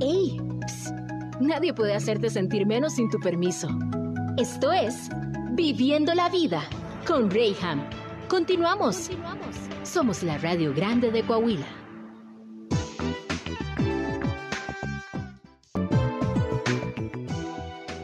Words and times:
¡Ey! 0.00 0.38
Psst. 0.66 0.94
Nadie 1.40 1.72
puede 1.72 1.94
hacerte 1.94 2.28
sentir 2.28 2.66
menos 2.66 2.94
sin 2.96 3.08
tu 3.08 3.18
permiso. 3.18 3.68
Esto 4.36 4.70
es 4.72 5.08
Viviendo 5.52 6.12
la 6.14 6.28
Vida 6.28 6.62
con 7.06 7.30
Rayham. 7.30 7.82
Continuamos. 8.28 9.10
Somos 9.84 10.22
la 10.22 10.36
Radio 10.36 10.74
Grande 10.74 11.10
de 11.10 11.22
Coahuila. 11.22 11.66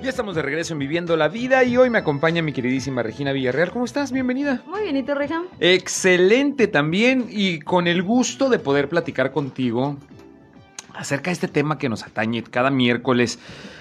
Ya 0.03 0.09
estamos 0.09 0.35
de 0.35 0.43
regreso 0.43 0.73
en 0.73 0.79
Viviendo 0.79 1.17
la 1.17 1.29
Vida 1.29 1.63
y 1.63 1.77
hoy 1.77 1.91
me 1.91 1.99
acompaña 1.99 2.43
mi 2.43 2.53
queridísima 2.53 3.03
Regina 3.03 3.33
Villarreal. 3.33 3.71
¿Cómo 3.71 3.85
estás? 3.85 4.13
Bienvenida. 4.13 4.63
Muy 4.67 4.83
bienito, 4.83 5.15
Reham. 5.15 5.45
Excelente 5.61 6.69
también 6.69 7.27
y 7.31 7.61
con 7.61 7.87
el 7.87 8.03
gusto 8.03 8.49
de 8.49 8.59
poder 8.59 8.89
platicar 8.89 9.31
contigo 9.31 9.99
acerca 10.95 11.31
de 11.31 11.35
este 11.35 11.49
tema 11.49 11.79
que 11.79 11.89
nos 11.89 12.03
atañe 12.05 12.43
cada 12.43 12.71
miércoles. 12.71 13.39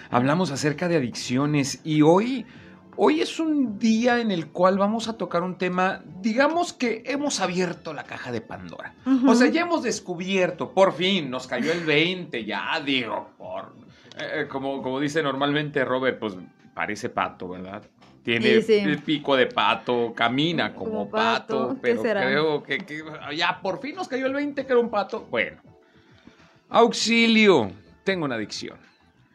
Hablamos 0.10 0.52
acerca 0.52 0.88
de 0.88 0.98
adicciones 0.98 1.80
y 1.84 2.02
hoy, 2.02 2.46
hoy 2.98 3.22
es 3.22 3.40
un 3.40 3.80
día 3.80 4.20
en 4.20 4.32
el 4.32 4.48
cual 4.48 4.78
vamos 4.78 5.08
a 5.08 5.18
tocar 5.18 5.44
un 5.44 5.58
tema, 5.58 6.02
digamos 6.22 6.74
que 6.74 7.04
hemos 7.06 7.40
abierto 7.40 7.94
la 7.94 8.04
caja 8.04 8.32
de 8.32 8.42
Pandora. 8.42 8.94
O 9.28 9.36
sea, 9.36 9.48
ya 9.48 9.62
hemos 9.62 9.84
descubierto, 9.84 10.72
por 10.74 10.94
fin, 10.94 11.30
nos 11.30 11.48
cayó 11.48 11.72
el 11.72 11.86
20, 11.86 12.44
ya 12.46 12.80
digo, 12.86 13.30
por... 13.38 13.74
eh, 14.20 14.48
como, 14.50 14.82
como 14.82 15.00
dice 15.00 15.24
normalmente 15.24 15.86
Robert, 15.86 16.20
pues 16.20 16.36
parece 16.74 17.10
pato, 17.10 17.50
¿verdad? 17.50 17.84
Tiene 18.24 18.62
Sí, 18.62 18.62
sí. 18.62 18.74
el 18.76 19.00
pico 19.02 19.36
de 19.36 19.48
pato, 19.48 20.14
camina 20.16 20.74
como, 20.76 20.92
Como 20.92 21.10
pato, 21.10 21.70
pato, 21.70 21.74
¿qué 21.76 21.80
pero 21.82 22.02
será? 22.04 22.22
creo 22.24 22.62
que, 22.64 22.78
que 22.80 23.04
ya 23.36 23.60
por 23.64 23.82
fin 23.82 23.96
nos 23.96 24.08
cayó 24.08 24.28
el 24.28 24.34
20 24.34 24.64
que 24.66 24.72
era 24.72 24.80
un 24.80 24.90
pato. 24.92 25.26
Bueno, 25.32 25.60
auxilio, 26.72 27.72
tengo 28.04 28.26
una 28.26 28.36
adicción. 28.36 28.80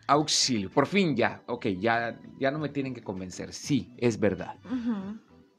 Auxilio, 0.08 0.70
por 0.70 0.86
fin 0.86 1.16
ya, 1.16 1.42
ok, 1.46 1.66
ya, 1.78 2.18
ya 2.38 2.50
no 2.50 2.58
me 2.58 2.68
tienen 2.68 2.94
que 2.94 3.02
convencer. 3.02 3.52
Sí, 3.52 3.92
es 3.98 4.18
verdad, 4.18 4.56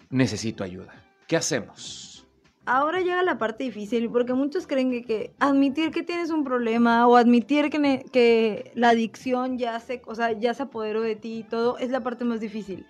necesito 0.09 0.63
ayuda. 0.63 0.93
¿Qué 1.27 1.37
hacemos? 1.37 2.16
Ahora 2.69 2.99
llega 2.99 3.23
la 3.23 3.37
parte 3.37 3.63
difícil, 3.63 4.09
porque 4.09 4.33
muchos 4.33 4.67
creen 4.67 4.91
que, 4.91 5.03
que 5.05 5.31
admitir 5.39 5.91
que 5.91 6.03
tienes 6.03 6.31
un 6.31 6.43
problema 6.43 7.07
o 7.07 7.15
admitir 7.15 7.69
que, 7.69 7.79
ne- 7.79 8.05
que 8.11 8.71
la 8.75 8.89
adicción 8.89 9.57
ya 9.57 9.79
se, 9.79 10.01
o 10.05 10.13
sea, 10.15 10.33
ya 10.33 10.53
se 10.53 10.63
apoderó 10.63 11.01
de 11.01 11.15
ti 11.15 11.37
y 11.39 11.43
todo, 11.43 11.77
es 11.77 11.89
la 11.91 12.01
parte 12.01 12.25
más 12.25 12.41
difícil. 12.41 12.85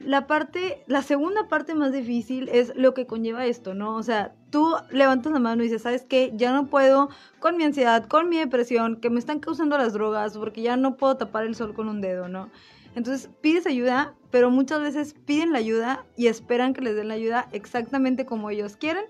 La 0.00 0.26
parte, 0.26 0.82
la 0.88 1.02
segunda 1.02 1.46
parte 1.48 1.76
más 1.76 1.92
difícil 1.92 2.48
es 2.48 2.72
lo 2.74 2.94
que 2.94 3.06
conlleva 3.06 3.46
esto, 3.46 3.74
¿no? 3.74 3.94
O 3.94 4.02
sea, 4.02 4.34
tú 4.50 4.74
levantas 4.90 5.32
la 5.32 5.38
mano 5.38 5.62
y 5.62 5.66
dices, 5.66 5.82
¿sabes 5.82 6.02
qué? 6.02 6.32
Ya 6.34 6.52
no 6.52 6.66
puedo 6.66 7.08
con 7.38 7.56
mi 7.56 7.62
ansiedad, 7.62 8.04
con 8.08 8.28
mi 8.28 8.38
depresión, 8.38 8.96
que 8.96 9.08
me 9.08 9.20
están 9.20 9.38
causando 9.38 9.78
las 9.78 9.92
drogas, 9.92 10.36
porque 10.36 10.62
ya 10.62 10.76
no 10.76 10.96
puedo 10.96 11.16
tapar 11.16 11.44
el 11.46 11.54
sol 11.54 11.74
con 11.74 11.88
un 11.88 12.00
dedo, 12.00 12.26
¿no? 12.28 12.50
Entonces 12.94 13.30
pides 13.40 13.66
ayuda, 13.66 14.14
pero 14.30 14.50
muchas 14.50 14.80
veces 14.80 15.14
piden 15.24 15.52
la 15.52 15.58
ayuda 15.58 16.04
y 16.16 16.26
esperan 16.26 16.74
que 16.74 16.80
les 16.82 16.94
den 16.94 17.08
la 17.08 17.14
ayuda 17.14 17.48
exactamente 17.52 18.26
como 18.26 18.50
ellos 18.50 18.76
quieren 18.76 19.04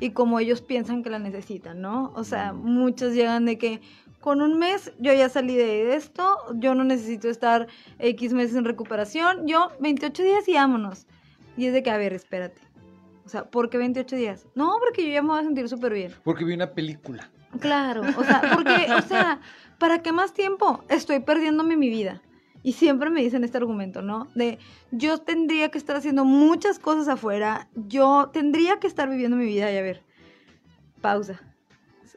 y 0.00 0.10
como 0.10 0.38
ellos 0.38 0.60
piensan 0.62 1.02
que 1.02 1.10
la 1.10 1.18
necesitan, 1.18 1.80
¿no? 1.80 2.12
O 2.14 2.24
sea, 2.24 2.52
Mm. 2.52 2.64
muchos 2.64 3.14
llegan 3.14 3.44
de 3.46 3.58
que 3.58 3.80
con 4.20 4.40
un 4.42 4.58
mes 4.58 4.92
yo 4.98 5.12
ya 5.12 5.28
salí 5.28 5.54
de 5.56 5.94
esto, 5.94 6.24
yo 6.54 6.74
no 6.74 6.84
necesito 6.84 7.28
estar 7.28 7.66
X 7.98 8.32
meses 8.32 8.56
en 8.56 8.64
recuperación, 8.64 9.46
yo 9.46 9.70
28 9.80 10.22
días 10.22 10.48
y 10.48 10.54
vámonos. 10.54 11.06
Y 11.56 11.66
es 11.66 11.72
de 11.72 11.82
que, 11.82 11.90
a 11.90 11.96
ver, 11.96 12.12
espérate. 12.12 12.60
O 13.24 13.28
sea, 13.28 13.44
¿por 13.44 13.70
qué 13.70 13.78
28 13.78 14.14
días? 14.16 14.46
No, 14.54 14.76
porque 14.80 15.04
yo 15.06 15.12
ya 15.12 15.22
me 15.22 15.28
voy 15.28 15.40
a 15.40 15.42
sentir 15.44 15.68
súper 15.68 15.92
bien. 15.92 16.12
Porque 16.22 16.44
vi 16.44 16.54
una 16.54 16.70
película. 16.72 17.28
Claro, 17.60 18.02
o 18.02 18.24
sea, 18.24 18.42
porque, 18.54 18.86
o 18.92 19.02
sea, 19.02 19.40
¿para 19.78 20.02
qué 20.02 20.12
más 20.12 20.32
tiempo? 20.32 20.84
Estoy 20.88 21.20
perdiéndome 21.20 21.76
mi 21.76 21.88
vida. 21.88 22.20
Y 22.66 22.72
siempre 22.72 23.10
me 23.10 23.22
dicen 23.22 23.44
este 23.44 23.58
argumento, 23.58 24.02
¿no? 24.02 24.26
De 24.34 24.58
yo 24.90 25.18
tendría 25.18 25.70
que 25.70 25.78
estar 25.78 25.94
haciendo 25.94 26.24
muchas 26.24 26.80
cosas 26.80 27.06
afuera, 27.06 27.68
yo 27.76 28.30
tendría 28.32 28.80
que 28.80 28.88
estar 28.88 29.08
viviendo 29.08 29.36
mi 29.36 29.44
vida 29.44 29.72
y 29.72 29.76
a 29.76 29.82
ver, 29.82 30.02
pausa. 31.00 31.40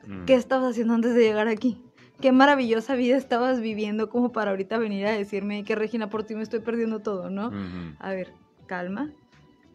Mm. 0.08 0.26
¿Qué 0.26 0.34
estabas 0.34 0.72
haciendo 0.72 0.96
antes 0.96 1.14
de 1.14 1.22
llegar 1.22 1.48
aquí? 1.48 1.80
Qué 2.20 2.32
maravillosa 2.32 2.96
vida 2.96 3.16
estabas 3.16 3.62
viviendo 3.62 4.10
como 4.10 4.32
para 4.32 4.50
ahorita 4.50 4.80
venir 4.80 5.06
a 5.06 5.12
decirme 5.12 5.64
que 5.64 5.76
Regina, 5.76 6.10
por 6.10 6.24
ti 6.24 6.34
me 6.34 6.42
estoy 6.42 6.62
perdiendo 6.62 6.98
todo, 6.98 7.30
¿no? 7.30 7.50
Ujú. 7.50 7.96
A 8.00 8.10
ver, 8.10 8.34
calma. 8.66 9.12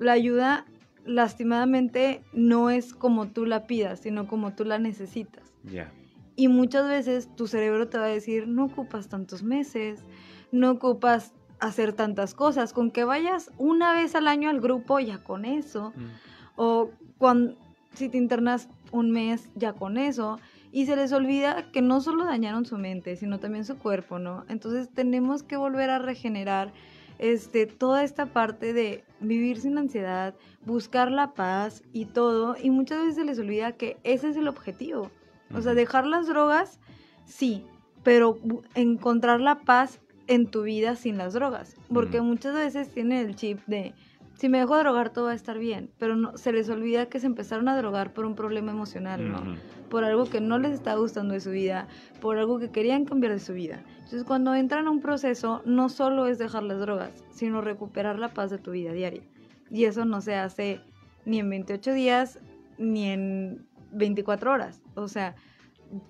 La 0.01 0.11
ayuda, 0.11 0.65
lastimadamente, 1.07 2.25
no 2.33 2.71
es 2.71 2.95
como 2.95 3.29
tú 3.29 3.47
la 3.47 3.69
pidas, 3.69 4.01
sino 4.01 4.27
como 4.27 4.55
tú 4.55 4.65
la 4.65 4.81
necesitas. 4.81 5.53
Ya. 5.63 5.93
Y 6.35 6.49
muchas 6.49 6.89
veces 6.89 7.29
tu 7.37 7.47
cerebro 7.47 7.87
te 7.87 7.97
va 7.97 8.07
a 8.07 8.09
decir, 8.09 8.49
no 8.49 8.65
ocupas 8.65 9.09
tantos 9.09 9.45
meses, 9.45 10.03
no 10.55 10.71
ocupas 10.71 11.33
hacer 11.61 11.93
tantas 11.93 12.35
cosas, 12.35 12.73
con 12.73 12.91
que 12.91 13.05
vayas 13.05 13.51
una 13.59 13.93
vez 13.93 14.15
al 14.15 14.29
año 14.29 14.49
al 14.51 14.61
grupo, 14.61 14.99
ya 15.01 15.19
con 15.23 15.45
eso, 15.45 15.93
Mm. 15.97 16.07
o 16.57 16.91
cuando, 17.19 17.57
si 17.95 18.09
te 18.09 18.19
internas 18.19 18.69
un 18.93 19.11
mes, 19.11 19.51
ya 19.55 19.73
con 19.73 19.97
eso, 19.99 20.39
y 20.73 20.87
se 20.87 20.97
les 20.97 21.13
olvida 21.13 21.71
que 21.73 21.83
no 21.83 22.01
solo 22.01 22.25
dañaron 22.25 22.67
su 22.67 22.77
mente, 22.77 23.17
sino 23.17 23.39
también 23.39 23.65
su 23.65 23.79
cuerpo, 23.79 24.19
¿no? 24.19 24.45
Entonces 24.49 24.89
tenemos 24.93 25.43
que 25.43 25.57
volver 25.57 25.91
a 25.91 25.99
regenerar 25.99 26.73
este, 27.19 27.67
toda 27.67 28.03
esta 28.03 28.27
parte 28.27 28.73
de 28.73 29.05
vivir 29.21 29.61
sin 29.61 29.79
ansiedad, 29.79 30.35
buscar 30.67 31.13
la 31.13 31.33
paz 31.35 31.83
y 31.93 32.07
todo, 32.07 32.57
y 32.61 32.71
muchas 32.71 32.99
veces 32.99 33.15
se 33.15 33.25
les 33.25 33.39
olvida 33.39 33.73
que 33.73 33.99
ese 34.03 34.29
es 34.31 34.37
el 34.37 34.49
objetivo. 34.49 35.11
O 35.55 35.61
sea, 35.63 35.75
dejar 35.75 36.07
las 36.07 36.27
drogas, 36.27 36.81
sí, 37.25 37.65
pero 38.03 38.39
encontrar 38.75 39.41
la 39.41 39.61
paz 39.61 40.01
en 40.27 40.51
tu 40.51 40.63
vida 40.63 40.97
sin 40.97 41.19
las 41.19 41.35
drogas. 41.35 41.77
Porque 41.93 42.21
muchas 42.21 42.55
veces 42.55 42.91
tienen 42.91 43.27
el 43.27 43.37
chip 43.37 43.61
de, 43.67 43.95
si 44.35 44.49
me 44.49 44.59
dejo 44.59 44.77
drogar 44.77 45.11
todo 45.11 45.27
va 45.27 45.33
a 45.33 45.35
estar 45.35 45.59
bien, 45.59 45.91
pero 45.99 46.17
no, 46.17 46.37
se 46.37 46.53
les 46.53 46.69
olvida 46.69 47.07
que 47.07 47.21
se 47.21 47.27
empezaron 47.27 47.69
a 47.69 47.77
drogar 47.77 48.13
por 48.13 48.27
un 48.27 48.35
problema 48.35 48.73
emocional, 48.73 49.31
¿no? 49.31 49.57
Por 49.89 50.05
algo 50.05 50.25
que 50.25 50.41
no 50.41 50.59
les 50.59 50.73
estaba 50.73 50.99
gustando 50.99 51.35
de 51.35 51.41
su 51.41 51.51
vida, 51.51 51.87
por 52.21 52.39
algo 52.39 52.59
que 52.59 52.71
querían 52.71 53.05
cambiar 53.05 53.33
de 53.33 53.39
su 53.39 53.53
vida. 53.53 53.85
Entonces, 53.97 54.25
cuando 54.25 54.55
entran 54.55 54.87
a 54.87 54.91
un 54.91 55.01
proceso, 55.01 55.63
no 55.65 55.89
solo 55.89 56.27
es 56.27 56.39
dejar 56.39 56.65
las 56.65 56.81
drogas, 56.81 57.25
sino 57.31 57.61
recuperar 57.61 58.19
la 58.19 58.35
paz 58.35 58.51
de 58.51 58.59
tu 58.59 58.73
vida 58.73 58.93
diaria. 58.93 59.23
Y 59.71 59.85
eso 59.85 60.05
no 60.05 60.21
se 60.21 60.35
hace 60.35 60.81
ni 61.25 61.39
en 61.39 61.49
28 61.49 61.93
días, 61.93 62.41
ni 62.77 63.09
en 63.09 63.67
24 63.93 64.53
horas. 64.53 64.83
O 64.95 65.09
sea, 65.09 65.37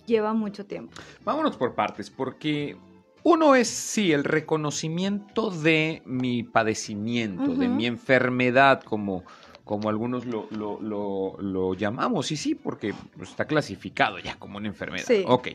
lleva 0.07 0.33
mucho 0.33 0.67
tiempo. 0.67 0.93
Vámonos 1.25 1.57
por 1.57 1.75
partes, 1.75 2.11
porque 2.11 2.77
uno 3.25 3.55
es, 3.57 3.69
sí, 3.69 4.13
el 4.13 4.23
reconocimiento 4.23 5.51
de 5.51 6.03
mi 6.07 6.43
padecimiento, 6.45 7.55
de 7.55 7.67
mi 7.69 7.87
enfermedad, 7.87 8.83
como, 8.83 9.25
como 9.65 9.89
algunos 9.89 10.27
lo, 10.27 10.47
lo- 10.51 10.79
lo- 10.81 11.37
lo 11.41 11.75
llamamos. 11.75 12.31
Y 12.31 12.37
sí, 12.37 12.55
porque 12.55 12.95
está 13.21 13.47
clasificado 13.47 14.19
ya 14.19 14.37
como 14.37 14.59
una 14.59 14.69
enfermedad. 14.69 15.07
Sí. 15.07 15.25
Ok. 15.27 15.49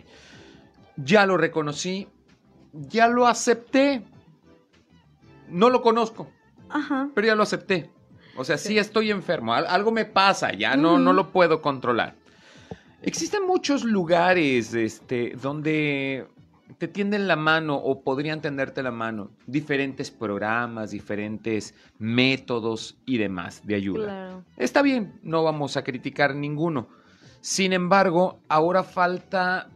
Ya 0.97 1.25
lo 1.25 1.38
reconocí, 1.38 2.07
ya 2.74 3.07
lo 3.07 3.28
acepté. 3.28 4.01
No 5.47 5.69
lo 5.69 5.81
conozco, 5.81 6.30
Ajá. 6.69 7.09
pero 7.16 7.28
ya 7.28 7.36
lo 7.36 7.44
acepté. 7.44 7.90
O 8.36 8.44
sea, 8.44 8.57
sí, 8.57 8.69
Sí. 8.69 8.78
estoy 8.80 9.12
enfermo, 9.12 9.53
al- 9.53 9.68
algo 9.68 9.91
me 9.91 10.06
pasa, 10.06 10.53
ya 10.53 10.75
no, 10.75 10.97
no 10.97 11.13
lo 11.13 11.31
puedo 11.31 11.62
controlar. 11.62 12.16
Existen 13.01 13.46
muchos 13.46 13.84
lugares 13.84 14.74
este, 14.74 15.36
donde 15.41 16.28
te 16.78 16.88
tienden 16.88 17.28
la 17.28 17.35
mano 17.35 17.75
o 17.75 18.02
podrían 18.02 18.41
tenderte 18.41 18.84
la 18.84 18.91
mano, 18.91 19.31
diferentes 19.47 20.12
programas, 20.12 20.91
diferentes 20.91 21.74
métodos 21.97 22.97
y 23.06 23.18
demás 23.18 23.66
de 23.66 23.75
ayuda. 23.75 24.06
Claro. 24.06 24.44
Está 24.57 24.81
bien, 24.81 25.19
no 25.24 25.44
vamos 25.44 25.78
a 25.78 25.84
criticar 25.84 26.35
ninguno. 26.35 26.88
Sin 27.41 27.74
embargo, 27.74 28.40
ahora 28.47 28.84
falta 28.84 29.69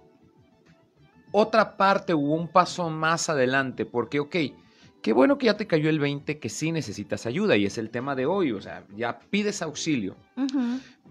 otra 1.32 1.78
parte 1.78 2.14
o 2.14 2.18
un 2.18 2.48
paso 2.48 2.90
más 2.90 3.30
adelante, 3.30 3.86
porque, 3.86 4.20
ok, 4.20 4.36
qué 5.02 5.14
bueno 5.14 5.38
que 5.38 5.48
ya 5.48 5.58
te 5.58 5.66
cayó 5.66 5.90
el 5.90 6.00
20, 6.00 6.40
que 6.40 6.50
sí 6.50 6.72
necesitas 6.72 7.26
ayuda, 7.26 7.58
y 7.58 7.66
es 7.66 7.78
el 7.78 7.90
tema 7.90 8.16
de 8.16 8.26
hoy, 8.26 8.52
o 8.52 8.62
sea, 8.62 8.86
ya 8.96 9.20
pides 9.20 9.62
auxilio. 9.62 10.16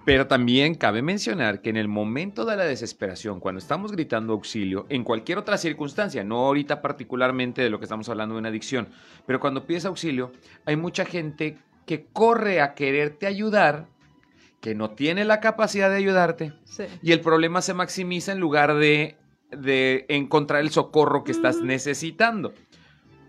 Pero 0.04 0.26
también 0.26 0.75
cabe 0.75 1.00
mencionar 1.00 1.60
que 1.60 1.70
en 1.70 1.76
el 1.76 1.87
momento 1.87 2.44
de 2.44 2.56
la 2.56 2.64
desesperación, 2.64 3.38
cuando 3.38 3.60
estamos 3.60 3.93
gritando 3.93 4.32
auxilio, 4.32 4.84
en 4.88 5.04
cualquier 5.04 5.38
otra 5.38 5.56
circunstancia, 5.58 6.25
no 6.25 6.38
ahorita 6.46 6.82
particularmente 6.82 7.62
de 7.62 7.70
lo 7.70 7.78
que 7.78 7.84
estamos 7.84 8.08
hablando 8.08 8.34
de 8.34 8.40
una 8.40 8.49
adicción, 8.49 8.88
pero 9.26 9.38
cuando 9.38 9.64
pides 9.64 9.84
auxilio, 9.84 10.32
hay 10.64 10.75
mucha 10.76 11.04
gente 11.04 11.56
que 11.87 12.06
corre 12.12 12.60
a 12.60 12.75
quererte 12.75 13.26
ayudar, 13.28 13.87
que 14.60 14.75
no 14.75 14.90
tiene 14.90 15.25
la 15.25 15.38
capacidad 15.40 15.88
de 15.88 15.96
ayudarte, 15.96 16.52
Sí. 16.64 16.84
y 17.00 17.12
el 17.12 17.20
problema 17.20 17.62
se 17.62 17.75
maximiza 17.75 18.32
en 18.32 18.40
lugar 18.40 18.75
de, 18.75 19.16
de 19.52 20.04
encontrar 20.08 20.62
el 20.62 20.70
socorro 20.70 21.22
que 21.22 21.31
estás 21.32 21.60
necesitando. 21.60 22.52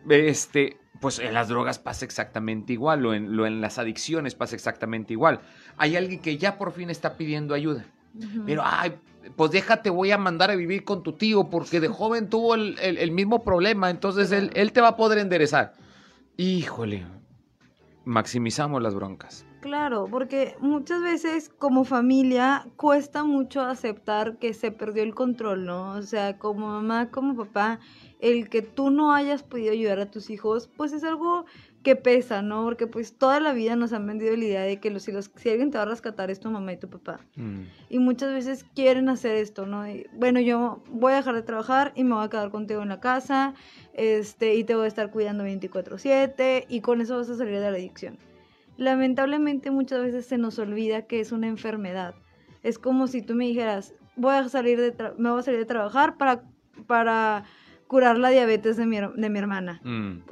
Este, 0.10 0.78
pues 1.00 1.20
en 1.20 1.34
las 1.34 1.48
drogas 1.50 1.80
pasa 1.80 2.06
exactamente 2.06 2.74
igual, 2.74 3.06
o 3.06 3.14
en, 3.14 3.36
lo 3.36 3.46
en 3.46 3.62
las 3.62 3.78
adicciones 3.80 4.36
pasa 4.36 4.56
exactamente 4.56 5.14
igual. 5.14 5.42
Hay 5.78 5.96
alguien 5.96 6.20
que 6.22 6.38
ya 6.38 6.58
por 6.58 6.72
fin 6.72 6.90
está 6.90 7.18
pidiendo 7.18 7.54
ayuda, 7.54 7.86
pero 8.46 8.62
ay, 8.64 8.94
pues 9.36 9.52
déjate, 9.52 9.90
voy 9.90 10.12
a 10.12 10.18
mandar 10.18 10.52
a 10.52 10.56
vivir 10.56 10.84
con 10.84 11.02
tu 11.04 11.14
tío 11.14 11.50
porque 11.50 11.80
de 11.80 11.88
joven 11.90 12.30
tuvo 12.30 12.56
el, 12.56 12.78
el- 12.80 12.98
el 12.98 13.12
mismo 13.12 13.44
problema, 13.44 13.90
entonces 13.90 14.32
él, 14.32 14.52
él 14.54 14.72
te 14.72 14.82
va 14.82 14.90
a 14.90 14.96
poder 14.96 15.18
enderezar. 15.20 15.74
Híjole, 16.38 17.06
maximizamos 18.06 18.82
las 18.82 18.96
broncas. 18.96 19.46
Claro, 19.64 20.10
porque 20.12 20.58
muchas 20.60 21.02
veces 21.02 21.48
como 21.48 21.86
familia 21.86 22.68
cuesta 22.76 23.24
mucho 23.24 23.62
aceptar 23.62 24.38
que 24.38 24.54
se 24.54 24.72
perdió 24.72 25.04
el 25.04 25.16
control, 25.16 25.64
¿no? 25.64 25.94
O 25.94 26.02
sea, 26.02 26.38
como 26.38 26.68
mamá, 26.68 27.10
como 27.12 27.34
papá, 27.34 27.80
el 28.20 28.50
que 28.50 28.62
tú 28.62 28.90
no 28.90 29.14
hayas 29.14 29.42
podido 29.42 29.72
ayudar 29.72 30.00
a 30.00 30.12
tus 30.12 30.30
hijos, 30.30 30.70
pues 30.76 30.92
es 30.92 31.06
algo 31.06 31.46
que 31.82 31.96
pesa, 31.96 32.42
¿no? 32.42 32.66
Porque 32.66 32.88
pues 32.88 33.18
toda 33.18 33.40
la 33.40 33.54
vida 33.54 33.78
nos 33.78 33.94
han 33.94 34.06
vendido 34.06 34.36
la 34.36 34.44
idea 34.44 34.62
de 34.64 34.82
que 34.82 34.92
los, 34.92 35.04
si, 35.04 35.14
los, 35.14 35.32
si 35.38 35.50
alguien 35.50 35.72
te 35.72 35.78
va 35.78 35.84
a 35.84 35.88
rescatar 35.88 36.30
es 36.30 36.42
tu 36.42 36.52
mamá 36.52 36.74
y 36.74 36.78
tu 36.78 36.90
papá. 36.90 37.22
Mm, 37.38 37.62
Y 37.88 38.00
muchas 38.00 38.34
veces 38.34 38.66
quieren 38.76 39.08
hacer 39.08 39.38
esto, 39.38 39.66
¿no? 39.66 39.88
Y, 39.88 40.08
bueno, 40.12 40.42
yo 40.42 40.84
voy 40.90 41.14
a 41.14 41.16
dejar 41.16 41.36
de 41.36 41.42
trabajar 41.42 41.94
y 41.96 42.04
me 42.04 42.16
voy 42.16 42.26
a 42.26 42.30
quedar 42.30 42.52
contigo 42.52 42.82
en 42.82 42.90
la 42.90 43.00
casa, 43.00 43.54
este, 43.94 44.56
y 44.56 44.66
te 44.66 44.76
voy 44.76 44.84
a 44.84 44.88
estar 44.90 45.10
cuidando 45.10 45.46
24/7 45.46 46.66
y 46.68 46.82
con 46.82 47.00
eso 47.00 47.16
vas 47.16 47.30
a 47.30 47.38
salir 47.38 47.62
de 47.62 47.72
la 47.72 47.78
adicción. 47.78 48.18
Lamentablemente 48.78 49.72
muchas 49.72 50.02
veces 50.02 50.26
se 50.26 50.38
nos 50.38 50.58
olvida 50.60 51.04
que 51.04 51.20
es 51.20 51.32
una 51.32 51.48
enfermedad. 51.48 52.16
Es 52.64 52.80
como 52.80 53.08
si 53.08 53.22
tú 53.22 53.36
me 53.36 53.46
dijeras, 53.46 53.94
voy 54.16 54.36
a 54.36 54.48
salir 54.50 54.80
de 54.80 54.96
tra- 54.96 55.16
me 55.18 55.30
voy 55.30 55.40
a 55.40 55.44
salir 55.44 55.60
de 55.60 55.66
trabajar 55.66 56.18
para, 56.18 56.44
para 56.88 57.44
curar 57.88 58.18
la 58.18 58.30
diabetes 58.30 58.78
de 58.78 58.86
mi, 58.86 58.98
de 59.00 59.30
mi 59.30 59.40
hermana. 59.40 59.80
mm. 59.84 60.24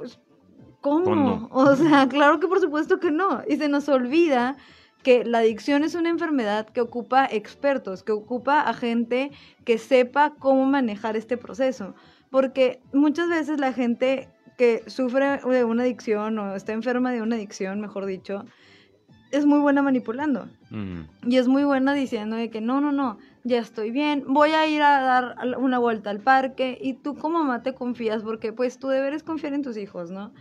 ¿Cómo? 0.80 1.04
Pues 1.04 1.16
no. 1.16 1.48
O 1.52 1.76
sea, 1.76 2.08
claro 2.08 2.40
que 2.40 2.48
por 2.48 2.60
supuesto 2.60 2.98
que 2.98 3.12
no. 3.12 3.42
Y 3.48 3.56
se 3.56 3.68
nos 3.68 3.88
olvida 3.88 4.56
que 5.04 5.24
la 5.24 5.38
adicción 5.38 5.84
es 5.84 5.94
una 5.94 6.08
enfermedad 6.10 6.66
que 6.68 6.80
ocupa 6.80 7.24
expertos, 7.26 8.02
que 8.02 8.10
ocupa 8.12 8.60
a 8.62 8.74
gente 8.74 9.30
que 9.64 9.78
sepa 9.78 10.34
cómo 10.38 10.64
manejar 10.66 11.16
este 11.16 11.36
proceso. 11.36 11.94
Porque 12.30 12.80
muchas 12.92 13.28
veces 13.28 13.60
la 13.60 13.72
gente 13.72 14.28
que 14.62 14.88
sufre 14.88 15.38
de 15.38 15.64
una 15.64 15.82
adicción 15.82 16.38
o 16.38 16.54
está 16.54 16.72
enferma 16.72 17.10
de 17.10 17.20
una 17.20 17.34
adicción, 17.34 17.80
mejor 17.80 18.06
dicho, 18.06 18.44
es 19.32 19.44
muy 19.44 19.58
buena 19.58 19.82
manipulando. 19.82 20.46
Mm, 20.70 21.00
Y 21.26 21.36
es 21.38 21.48
muy 21.48 21.64
buena 21.64 21.94
diciendo 21.94 22.36
de 22.36 22.48
que 22.48 22.60
no, 22.60 22.80
no, 22.80 22.92
no, 22.92 23.18
ya 23.42 23.58
estoy 23.58 23.90
bien, 23.90 24.22
voy 24.28 24.52
a 24.52 24.68
ir 24.68 24.80
a 24.82 25.00
dar 25.00 25.58
una 25.58 25.80
vuelta 25.80 26.10
al 26.10 26.20
parque 26.20 26.78
y 26.80 26.92
tú 26.92 27.16
como 27.16 27.40
mamá 27.40 27.64
te 27.64 27.74
confías 27.74 28.22
porque 28.22 28.52
pues 28.52 28.78
tu 28.78 28.86
deber 28.86 29.14
es 29.14 29.24
confiar 29.24 29.52
en 29.52 29.62
tus 29.62 29.76
hijos, 29.76 30.12
¿no? 30.12 30.32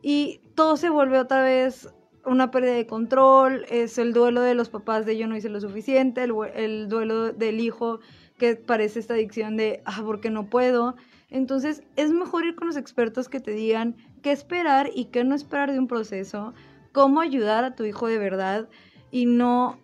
Y 0.00 0.38
todo 0.54 0.76
se 0.76 0.88
vuelve 0.88 1.18
otra 1.18 1.42
vez 1.42 1.92
una 2.24 2.52
pérdida 2.52 2.74
de 2.74 2.86
control, 2.86 3.66
es 3.68 3.98
el 3.98 4.12
duelo 4.12 4.42
de 4.42 4.54
los 4.54 4.68
papás 4.68 5.06
de 5.06 5.18
yo 5.18 5.26
no 5.26 5.36
hice 5.36 5.48
lo 5.48 5.60
suficiente, 5.60 6.22
el, 6.22 6.32
el 6.54 6.88
duelo 6.88 7.32
del 7.32 7.58
hijo 7.58 7.98
que 8.38 8.54
parece 8.54 9.00
esta 9.00 9.14
adicción 9.14 9.56
de, 9.56 9.82
ah, 9.86 10.02
porque 10.04 10.30
no 10.30 10.46
puedo. 10.46 10.94
Entonces 11.28 11.82
es 11.96 12.12
mejor 12.12 12.44
ir 12.44 12.54
con 12.54 12.68
los 12.68 12.76
expertos 12.76 13.28
que 13.28 13.40
te 13.40 13.52
digan 13.52 13.96
qué 14.22 14.32
esperar 14.32 14.90
y 14.94 15.06
qué 15.06 15.24
no 15.24 15.34
esperar 15.34 15.72
de 15.72 15.78
un 15.78 15.88
proceso, 15.88 16.54
cómo 16.92 17.20
ayudar 17.20 17.64
a 17.64 17.74
tu 17.74 17.84
hijo 17.84 18.06
de 18.06 18.18
verdad 18.18 18.68
y 19.10 19.26
no 19.26 19.78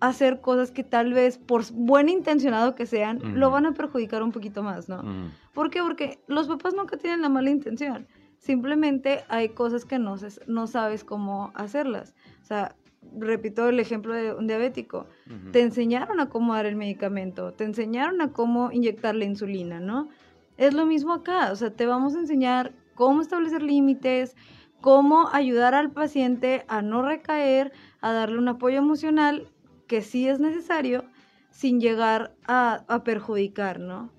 hacer 0.00 0.40
cosas 0.40 0.70
que 0.70 0.84
tal 0.84 1.12
vez 1.12 1.38
por 1.38 1.64
buen 1.72 2.08
intencionado 2.08 2.74
que 2.74 2.86
sean, 2.86 3.38
lo 3.38 3.50
van 3.50 3.66
a 3.66 3.72
perjudicar 3.72 4.22
un 4.22 4.32
poquito 4.32 4.62
más, 4.62 4.88
¿no? 4.88 5.02
mm. 5.02 5.32
¿Por 5.54 5.70
qué? 5.70 5.82
Porque 5.82 6.20
los 6.28 6.46
papás 6.46 6.74
nunca 6.74 6.96
tienen 6.96 7.20
la 7.20 7.28
mala 7.28 7.50
intención. 7.50 8.06
Simplemente 8.38 9.24
hay 9.28 9.48
cosas 9.48 9.84
que 9.84 9.98
no, 9.98 10.14
no 10.46 10.66
sabes 10.68 11.02
cómo 11.02 11.50
hacerlas. 11.54 12.14
O 12.42 12.44
sea, 12.44 12.76
repito 13.18 13.68
el 13.68 13.80
ejemplo 13.80 14.14
de 14.14 14.32
un 14.32 14.46
diabético. 14.46 15.06
Te 15.52 15.60
enseñaron 15.60 16.20
a 16.20 16.28
cómo 16.28 16.54
dar 16.54 16.66
el 16.66 16.76
medicamento, 16.76 17.52
te 17.52 17.64
enseñaron 17.64 18.20
a 18.20 18.32
cómo 18.32 18.70
inyectar 18.70 19.14
la 19.14 19.24
insulina, 19.24 19.80
¿no? 19.80 20.08
Es 20.58 20.74
lo 20.74 20.84
mismo 20.86 21.14
acá, 21.14 21.52
o 21.52 21.56
sea, 21.56 21.70
te 21.70 21.86
vamos 21.86 22.14
a 22.14 22.18
enseñar 22.18 22.74
cómo 22.94 23.22
establecer 23.22 23.62
límites, 23.62 24.36
cómo 24.80 25.28
ayudar 25.32 25.74
al 25.74 25.92
paciente 25.92 26.64
a 26.68 26.82
no 26.82 27.00
recaer, 27.00 27.72
a 28.00 28.12
darle 28.12 28.38
un 28.38 28.48
apoyo 28.48 28.78
emocional 28.78 29.48
que 29.86 30.02
sí 30.02 30.28
es 30.28 30.40
necesario 30.40 31.04
sin 31.50 31.80
llegar 31.80 32.34
a, 32.46 32.84
a 32.88 33.04
perjudicar, 33.04 33.78
¿no? 33.78 34.10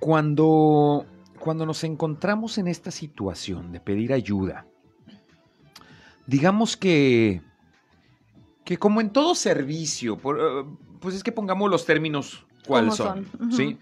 Cuando, 0.00 1.04
cuando 1.38 1.66
nos 1.66 1.84
encontramos 1.84 2.56
en 2.56 2.66
esta 2.66 2.90
situación 2.90 3.72
de 3.72 3.80
pedir 3.80 4.12
ayuda, 4.12 4.66
digamos 6.26 6.76
que, 6.76 7.42
que 8.64 8.78
como 8.78 9.00
en 9.00 9.10
todo 9.10 9.34
servicio, 9.34 10.16
por, 10.16 10.38
eh, 10.38 10.64
pues 11.00 11.14
es 11.14 11.22
que 11.22 11.32
pongamos 11.32 11.70
los 11.70 11.84
términos 11.84 12.46
cuáles 12.66 12.94
son, 12.94 13.26
son. 13.26 13.52
¿sí? 13.52 13.78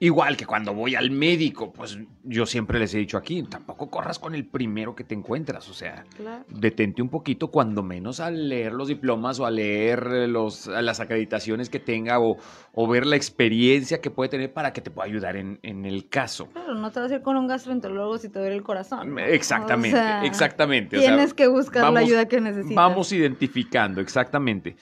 Igual 0.00 0.36
que 0.36 0.46
cuando 0.46 0.72
voy 0.74 0.94
al 0.94 1.10
médico, 1.10 1.72
pues 1.72 1.98
yo 2.22 2.46
siempre 2.46 2.78
les 2.78 2.94
he 2.94 2.98
dicho 2.98 3.18
aquí, 3.18 3.42
tampoco 3.42 3.90
corras 3.90 4.20
con 4.20 4.32
el 4.36 4.44
primero 4.46 4.94
que 4.94 5.02
te 5.02 5.16
encuentras, 5.16 5.68
o 5.68 5.74
sea, 5.74 6.04
Claro. 6.16 6.44
detente 6.48 7.02
un 7.02 7.08
poquito, 7.08 7.48
cuando 7.48 7.82
menos 7.82 8.20
a 8.20 8.30
leer 8.30 8.74
los 8.74 8.86
diplomas 8.86 9.40
o 9.40 9.46
a 9.46 9.50
leer 9.50 10.06
los, 10.28 10.68
a 10.68 10.82
las 10.82 11.00
acreditaciones 11.00 11.68
que 11.68 11.80
tenga 11.80 12.20
o, 12.20 12.36
o 12.74 12.86
ver 12.86 13.06
la 13.06 13.16
experiencia 13.16 14.00
que 14.00 14.08
puede 14.10 14.28
tener 14.30 14.52
para 14.52 14.72
que 14.72 14.80
te 14.80 14.92
pueda 14.92 15.08
ayudar 15.08 15.34
en, 15.36 15.58
en 15.64 15.84
el 15.84 16.08
caso. 16.08 16.46
Claro, 16.52 16.74
no 16.76 16.92
te 16.92 17.00
vas 17.00 17.10
a 17.10 17.16
ir 17.16 17.22
con 17.22 17.36
un 17.36 17.48
gastroenterólogo 17.48 18.18
si 18.18 18.28
te 18.28 18.38
duele 18.38 18.54
el 18.54 18.62
corazón. 18.62 19.18
Exactamente, 19.18 19.98
O 19.98 20.00
sea, 20.00 20.24
exactamente. 20.24 20.96
o 20.96 21.00
sea, 21.00 21.10
Tienes 21.10 21.34
que 21.34 21.48
buscar 21.48 21.92
la 21.92 21.98
ayuda 22.00 22.28
que 22.28 22.40
necesitas. 22.40 22.76
Vamos 22.76 23.10
identificando, 23.12 24.00
exactamente. 24.00 24.76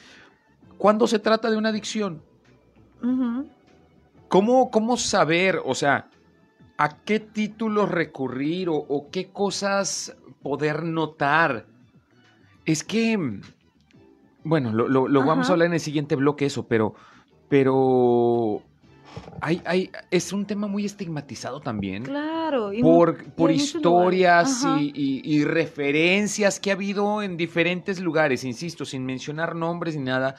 Cuando 0.76 1.06
se 1.06 1.19
trata 1.19 1.50
de 1.50 1.56
una 1.56 1.70
adicción, 1.70 2.20
Ujú. 3.02 3.48
¿Cómo, 4.28 4.70
cómo 4.70 4.96
saber, 4.96 5.61
o 5.64 5.75
sea, 5.75 6.08
a 6.78 6.96
qué 7.05 7.20
títulos 7.20 7.90
recurrir 7.90 8.69
o, 8.69 8.76
o 8.76 9.11
qué 9.11 9.28
cosas 9.28 10.17
poder 10.43 10.82
notar? 10.84 11.67
Es 12.64 12.82
que, 12.84 13.19
bueno, 14.44 14.73
lo, 14.73 14.88
lo- 14.88 15.08
lo 15.08 15.25
vamos 15.25 15.49
a 15.49 15.52
hablar 15.52 15.67
en 15.67 15.75
el 15.75 15.81
siguiente 15.81 16.17
bloque 16.17 16.46
eso, 16.46 16.67
pero, 16.67 16.94
pero 17.49 18.62
hay, 19.40 19.62
hay, 19.64 19.90
es 20.11 20.32
un 20.32 20.44
tema 20.46 20.67
muy 20.67 20.84
estigmatizado 20.84 21.61
también. 21.61 22.05
Claro. 22.05 22.72
y 22.72 22.82
por, 22.82 23.22
por 23.32 23.50
historias 23.50 24.64
y, 24.81 24.93
y- 24.94 25.22
y 25.25 25.44
referencias 25.44 26.61
que 26.61 26.70
ha 26.70 26.75
habido 26.75 27.22
en 27.22 27.37
diferentes 27.37 28.00
lugares, 28.00 28.44
insisto, 28.44 28.84
sin 28.84 29.05
mencionar 29.06 29.55
nombres 29.55 29.96
ni 29.96 30.02
nada, 30.05 30.34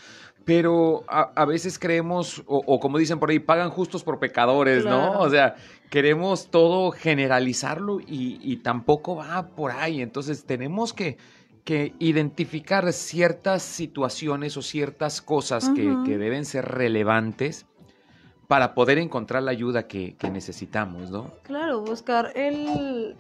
pero 0.48 1.04
a, 1.10 1.34
a 1.36 1.46
veces 1.46 1.78
creemos, 1.78 2.42
o, 2.48 2.64
o 2.66 2.80
como 2.80 2.98
dicen 2.98 3.20
por 3.20 3.30
ahí, 3.30 3.38
pagan 3.38 3.70
justos 3.70 4.02
por 4.06 4.18
pecadores, 4.18 4.86
¿no? 4.86 5.20
O 5.20 5.30
sea, 5.30 5.56
queremos 5.90 6.50
todo 6.50 6.92
generalizarlo 6.92 8.00
y, 8.00 8.40
y 8.42 8.56
tampoco 8.64 9.18
va 9.18 9.50
por 9.50 9.72
ahí, 9.72 10.02
entonces 10.02 10.46
tenemos 10.46 10.94
que, 10.94 11.18
que 11.66 11.94
identificar 12.00 12.94
ciertas 12.94 13.62
situaciones 13.62 14.56
o 14.56 14.62
ciertas 14.62 15.22
cosas 15.22 15.70
que, 15.76 15.94
que 16.06 16.18
deben 16.18 16.46
ser 16.46 16.64
relevantes 16.64 17.66
para 18.48 18.74
poder 18.74 19.00
encontrar 19.00 19.44
la 19.44 19.52
ayuda 19.52 19.86
que, 19.86 20.16
que 20.16 20.30
necesitamos, 20.30 21.12
¿no? 21.12 21.34
Claro, 21.44 21.82
buscar 21.82 22.32
el, 22.36 23.18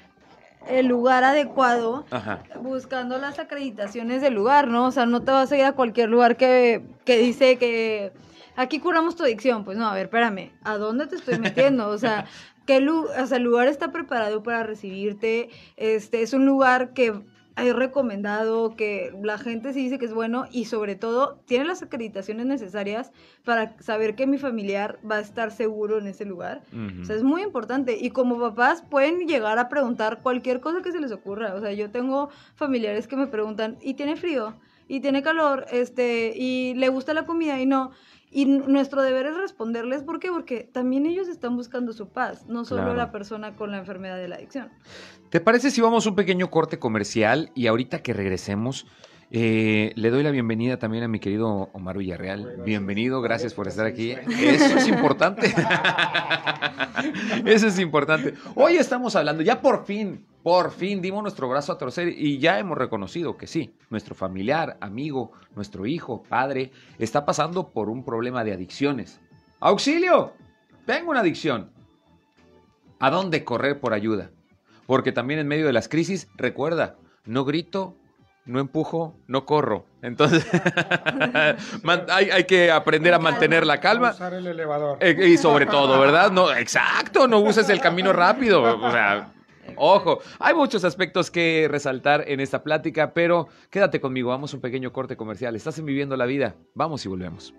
el 0.69 0.87
lugar 0.87 1.23
adecuado, 1.23 2.05
Ajá. 2.11 2.43
buscando 2.61 3.17
las 3.17 3.39
acreditaciones 3.39 4.21
del 4.21 4.33
lugar, 4.33 4.67
¿no? 4.67 4.85
O 4.87 4.91
sea, 4.91 5.05
no 5.05 5.21
te 5.23 5.31
vas 5.31 5.51
a 5.51 5.57
ir 5.57 5.63
a 5.65 5.73
cualquier 5.73 6.09
lugar 6.09 6.37
que, 6.37 6.83
que 7.05 7.17
dice 7.17 7.57
que 7.57 8.11
aquí 8.55 8.79
curamos 8.79 9.15
tu 9.15 9.23
adicción. 9.23 9.63
Pues 9.65 9.77
no, 9.77 9.87
a 9.87 9.93
ver, 9.93 10.05
espérame, 10.05 10.51
¿a 10.63 10.77
dónde 10.77 11.07
te 11.07 11.15
estoy 11.15 11.39
metiendo? 11.39 11.87
O 11.89 11.97
sea, 11.97 12.25
¿qué 12.65 12.79
lu- 12.81 13.07
o 13.21 13.25
sea, 13.27 13.37
el 13.37 13.43
lugar 13.43 13.67
está 13.67 13.91
preparado 13.91 14.43
para 14.43 14.63
recibirte? 14.63 15.49
Este, 15.75 16.21
es 16.21 16.33
un 16.33 16.45
lugar 16.45 16.93
que 16.93 17.21
es 17.57 17.75
recomendado, 17.75 18.75
que 18.75 19.11
la 19.23 19.37
gente 19.37 19.73
sí 19.73 19.83
dice 19.83 19.97
que 19.97 20.05
es 20.05 20.13
bueno 20.13 20.45
y 20.51 20.65
sobre 20.65 20.95
todo 20.95 21.39
tiene 21.45 21.65
las 21.65 21.81
acreditaciones 21.81 22.45
necesarias 22.45 23.11
para 23.43 23.75
saber 23.79 24.15
que 24.15 24.27
mi 24.27 24.37
familiar 24.37 24.99
va 25.09 25.15
a 25.15 25.21
estar 25.21 25.51
seguro 25.51 25.97
en 25.97 26.07
ese 26.07 26.25
lugar. 26.25 26.61
O 27.01 27.05
sea, 27.05 27.15
es 27.15 27.23
muy 27.23 27.41
importante. 27.41 27.97
Y 27.99 28.11
como 28.11 28.39
papás 28.39 28.83
pueden 28.83 29.27
llegar 29.27 29.57
a 29.57 29.69
preguntar 29.69 30.21
cualquier 30.21 30.59
cosa 30.59 30.81
que 30.81 30.91
se 30.91 30.99
les 30.99 31.11
ocurra. 31.11 31.55
O 31.55 31.61
sea, 31.61 31.73
yo 31.73 31.89
tengo 31.89 32.29
familiares 32.55 33.07
que 33.07 33.15
me 33.15 33.27
preguntan, 33.27 33.77
¿y 33.81 33.95
tiene 33.95 34.15
frío? 34.15 34.53
¿Y 34.87 34.99
tiene 34.99 35.21
calor? 35.21 35.65
Este, 35.71 36.33
¿y 36.35 36.73
le 36.75 36.89
gusta 36.89 37.13
la 37.13 37.25
comida? 37.25 37.59
Y 37.59 37.65
no. 37.65 37.91
Y 38.37 38.45
nuestro 38.45 39.01
deber 39.01 39.25
es 39.25 39.35
responderles, 39.35 40.03
¿por 40.03 40.19
qué? 40.19 40.29
Porque 40.29 40.61
también 40.71 41.07
ellos 41.07 41.27
están 41.27 41.55
buscando 41.55 41.91
su 41.91 42.09
paz, 42.09 42.45
no 42.45 42.65
solo 42.65 42.83
Claro. 42.83 42.95
la 42.95 43.11
persona 43.11 43.55
con 43.55 43.71
la 43.71 43.79
enfermedad 43.79 44.15
de 44.17 44.27
la 44.27 44.35
adicción. 44.35 44.69
¿Te 45.31 45.39
parece 45.39 45.71
si 45.71 45.81
vamos 45.81 46.05
a 46.05 46.09
un 46.09 46.15
pequeño 46.15 46.51
corte 46.51 46.77
comercial 46.77 47.49
y 47.55 47.65
ahorita 47.65 48.03
que 48.03 48.13
regresemos 48.13 48.85
eh, 49.29 49.91
le 49.95 50.09
doy 50.09 50.23
la 50.23 50.31
bienvenida 50.31 50.77
también 50.77 51.03
a 51.03 51.07
mi 51.07 51.19
querido 51.19 51.69
Omar 51.73 51.97
Villarreal? 51.97 52.61
Bienvenido, 52.65 53.21
gracias 53.21 53.53
por 53.53 53.67
estar 53.67 53.85
aquí. 53.85 54.11
Eso 54.11 54.77
es 54.77 54.87
importante. 54.87 55.53
Eso 57.45 57.67
es 57.67 57.79
importante. 57.79 58.33
Hoy 58.55 58.77
estamos 58.77 59.15
hablando, 59.15 59.43
ya 59.43 59.61
por 59.61 59.85
fin, 59.85 60.25
Por 60.43 60.71
fin 60.71 61.01
dimos 61.01 61.21
nuestro 61.21 61.49
brazo 61.49 61.73
a 61.73 61.77
torcer 61.77 62.07
y 62.07 62.39
ya 62.39 62.57
hemos 62.57 62.77
reconocido 62.77 63.35
que 63.35 63.47
sí, 63.47 63.75
nuestro 63.89 64.15
familiar, 64.15 64.77
amigo, 64.79 65.33
nuestro 65.55 65.85
hijo, 65.85 66.23
padre, 66.23 66.71
está 66.99 67.25
pasando 67.25 67.69
por 67.69 67.89
un 67.89 68.05
problema 68.05 68.45
de 68.45 68.53
adicciones. 68.53 69.19
¡Auxilio! 69.59 70.33
Tengo 70.85 71.11
una 71.11 71.19
adicción. 71.19 71.69
¿A 72.99 73.11
dónde 73.11 73.43
correr 73.43 73.79
por 73.81 73.93
ayuda? 73.93 74.31
Porque 74.85 75.11
también 75.11 75.41
en 75.41 75.47
medio 75.47 75.65
de 75.67 75.73
las 75.73 75.89
crisis, 75.89 76.29
recuerda, 76.35 76.95
no 77.25 77.43
grito, 77.43 77.97
no 78.47 78.59
empujo, 78.59 79.15
no 79.27 79.45
corro. 79.45 79.85
Entonces, 80.01 80.45
hay, 82.09 82.43
que 82.45 82.71
aprender 82.71 83.13
a 83.13 83.19
mantener 83.19 83.65
la 83.65 83.79
calma. 83.79 84.11
Usar 84.11 84.33
el 84.33 84.47
elevador. 84.47 84.97
Eh, 85.01 85.27
y 85.27 85.37
sobre 85.37 85.65
todo, 85.65 85.99
¿verdad? 85.99 86.31
No, 86.31 86.51
exacto, 86.53 87.27
no 87.27 87.39
uses 87.39 87.69
el 87.69 87.79
camino 87.79 88.13
rápido. 88.13 88.63
O 88.63 88.91
sea, 88.91 89.33
Ojo, 89.75 90.19
hay 90.39 90.55
muchos 90.55 90.83
aspectos 90.85 91.29
que 91.29 91.67
resaltar 91.69 92.23
en 92.27 92.39
esta 92.39 92.63
plática, 92.63 93.13
pero 93.13 93.49
quédate 93.69 93.99
conmigo, 93.99 94.29
vamos 94.29 94.53
a 94.53 94.57
un 94.57 94.61
pequeño 94.61 94.93
corte 94.93 95.17
comercial. 95.17 95.55
Estás 95.55 95.77
en 95.77 95.85
Viviendo 95.85 96.15
la 96.15 96.25
Vida, 96.25 96.55
vamos 96.73 97.05
y 97.05 97.09
volvemos. 97.09 97.53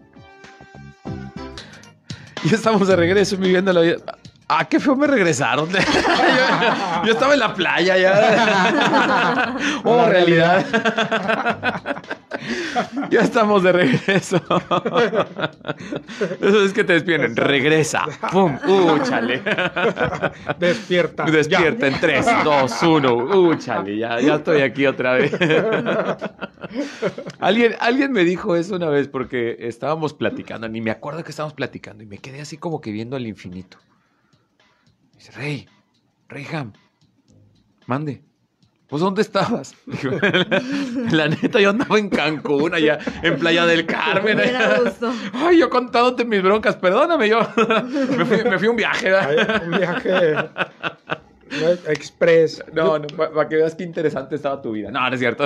Ya 2.45 2.57
estamos 2.57 2.89
de 2.89 2.97
regreso 2.97 3.35
en 3.35 3.43
Viviendo 3.43 3.73
la 3.73 3.81
Vida. 3.81 3.97
Ah, 4.51 4.67
qué 4.67 4.81
feo 4.81 4.97
me 4.97 5.07
regresaron. 5.07 5.69
yo, 7.05 7.13
estaba 7.13 7.35
en 7.35 7.41
la 7.41 7.53
playa 7.53 7.99
ya. 7.99 9.57
oh, 9.85 10.07
realidad. 10.07 10.65
ya 13.11 13.21
estamos 13.21 13.63
de 13.63 13.73
regreso. 13.73 14.41
Eso 16.41 16.65
es 16.65 16.73
que 16.73 16.83
te 16.83 16.95
despierten. 16.95 17.37
Regresa. 17.37 18.07
¡Pum! 18.33 18.59
¡Uh, 18.67 18.99
chale! 19.05 19.43
Despierta. 20.59 21.25
Despierta 21.25 21.87
en 21.87 22.01
3, 22.01 22.27
2, 22.43 22.83
1. 22.83 23.15
¡Uh, 23.15 23.55
chale! 23.57 23.99
Ya, 23.99 24.19
ya 24.19 24.37
estoy 24.37 24.63
aquí 24.63 24.87
otra 24.87 25.13
vez. 25.13 25.37
alguien, 27.39 27.77
alguien 27.81 28.13
me 28.13 28.25
dijo 28.25 28.57
eso 28.57 28.77
una 28.77 28.89
vez 28.89 29.09
porque 29.09 29.57
estábamos 29.61 30.15
platicando. 30.15 30.71
Ni 30.71 30.81
me 30.81 30.91
acuerdo 30.91 31.23
que 31.23 31.33
estábamos 31.33 31.53
platicando. 31.53 32.03
Y 32.03 32.07
me 32.07 32.17
quedé 32.17 32.41
así 32.41 32.57
como 32.57 32.81
que 32.81 32.93
viendo 32.93 33.15
al 33.15 33.27
infinito. 33.27 33.77
Dice, 35.19 35.33
Rey, 35.33 35.69
Reyham, 36.29 36.73
mande. 37.87 38.23
Pues, 38.87 39.03
¿dónde 39.03 39.21
estabas? 39.21 39.75
la 41.11 41.29
neta, 41.29 41.61
yo 41.61 41.71
andaba 41.71 41.99
en 41.99 42.09
Cancún, 42.09 42.73
allá 42.73 42.99
en 43.23 43.39
Playa 43.39 43.67
del 43.67 43.85
Carmen. 43.85 44.39
Ay, 45.35 45.59
yo 45.59 45.69
contándote 45.69 46.25
mis 46.25 46.43
broncas, 46.43 46.77
perdóname, 46.77 47.29
yo 47.29 47.41
me 48.17 48.25
fui, 48.25 48.45
me 48.45 48.59
fui 48.59 48.69
un 48.69 48.77
viaje. 48.77 49.13
un 49.65 49.71
viaje 49.73 50.37
express. 51.89 52.65
No, 52.73 52.99
no, 52.99 53.07
para 53.09 53.49
que 53.49 53.57
veas 53.57 53.75
qué 53.75 53.83
interesante 53.83 54.37
estaba 54.37 54.63
tu 54.63 54.73
vida. 54.73 54.91
No, 54.91 55.01
no 55.01 55.15
es 55.15 55.21
cierto. 55.21 55.45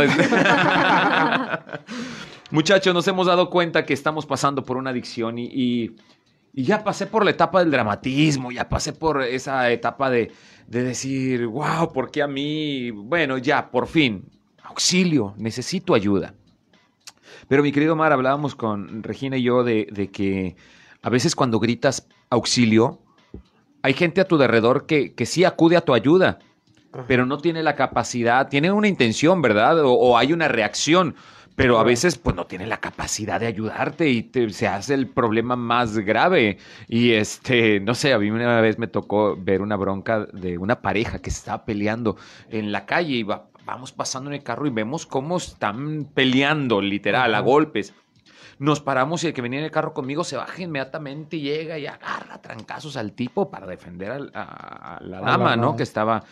Muchachos, 2.50 2.92
nos 2.92 3.08
hemos 3.08 3.26
dado 3.26 3.48
cuenta 3.48 3.84
que 3.84 3.94
estamos 3.94 4.26
pasando 4.26 4.62
por 4.62 4.76
una 4.76 4.90
adicción 4.90 5.38
y 5.38 5.46
y 5.52 5.96
ya 6.52 6.84
pasé 6.84 7.06
por 7.06 7.24
la 7.24 7.30
etapa 7.30 7.60
del 7.60 7.70
dramatismo, 7.70 8.52
ya 8.52 8.68
pasé 8.68 8.92
por 8.92 9.22
esa 9.22 9.70
etapa 9.70 10.10
de, 10.10 10.32
decir, 10.66 11.46
wow, 11.46 11.92
¿por 11.92 12.10
qué 12.10 12.22
a 12.22 12.26
mí? 12.26 12.90
Bueno, 12.90 13.38
ya, 13.38 13.70
por 13.70 13.86
fin, 13.86 14.24
auxilio, 14.62 15.34
necesito 15.38 15.94
ayuda. 15.94 16.34
Pero 17.48 17.62
mi 17.62 17.72
querido 17.72 17.96
Mar, 17.96 18.12
hablábamos 18.12 18.54
con 18.54 19.02
Regina 19.02 19.36
y 19.36 19.42
yo 19.42 19.64
de, 19.64 20.10
que 20.12 20.56
a 21.02 21.10
veces 21.10 21.34
cuando 21.34 21.58
gritas 21.58 22.06
auxilio, 22.30 23.00
hay 23.82 23.94
gente 23.94 24.20
a 24.20 24.24
tu 24.24 24.40
alrededor 24.40 24.86
que, 24.86 25.14
que 25.14 25.26
sí 25.26 25.44
acude 25.44 25.76
a 25.76 25.80
tu 25.80 25.94
ayuda, 25.94 26.38
pero 27.08 27.26
no 27.26 27.38
tiene 27.38 27.62
la 27.62 27.74
capacidad, 27.74 28.48
tiene 28.48 28.70
una 28.70 28.86
intención, 28.88 29.42
¿verdad? 29.42 29.78
o 29.82 30.18
hay 30.18 30.32
una 30.32 30.48
reacción 30.48 31.16
pero 31.56 31.78
a 31.78 31.84
veces 31.84 32.16
pues 32.18 32.34
no 32.34 32.46
tiene 32.46 32.66
la 32.66 32.78
capacidad 32.78 33.38
de 33.40 33.46
ayudarte 33.46 34.08
y 34.08 34.30
se 34.50 34.68
hace 34.68 34.94
el 34.94 35.08
problema 35.08 35.56
más 35.56 35.98
grave. 35.98 36.58
Y 36.88 37.12
este, 37.12 37.80
no 37.80 37.94
sé, 37.94 38.12
a 38.12 38.18
mí 38.18 38.30
una 38.30 38.60
vez 38.60 38.78
me 38.78 38.86
tocó 38.86 39.36
ver 39.36 39.60
una 39.62 39.76
bronca 39.76 40.26
de 40.32 40.58
una 40.58 40.80
pareja 40.80 41.18
que 41.20 41.30
se 41.30 41.38
estaba 41.38 41.64
peleando 41.64 42.16
en 42.50 42.72
la 42.72 42.86
calle 42.86 43.14
y 43.16 43.22
vamos 43.22 43.92
pasando 43.92 44.30
en 44.30 44.34
el 44.34 44.42
carro 44.42 44.66
y 44.66 44.70
vemos 44.70 45.06
cómo 45.06 45.36
están 45.36 46.08
peleando, 46.14 46.80
literal, 46.80 47.34
a 47.34 47.40
golpes. 47.40 47.94
Nos 48.58 48.80
paramos 48.80 49.24
y 49.24 49.26
el 49.26 49.32
que 49.32 49.42
venía 49.42 49.58
en 49.58 49.64
el 49.64 49.70
carro 49.70 49.92
conmigo 49.92 50.24
se 50.24 50.36
baja 50.36 50.62
inmediatamente 50.62 51.36
y 51.36 51.42
llega 51.42 51.78
y 51.78 51.86
agarra 51.86 52.40
trancazos 52.40 52.96
al 52.96 53.12
tipo 53.12 53.50
para 53.50 53.66
defender 53.66 54.30
a, 54.34 54.98
la 55.02 55.20
dama, 55.20 55.56
¿no? 55.56 55.74
Que 55.74 55.82
estaba 55.82 56.22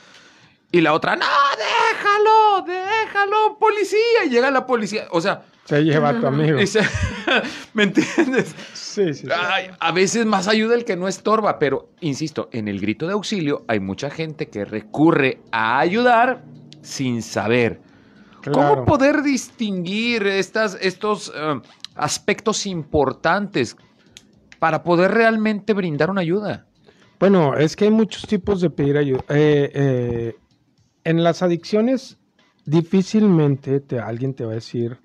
y 0.73 0.81
la 0.81 0.93
otra, 0.93 1.17
no, 1.17 1.27
déjalo, 1.57 2.65
déjalo, 2.65 2.80
policía. 3.59 4.25
Y 4.27 4.31
llega 4.31 4.51
la 4.51 4.67
policía. 4.67 5.09
O 5.11 5.21
sea. 5.21 5.45
Se 5.65 5.83
lleva 5.83 6.11
a 6.11 6.21
tu 6.21 6.27
amigo. 6.27 6.59
¿Me 7.75 7.85
entiendes? 7.85 8.55
Sí, 8.73 9.15
sí. 9.15 9.29
a 9.79 9.93
veces 9.93 10.27
más 10.27 10.49
ayuda 10.49 10.75
el 10.75 10.85
que 10.85 10.97
no 10.97 11.07
estorba, 11.07 11.61
pero 11.61 11.91
insisto, 12.01 12.49
en 12.53 12.67
el 12.67 12.81
grito 12.81 13.07
de 13.07 13.13
auxilio 13.13 13.65
hay 13.69 13.79
mucha 13.79 14.11
gente 14.11 14.49
que 14.49 14.65
recurre 14.65 15.41
a 15.53 15.79
ayudar 15.79 16.43
sin 16.83 17.23
saber. 17.23 17.81
¿Cómo 18.53 18.85
poder 18.85 19.23
distinguir 19.23 20.27
estas, 20.27 20.77
estos 20.81 21.33
eh, 21.35 21.61
aspectos 21.95 22.67
importantes 22.67 23.77
para 24.59 24.83
poder 24.83 25.13
realmente 25.13 25.75
brindar 25.75 26.11
una 26.11 26.23
ayuda? 26.23 26.67
Bueno, 27.19 27.55
es 27.57 27.77
que 27.77 27.85
hay 27.85 27.91
muchos 27.91 28.27
tipos 28.27 28.61
de 28.61 28.71
pedir 28.71 28.97
ayuda. 28.97 29.23
Eh, 29.29 29.71
eh, 29.75 30.37
en 31.05 31.23
las 31.23 31.43
adicciones 31.43 32.19
difícilmente 32.65 33.81
te, 33.81 33.99
alguien 33.99 34.35
te 34.35 34.45
va 34.45 34.53
a 34.53 34.55
decir, 34.55 34.99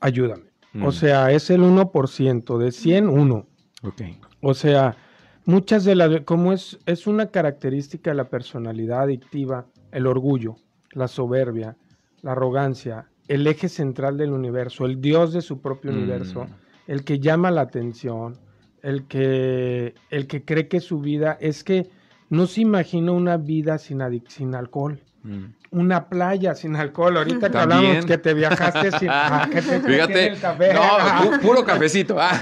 ayúdame. 0.00 0.44
O 0.82 0.88
mm. 0.88 0.92
sea, 0.92 1.30
es 1.30 1.50
el 1.50 1.62
1%, 1.62 2.58
de 2.58 2.72
100, 2.72 3.08
1. 3.08 3.46
Okay. 3.82 4.18
O 4.40 4.54
sea, 4.54 4.96
muchas 5.44 5.84
de 5.84 5.94
las, 5.94 6.20
como 6.22 6.52
es, 6.52 6.78
es 6.86 7.06
una 7.06 7.26
característica 7.26 8.10
de 8.10 8.16
la 8.16 8.28
personalidad 8.28 9.02
adictiva, 9.02 9.66
el 9.92 10.06
orgullo, 10.06 10.56
la 10.92 11.06
soberbia, 11.06 11.76
la 12.22 12.32
arrogancia, 12.32 13.08
el 13.28 13.46
eje 13.46 13.68
central 13.68 14.16
del 14.16 14.32
universo, 14.32 14.84
el 14.84 15.00
dios 15.00 15.32
de 15.32 15.42
su 15.42 15.60
propio 15.60 15.92
mm. 15.92 15.96
universo, 15.96 16.46
el 16.86 17.04
que 17.04 17.20
llama 17.20 17.50
la 17.50 17.62
atención, 17.62 18.38
el 18.82 19.06
que, 19.06 19.94
el 20.10 20.26
que 20.26 20.44
cree 20.44 20.68
que 20.68 20.80
su 20.80 21.00
vida 21.00 21.38
es 21.40 21.64
que 21.64 21.88
no 22.28 22.46
se 22.46 22.62
imagina 22.62 23.12
una 23.12 23.36
vida 23.36 23.78
sin, 23.78 24.00
sin 24.28 24.54
alcohol. 24.54 25.00
Mm. 25.24 25.46
Una 25.70 26.06
playa 26.06 26.54
sin 26.54 26.76
alcohol. 26.76 27.16
Ahorita 27.16 27.50
que 27.50 27.56
hablamos 27.56 28.04
que 28.04 28.18
te 28.18 28.34
viajaste 28.34 28.90
sin 28.98 29.08
ah, 29.10 29.48
que 29.50 29.62
te 29.62 29.80
Fíjate, 29.80 30.26
el 30.28 30.38
café. 30.38 30.74
No, 30.74 31.40
puro 31.40 31.64
cafecito. 31.64 32.16
Ah. 32.20 32.38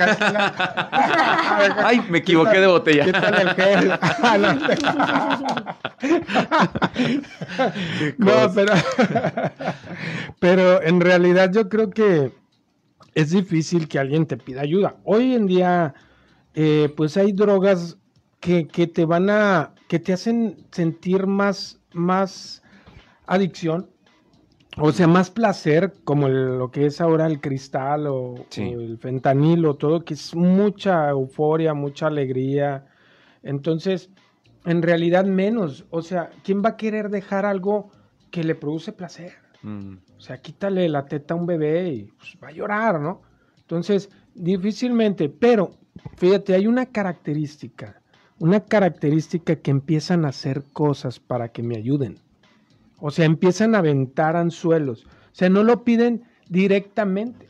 Ay, 1.84 2.04
me 2.10 2.18
equivoqué 2.18 2.58
de 2.60 2.66
botella. 2.66 3.04
Quítale 3.04 3.42
el 3.42 3.50
gel. 3.50 3.88
no, 8.18 8.52
pero, 8.52 8.74
pero 10.40 10.82
en 10.82 11.00
realidad 11.00 11.52
yo 11.52 11.68
creo 11.68 11.90
que 11.90 12.32
es 13.14 13.30
difícil 13.30 13.86
que 13.86 14.00
alguien 14.00 14.26
te 14.26 14.36
pida 14.36 14.62
ayuda. 14.62 14.96
Hoy 15.04 15.34
en 15.34 15.46
día, 15.46 15.94
eh, 16.54 16.92
pues 16.96 17.16
hay 17.16 17.30
drogas 17.32 17.98
que, 18.40 18.66
que, 18.66 18.88
te 18.88 19.04
van 19.04 19.30
a, 19.30 19.72
que 19.88 20.00
te 20.00 20.12
hacen 20.12 20.66
sentir 20.72 21.28
más, 21.28 21.78
más 21.92 22.61
adicción, 23.26 23.88
o 24.78 24.90
sea, 24.92 25.06
más 25.06 25.30
placer, 25.30 25.92
como 26.04 26.28
lo 26.28 26.70
que 26.70 26.86
es 26.86 27.00
ahora 27.00 27.26
el 27.26 27.40
cristal 27.40 28.06
o, 28.06 28.46
el 28.56 28.98
fentanilo, 28.98 29.74
todo, 29.74 30.04
que 30.04 30.14
es 30.14 30.34
mucha 30.34 31.10
euforia, 31.10 31.74
mucha 31.74 32.06
alegría. 32.06 32.86
Entonces, 33.42 34.08
en 34.64 34.80
realidad 34.80 35.26
menos. 35.26 35.84
O 35.90 36.00
sea, 36.00 36.30
¿quién 36.42 36.62
va 36.64 36.70
a 36.70 36.76
querer 36.76 37.10
dejar 37.10 37.44
algo 37.44 37.90
que 38.30 38.44
le 38.44 38.54
produce 38.54 38.92
placer? 38.92 39.34
Mm. 39.62 39.96
O 40.16 40.20
sea, 40.20 40.38
quítale 40.38 40.88
la 40.88 41.04
teta 41.04 41.34
a 41.34 41.36
un 41.36 41.44
bebé 41.44 41.88
y 41.90 42.04
pues, 42.04 42.38
va 42.42 42.48
a 42.48 42.52
llorar, 42.52 42.98
¿no? 42.98 43.20
Entonces, 43.58 44.08
difícilmente, 44.34 45.28
pero 45.28 45.72
fíjate, 46.16 46.54
hay 46.54 46.66
una 46.66 46.86
característica 46.86 48.02
una 48.42 48.58
característica 48.58 49.54
que 49.54 49.70
empiezan 49.70 50.24
a 50.24 50.30
hacer 50.30 50.64
cosas 50.72 51.20
para 51.20 51.50
que 51.50 51.62
me 51.62 51.76
ayuden. 51.76 52.18
O 53.04 53.10
sea, 53.10 53.24
empiezan 53.24 53.74
a 53.74 53.78
aventar 53.78 54.36
anzuelos. 54.36 55.06
O 55.06 55.34
sea, 55.34 55.48
no 55.50 55.64
lo 55.64 55.82
piden 55.82 56.22
directamente. 56.48 57.48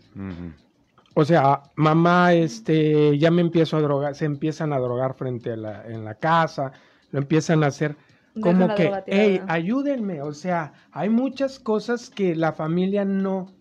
O 1.15 1.27
sea, 1.27 1.63
mamá, 1.77 2.33
este, 2.33 3.19
ya 3.19 3.31
me 3.31 3.43
empiezo 3.43 3.77
a 3.77 3.83
drogar, 3.83 4.15
se 4.15 4.25
empiezan 4.25 4.73
a 4.73 4.79
drogar 4.79 5.13
frente 5.13 5.53
a 5.53 5.57
la, 5.57 5.85
en 5.87 6.07
la 6.07 6.15
casa, 6.15 6.73
lo 7.11 7.19
empiezan 7.19 7.63
a 7.65 7.67
hacer 7.67 7.97
como 8.41 8.75
que, 8.75 8.91
hey, 9.07 9.43
ayúdenme. 9.47 10.23
O 10.23 10.33
sea, 10.33 10.73
hay 10.91 11.11
muchas 11.11 11.59
cosas 11.59 12.09
que 12.09 12.35
la 12.35 12.53
familia 12.53 13.05
no, 13.05 13.53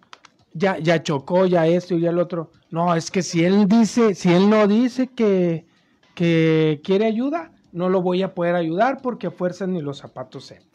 ya, 0.54 0.78
ya 0.78 1.04
chocó, 1.04 1.46
ya 1.46 1.68
esto 1.68 1.96
y 1.96 2.00
ya 2.00 2.12
el 2.12 2.20
otro. 2.20 2.52
No, 2.70 2.96
es 2.96 3.12
que 3.12 3.22
si 3.22 3.44
él 3.44 3.68
dice, 3.68 4.16
si 4.16 4.32
él 4.32 4.50
no 4.50 4.66
dice 4.66 5.08
que, 5.08 5.66
que 6.16 6.80
quiere 6.86 7.06
ayuda, 7.06 7.52
no 7.74 7.90
lo 7.90 8.02
voy 8.02 8.24
a 8.24 8.34
poder 8.34 8.56
ayudar 8.56 9.02
porque 9.02 9.28
a 9.28 9.32
fuerzas 9.32 9.68
ni 9.68 9.82
los 9.82 9.98
zapatos 9.98 10.52
entran. 10.52 10.71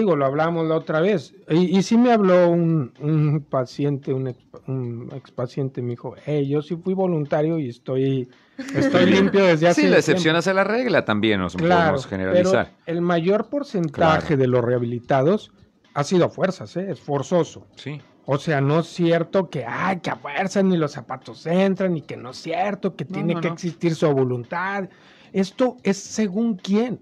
Digo, 0.00 0.16
lo 0.16 0.26
hablamos 0.26 0.66
la 0.66 0.76
otra 0.76 1.00
vez, 1.00 1.34
y, 1.48 1.78
y 1.78 1.82
sí 1.82 1.96
me 1.96 2.12
habló 2.12 2.48
un, 2.50 2.92
un 3.00 3.46
paciente, 3.48 4.12
un, 4.12 4.28
ex, 4.28 4.38
un 4.66 5.08
expaciente, 5.14 5.80
me 5.82 5.90
dijo, 5.90 6.14
hey, 6.26 6.46
yo 6.48 6.60
sí 6.62 6.76
fui 6.76 6.94
voluntario 6.94 7.58
y 7.58 7.68
estoy, 7.68 8.28
estoy 8.74 9.06
limpio 9.10 9.44
desde 9.44 9.68
hace 9.68 9.82
Sí, 9.82 9.86
la 9.86 9.94
tiempo". 9.96 9.98
excepción 10.00 10.36
hace 10.36 10.52
la 10.52 10.64
regla 10.64 11.04
también, 11.04 11.40
nos 11.40 11.54
Claro, 11.56 11.80
podemos 11.82 12.06
generalizar. 12.06 12.70
pero 12.84 12.96
el 12.98 13.02
mayor 13.02 13.48
porcentaje 13.48 14.26
Claro. 14.26 14.36
de 14.42 14.46
los 14.48 14.64
rehabilitados 14.64 15.52
ha 15.94 16.04
sido 16.04 16.24
a 16.26 16.28
fuerzas, 16.28 16.76
¿eh? 16.76 16.86
es 16.90 17.00
forzoso. 17.00 17.66
Sí. 17.76 18.00
O 18.26 18.38
sea, 18.38 18.60
no 18.60 18.80
es 18.80 18.86
cierto 18.86 19.48
que, 19.50 19.64
ay, 19.66 20.00
que 20.00 20.10
a 20.10 20.16
fuerzas 20.16 20.64
ni 20.64 20.76
los 20.78 20.92
zapatos 20.92 21.46
entran, 21.46 21.96
y 21.96 22.00
que 22.02 22.16
no 22.16 22.30
es 22.30 22.38
cierto, 22.38 22.96
que 22.96 23.04
No, 23.04 23.10
tiene 23.12 23.34
no, 23.34 23.40
que 23.40 23.48
no. 23.48 23.54
existir 23.54 23.94
su 23.94 24.10
voluntad. 24.10 24.88
Esto 25.32 25.76
es 25.82 25.98
según 25.98 26.56
quién, 26.56 27.00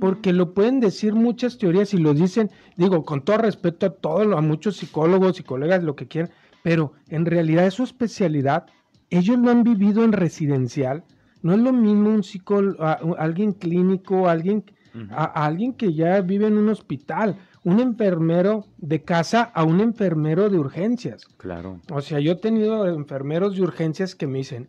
Porque 0.00 0.32
lo 0.32 0.54
pueden 0.54 0.80
decir 0.80 1.14
muchas 1.14 1.58
teorías 1.58 1.94
y 1.94 1.98
lo 1.98 2.14
dicen, 2.14 2.50
digo, 2.76 3.04
con 3.04 3.24
todo 3.24 3.38
respeto 3.38 3.86
a 3.86 3.90
todos, 3.90 4.36
a 4.36 4.40
muchos 4.40 4.76
psicólogos 4.76 5.40
y 5.40 5.42
colegas, 5.42 5.82
lo 5.82 5.96
que 5.96 6.06
quieran, 6.06 6.30
pero 6.62 6.92
en 7.08 7.26
realidad 7.26 7.66
es 7.66 7.74
su 7.74 7.84
especialidad. 7.84 8.66
Ellos 9.10 9.38
lo 9.38 9.50
han 9.50 9.62
vivido 9.62 10.04
en 10.04 10.12
residencial. 10.12 11.04
No 11.42 11.52
es 11.54 11.60
lo 11.60 11.72
mismo 11.72 12.10
un 12.10 12.22
psicólogo, 12.22 12.82
alguien 13.18 13.52
clínico, 13.52 14.28
alguien 14.28 14.64
a 15.10 15.44
alguien 15.44 15.74
que 15.74 15.92
ya 15.92 16.20
vive 16.20 16.46
en 16.46 16.56
un 16.56 16.68
hospital, 16.68 17.36
un 17.64 17.80
enfermero 17.80 18.66
de 18.78 19.02
casa 19.02 19.42
a 19.42 19.64
un 19.64 19.80
enfermero 19.80 20.48
de 20.48 20.58
urgencias. 20.58 21.26
Claro. 21.36 21.80
O 21.90 22.00
sea, 22.00 22.20
yo 22.20 22.32
he 22.32 22.36
tenido 22.36 22.86
enfermeros 22.86 23.56
de 23.56 23.62
urgencias 23.62 24.14
que 24.14 24.26
me 24.26 24.38
dicen, 24.38 24.68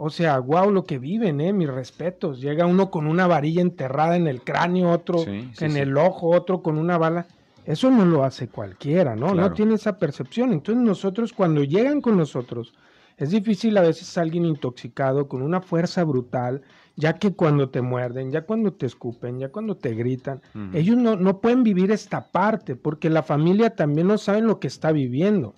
o 0.00 0.10
sea, 0.10 0.38
wow, 0.38 0.70
lo 0.70 0.84
que 0.84 0.98
viven, 0.98 1.40
eh, 1.40 1.52
mis 1.52 1.68
respetos. 1.68 2.40
Llega 2.40 2.66
uno 2.66 2.90
con 2.90 3.06
una 3.06 3.26
varilla 3.26 3.60
enterrada 3.62 4.16
en 4.16 4.26
el 4.28 4.42
cráneo, 4.42 4.90
otro 4.92 5.18
Sí, 5.18 5.50
sí, 5.54 5.64
en 5.64 5.72
sí. 5.72 5.78
el 5.80 5.96
ojo, 5.98 6.28
otro 6.30 6.62
con 6.62 6.78
una 6.78 6.96
bala. 6.98 7.26
Eso 7.64 7.90
no 7.90 8.06
lo 8.06 8.24
hace 8.24 8.48
cualquiera, 8.48 9.16
¿no? 9.16 9.32
Claro. 9.32 9.48
No 9.48 9.52
tiene 9.54 9.74
esa 9.74 9.98
percepción. 9.98 10.52
Entonces 10.52 10.82
nosotros 10.84 11.32
cuando 11.32 11.64
llegan 11.64 12.00
con 12.00 12.16
nosotros, 12.16 12.72
es 13.16 13.30
difícil 13.30 13.76
a 13.76 13.82
veces 13.82 14.16
alguien 14.16 14.44
intoxicado 14.46 15.26
con 15.28 15.42
una 15.42 15.60
fuerza 15.60 16.04
brutal, 16.04 16.62
ya 16.94 17.14
que 17.14 17.32
cuando 17.34 17.68
te 17.68 17.82
muerden, 17.82 18.30
ya 18.30 18.42
cuando 18.42 18.72
te 18.72 18.86
escupen, 18.86 19.38
ya 19.40 19.48
cuando 19.50 19.76
te 19.76 19.94
gritan, 19.94 20.40
ellos 20.72 20.96
no, 20.96 21.16
no 21.16 21.40
pueden 21.40 21.62
vivir 21.64 21.90
esta 21.90 22.28
parte, 22.30 22.76
porque 22.76 23.10
la 23.10 23.22
familia 23.24 23.70
también 23.74 24.06
no 24.06 24.16
sabe 24.18 24.40
lo 24.42 24.60
que 24.60 24.68
está 24.68 24.92
viviendo. 24.92 25.54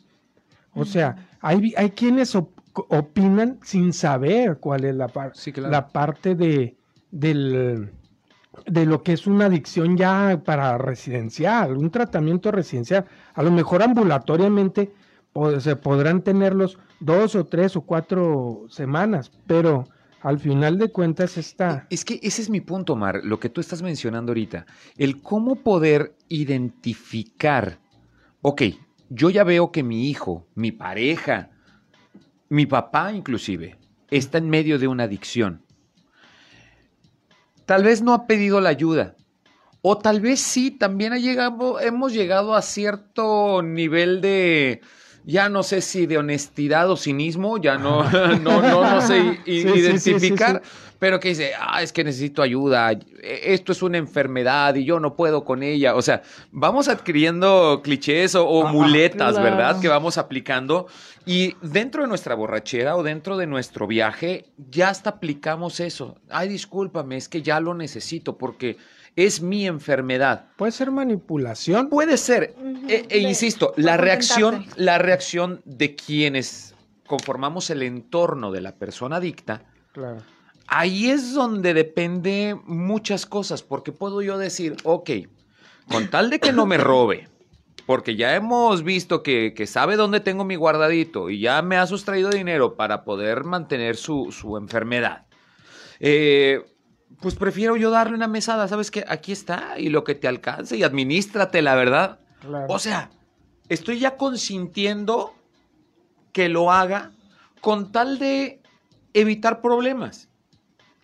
O 0.75 0.85
sea, 0.85 1.29
hay, 1.41 1.75
hay 1.77 1.91
quienes 1.91 2.35
op- 2.35 2.60
opinan 2.89 3.59
sin 3.63 3.93
saber 3.93 4.59
cuál 4.59 4.85
es 4.85 4.95
la, 4.95 5.09
par- 5.09 5.33
Sí, 5.35 5.53
claro. 5.53 5.71
la 5.71 5.89
parte 5.89 6.35
de, 6.35 6.77
del, 7.11 7.91
de 8.67 8.87
lo 8.87 9.03
que 9.03 9.13
es 9.13 9.27
una 9.27 9.47
adicción 9.47 9.97
ya 9.97 10.43
para 10.45 10.79
residencial, 10.79 11.77
un 11.77 11.91
tratamiento 11.91 12.51
residencial. 12.51 13.05
A 13.35 13.43
lo 13.43 13.51
mejor 13.51 13.83
ambulatoriamente 13.83 14.93
se 15.61 15.77
podrán 15.77 16.23
tenerlos 16.23 16.79
dos 16.99 17.37
o 17.37 17.45
tres 17.47 17.77
o 17.77 17.83
cuatro 17.83 18.65
semanas, 18.69 19.31
pero 19.47 19.85
al 20.23 20.39
final 20.39 20.77
de 20.77 20.91
cuentas 20.91 21.39
está... 21.39 21.87
Es 21.89 22.05
que 22.05 22.19
ese 22.23 22.43
es 22.43 22.51
mi 22.51 22.61
punto, 22.61 22.97
Mar, 22.97 23.21
lo 23.25 23.39
que 23.41 23.49
tú 23.49 23.61
estás 23.61 23.81
mencionando 23.81 24.33
ahorita. 24.33 24.67
El 24.99 25.23
cómo 25.23 25.57
poder 25.57 26.15
identificar, 26.29 27.79
ok, 28.43 28.63
yo 29.09 29.31
ya 29.31 29.45
veo 29.45 29.73
que 29.73 29.83
mi 29.83 30.09
hijo, 30.11 30.47
mi 30.55 30.73
pareja, 30.73 31.51
mi 32.51 32.67
papá 32.67 33.13
inclusive, 33.13 33.79
está 34.11 34.39
en 34.39 34.51
medio 34.51 34.79
de 34.79 34.89
una 34.89 35.05
adicción. 35.05 35.65
Tal 37.65 37.85
vez 37.85 38.03
no 38.03 38.13
ha 38.13 38.27
pedido 38.27 38.61
la 38.61 38.69
ayuda. 38.69 39.15
O 39.83 39.97
tal 39.97 40.21
vez 40.21 40.41
sí, 40.41 40.73
también 40.73 41.13
ha 41.13 41.19
llegado, 41.19 41.81
hemos 41.81 42.13
llegado 42.13 42.55
a 42.55 42.61
cierto 42.61 43.63
nivel 43.63 44.21
de, 44.21 44.83
ya 45.25 45.49
no 45.49 45.63
sé 45.63 45.81
si 45.81 46.07
de 46.07 46.19
honestidad 46.19 46.91
o 46.91 46.97
cinismo, 46.97 47.59
ya 47.59 47.77
no, 47.77 48.03
no, 48.41 48.61
no, 48.63 48.85
no 48.91 49.01
sé 49.01 49.19
i- 49.47 49.63
Sí, 49.63 49.63
sí, 49.63 49.63
sí, 49.63 49.99
sí, 49.99 50.11
identificar, 50.11 50.63
pero 50.99 51.19
que 51.21 51.29
dice, 51.31 51.53
ah, 51.59 51.83
es 51.83 51.93
que 51.93 52.05
necesito 52.05 52.43
ayuda, 52.43 52.93
e- 52.93 53.01
esto 53.23 53.73
es 53.73 53.83
una 53.83 53.99
enfermedad 53.99 54.75
y 54.75 54.85
yo 54.85 55.01
no 55.01 55.17
puedo 55.17 55.45
con 55.45 55.63
ella. 55.63 55.95
O 55.95 56.03
sea, 56.03 56.23
vamos 56.53 56.89
adquiriendo 56.89 57.81
clichés 57.83 58.35
o, 58.35 58.47
o 58.47 58.67
Ah, 58.67 58.73
muletas, 58.73 59.33
claro. 59.33 59.43
¿verdad? 59.45 59.81
Que 59.81 59.89
vamos 59.89 60.19
aplicando 60.19 60.87
y 61.27 61.55
dentro 61.63 62.03
de 62.03 62.09
nuestra 62.09 62.35
borrachera 62.35 62.97
o 62.97 63.03
dentro 63.03 63.37
de 63.37 63.47
nuestro 63.47 63.87
viaje 63.87 64.47
ya 64.71 64.89
hasta 64.91 65.11
aplicamos 65.11 65.81
eso. 65.81 66.17
Ay, 66.29 66.49
discúlpame, 66.49 67.17
es 67.17 67.29
que 67.29 67.43
ya 67.43 67.61
lo 67.61 67.75
necesito 67.75 68.37
porque 68.39 68.77
es 69.17 69.41
mi 69.43 69.67
enfermedad. 69.67 70.47
Puede 70.57 70.73
ser 70.73 70.91
manipulación. 70.91 71.89
Puede 71.89 72.17
ser, 72.17 72.55
e, 72.89 73.07
e 73.09 73.19
insisto, 73.19 73.73
la 73.77 73.97
reacción, 73.97 74.67
la 74.77 74.99
reacción 74.99 75.61
de 75.65 75.95
quienes 75.95 76.75
conformamos 77.07 77.71
el 77.71 77.83
entorno 77.83 78.53
de 78.53 78.61
la 78.61 78.77
persona 78.77 79.17
adicta, 79.17 79.65
Claro. 79.93 80.19
ahí 80.69 81.11
es 81.11 81.35
donde 81.35 81.75
depende 81.75 82.57
muchas 82.65 83.27
cosas, 83.27 83.63
porque 83.63 83.91
puedo 83.93 84.23
yo 84.23 84.39
decir, 84.39 84.77
ok, 84.85 85.11
con 85.91 86.09
tal 86.09 86.31
de 86.31 86.39
que 86.39 86.53
no 86.53 86.67
me 86.67 86.79
robe, 86.79 87.29
porque 87.85 88.15
ya 88.15 88.37
hemos 88.37 88.85
visto 88.85 89.25
que, 89.25 89.53
que 89.55 89.67
sabe 89.67 89.97
dónde 89.97 90.21
tengo 90.21 90.45
mi 90.45 90.55
guardadito 90.55 91.29
y 91.31 91.41
ya 91.41 91.61
me 91.63 91.77
ha 91.77 91.87
sustraído 91.89 92.31
dinero 92.31 92.77
para 92.77 93.03
poder 93.03 93.43
mantener 93.43 93.97
su, 93.97 94.31
su 94.31 94.57
enfermedad. 94.57 95.27
Eh, 95.99 96.63
pues 97.21 97.35
prefiero 97.35 97.77
yo 97.77 97.91
darle 97.91 98.15
una 98.15 98.29
mesada, 98.29 98.67
¿sabes 98.69 98.91
qué? 98.91 99.05
Aquí 99.07 99.33
está 99.33 99.79
y 99.79 99.91
lo 99.91 100.05
que 100.05 100.15
te 100.15 100.29
alcance 100.29 100.77
y 100.77 100.83
administrate, 100.83 101.63
la 101.63 101.75
verdad. 101.75 102.19
Claro. 102.41 102.67
O 102.69 102.79
sea, 102.79 103.11
estoy 103.69 103.99
ya 103.99 104.17
consintiendo 104.17 105.35
que 106.33 106.49
lo 106.49 106.73
haga 106.73 107.13
con 107.61 107.93
tal 107.93 108.19
de 108.19 108.61
evitar 109.13 109.61
problemas. 109.61 110.29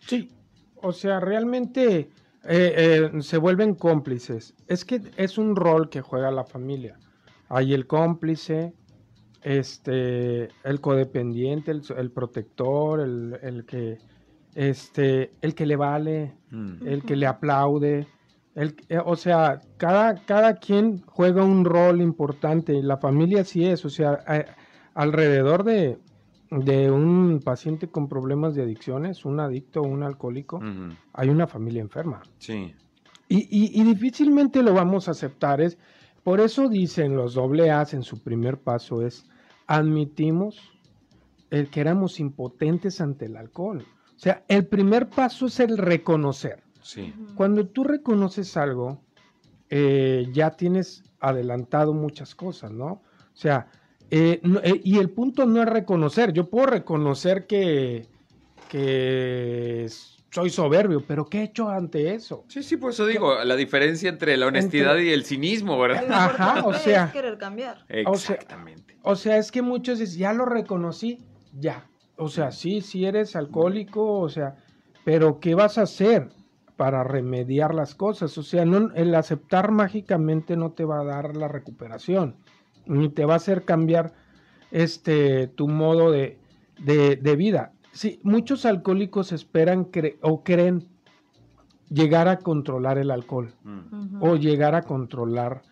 Sí, 0.07 0.31
o 0.77 0.93
sea, 0.93 1.21
realmente 1.21 2.11
eh, 2.45 3.11
eh, 3.15 3.23
se 3.23 3.39
vuelven 3.39 3.75
cómplices. 3.75 4.55
Es 4.69 4.85
que 4.85 5.03
es 5.17 5.37
un 5.37 5.57
rol 5.57 5.91
que 5.91 6.01
juega 6.01 6.31
la 6.31 6.45
familia. 6.45 6.99
Hay 7.49 7.75
el 7.75 7.87
cómplice, 7.87 8.73
este, 9.43 10.49
el 10.65 10.81
codependiente, 10.81 11.71
el, 11.73 11.83
el 11.97 12.11
protector, 12.11 13.01
el, 13.01 13.39
el 13.43 13.65
que, 13.65 13.99
este, 14.57 15.31
el 15.43 15.55
que 15.55 15.67
le 15.67 15.77
vale, 15.77 16.33
Mm. 16.51 16.87
el 16.87 17.03
que 17.05 17.15
le 17.15 17.27
aplaude. 17.27 18.07
El, 18.55 18.75
eh, 18.89 18.99
o 19.05 19.15
sea, 19.17 19.61
cada, 19.77 20.15
cada 20.25 20.55
quien 20.55 21.03
juega 21.07 21.45
un 21.45 21.65
rol 21.65 22.01
importante 22.01 22.73
y 22.75 22.81
la 22.83 22.97
familia 22.97 23.45
sí 23.45 23.65
es. 23.67 23.85
O 23.85 23.91
sea, 23.91 24.19
eh, 24.29 24.47
alrededor 24.95 25.63
de, 25.63 25.99
de 26.51 26.91
un 26.91 27.41
paciente 27.45 27.89
con 27.89 28.09
problemas 28.09 28.55
de 28.55 28.63
adicciones, 28.63 29.25
un 29.27 29.41
adicto 29.41 29.83
un 29.83 30.03
alcohólico, 30.03 30.61
hay 31.13 31.29
una 31.29 31.47
familia 31.47 31.83
enferma. 31.83 32.23
Sí. 32.39 32.73
Y, 33.29 33.39
y- 33.51 33.79
y 33.81 33.85
difícilmente 33.85 34.63
lo 34.63 34.73
vamos 34.73 35.09
a 35.09 35.11
aceptar. 35.11 35.61
Es, 35.61 35.77
por 36.23 36.41
eso 36.41 36.69
dicen 36.71 37.15
los 37.15 37.35
doble 37.35 37.71
A's 37.71 37.93
en 37.93 38.03
su 38.05 38.23
primer 38.23 38.57
paso 38.59 39.03
es, 39.03 39.29
admitimos 39.67 40.73
el 41.51 41.69
que 41.69 41.81
éramos 41.81 42.21
impotentes 42.21 43.01
ante 43.03 43.27
el 43.27 43.37
alcohol. 43.37 43.85
O 44.17 44.19
sea, 44.19 44.43
el 44.49 44.67
primer 44.67 45.09
paso 45.09 45.47
es 45.47 45.61
el 45.61 45.77
reconocer. 45.79 46.63
Sí. 46.83 47.13
Cuando 47.35 47.67
tú 47.67 47.85
reconoces 47.85 48.57
algo, 48.57 49.03
eh, 49.69 50.27
ya 50.33 50.51
tienes 50.53 51.03
adelantado 51.21 51.93
muchas 51.93 52.35
cosas, 52.35 52.71
¿no? 52.71 52.87
O 52.87 53.03
sea, 53.35 53.69
eh, 54.11 54.41
no- 54.43 54.61
eh, 54.63 54.81
y 54.85 54.99
el 54.99 55.11
punto 55.11 55.45
no 55.47 55.61
es 55.63 55.69
reconocer. 55.69 56.33
Yo 56.33 56.49
puedo 56.49 56.67
reconocer 56.67 57.47
que, 57.47 58.07
que 58.69 59.87
soy 60.31 60.51
soberbio, 60.51 61.03
pero 61.07 61.27
¿qué 61.27 61.41
he 61.41 61.43
hecho 61.45 61.69
ante 61.69 62.15
eso? 62.15 62.45
Sí, 62.49 62.63
sí, 62.63 62.77
por 62.77 62.91
eso 62.93 63.07
digo, 63.07 63.43
la 63.43 63.57
diferencia 63.57 64.09
entre 64.09 64.37
la 64.37 64.47
honestidad 64.47 64.97
y 64.99 65.11
el 65.11 65.25
cinismo, 65.25 65.79
¿verdad? 65.79 66.05
Ajá, 66.11 66.65
o 66.67 66.75
sea- 66.75 67.07
es 67.07 67.13
querer 67.13 67.39
cambiar. 67.39 67.79
O 68.07 68.17
sea- 68.17 68.37
Exactamente. 68.37 68.97
O 69.03 69.17
sea, 69.17 69.39
es 69.39 69.51
que 69.51 69.63
muchos 69.63 69.99
dicen, 69.99 70.19
ya 70.19 70.33
lo 70.33 70.45
reconocí, 70.45 71.19
ya. 71.59 71.87
O 72.17 72.29
sea, 72.29 72.51
sí, 72.51 72.81
sí 72.81 73.05
eres 73.05 73.37
alcohólico, 73.37 74.21
o 74.21 74.29
sea, 74.29 74.57
pero 75.05 75.39
¿qué 75.41 75.55
vas 75.55 75.79
a 75.79 75.83
hacer 75.83 76.31
para 76.77 77.05
remediar 77.05 77.75
las 77.75 77.95
cosas? 77.95 78.37
O 78.39 78.43
sea, 78.43 78.65
no, 78.65 78.91
el 78.95 79.15
aceptar 79.15 79.71
mágicamente 79.71 80.57
no 80.57 80.73
te 80.73 80.85
va 80.85 81.01
a 81.01 81.05
dar 81.05 81.37
la 81.37 81.49
recuperación, 81.49 82.37
ni 82.87 83.09
te 83.09 83.25
va 83.25 83.35
a 83.35 83.37
hacer 83.37 83.65
cambiar 83.65 84.13
este 84.71 85.47
tu 85.49 85.69
modo 85.69 86.11
de, 86.11 86.39
de- 86.79 87.17
de 87.17 87.37
vida. 87.37 87.73
Sí, 87.93 88.21
muchos 88.23 88.67
alcohólicos 88.67 89.33
esperan 89.33 89.91
cre- 89.91 90.17
o 90.23 90.43
creen 90.43 90.87
llegar 91.89 92.29
a 92.29 92.39
controlar 92.39 92.99
el 92.99 93.11
alcohol 93.11 93.55
Mm. 93.63 94.23
O 94.23 94.37
llegar 94.37 94.75
a 94.75 94.83
controlar 94.83 95.63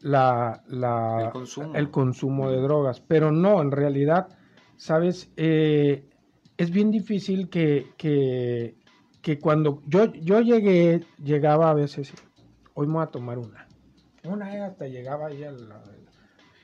la, 0.00 0.62
la- 0.66 1.24
El 1.26 1.30
consumo. 1.30 1.74
el 1.74 1.90
consumo 1.90 2.50
de 2.50 2.60
drogas. 2.60 3.00
Pero 3.00 3.30
no, 3.32 3.60
en 3.62 3.70
realidad, 3.70 4.28
sabes, 4.80 5.30
Eh, 5.36 6.04
es 6.56 6.70
bien 6.70 6.90
difícil 6.90 7.48
que, 7.48 7.92
que, 7.96 8.74
que 9.22 9.38
cuando 9.38 9.82
yo, 9.86 10.12
yo 10.14 10.40
llegué, 10.40 11.04
llegaba 11.22 11.70
a 11.70 11.74
veces, 11.74 12.12
hoy 12.74 12.86
me 12.86 12.94
voy 12.94 13.02
a 13.02 13.06
tomar 13.06 13.38
una. 13.38 13.66
Una 14.24 14.48
vez 14.48 14.60
hasta 14.62 14.86
llegaba 14.86 15.26
ahí 15.28 15.44
al... 15.44 15.56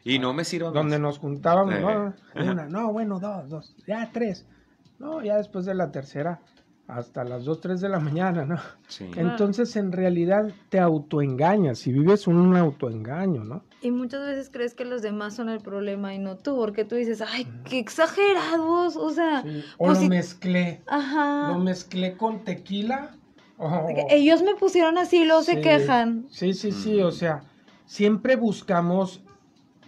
Y 0.04 0.18
no 0.18 0.32
me 0.32 0.44
sirvo 0.44 0.70
Donde 0.70 0.98
nos 0.98 1.18
juntábamos, 1.18 1.74
Eh. 1.74 1.80
no, 1.80 2.14
una, 2.52 2.68
no, 2.68 2.92
bueno, 2.92 3.18
dos, 3.18 3.48
dos, 3.48 3.76
ya 3.86 4.10
tres. 4.12 4.46
No, 4.98 5.22
ya 5.22 5.36
después 5.36 5.64
de 5.66 5.74
la 5.74 5.90
tercera, 5.90 6.40
hasta 6.88 7.24
las 7.24 7.44
dos, 7.44 7.60
tres 7.60 7.80
de 7.80 7.88
la 7.88 7.98
mañana, 7.98 8.44
¿no? 8.44 8.56
Sí. 8.88 9.10
Entonces, 9.16 9.74
en 9.76 9.90
realidad, 9.92 10.52
te 10.68 10.78
autoengañas 10.78 11.86
y 11.86 11.92
vives 11.92 12.26
un 12.26 12.56
autoengaño, 12.56 13.42
¿no? 13.44 13.64
Y 13.82 13.90
muchas 13.90 14.24
veces 14.26 14.50
crees 14.52 14.74
que 14.74 14.84
los 14.84 15.02
demás 15.02 15.34
son 15.34 15.48
el 15.48 15.60
problema 15.60 16.14
y 16.14 16.18
no 16.18 16.36
tú, 16.36 16.56
porque 16.56 16.84
tú 16.84 16.94
dices, 16.94 17.20
ay, 17.20 17.46
qué 17.68 17.78
exagerados, 17.78 18.96
o 18.96 19.10
sea, 19.10 19.42
Sí, 19.42 19.64
O 19.78 19.86
pues 19.88 20.02
lo 20.02 20.08
mezclé, 20.08 20.82
ajá. 20.86 21.48
lo 21.52 21.58
mezclé 21.58 22.16
con 22.16 22.44
tequila. 22.44 23.16
o- 23.58 23.86
Que 23.88 24.06
Ellos 24.16 24.42
me 24.42 24.54
pusieron 24.54 24.98
así, 24.98 25.24
luego 25.24 25.42
se 25.42 25.60
quejan. 25.60 26.26
Sí, 26.30 26.54
sí, 26.54 26.72
sí, 26.72 27.00
o 27.00 27.10
sea, 27.10 27.42
siempre 27.84 28.36
buscamos 28.36 29.22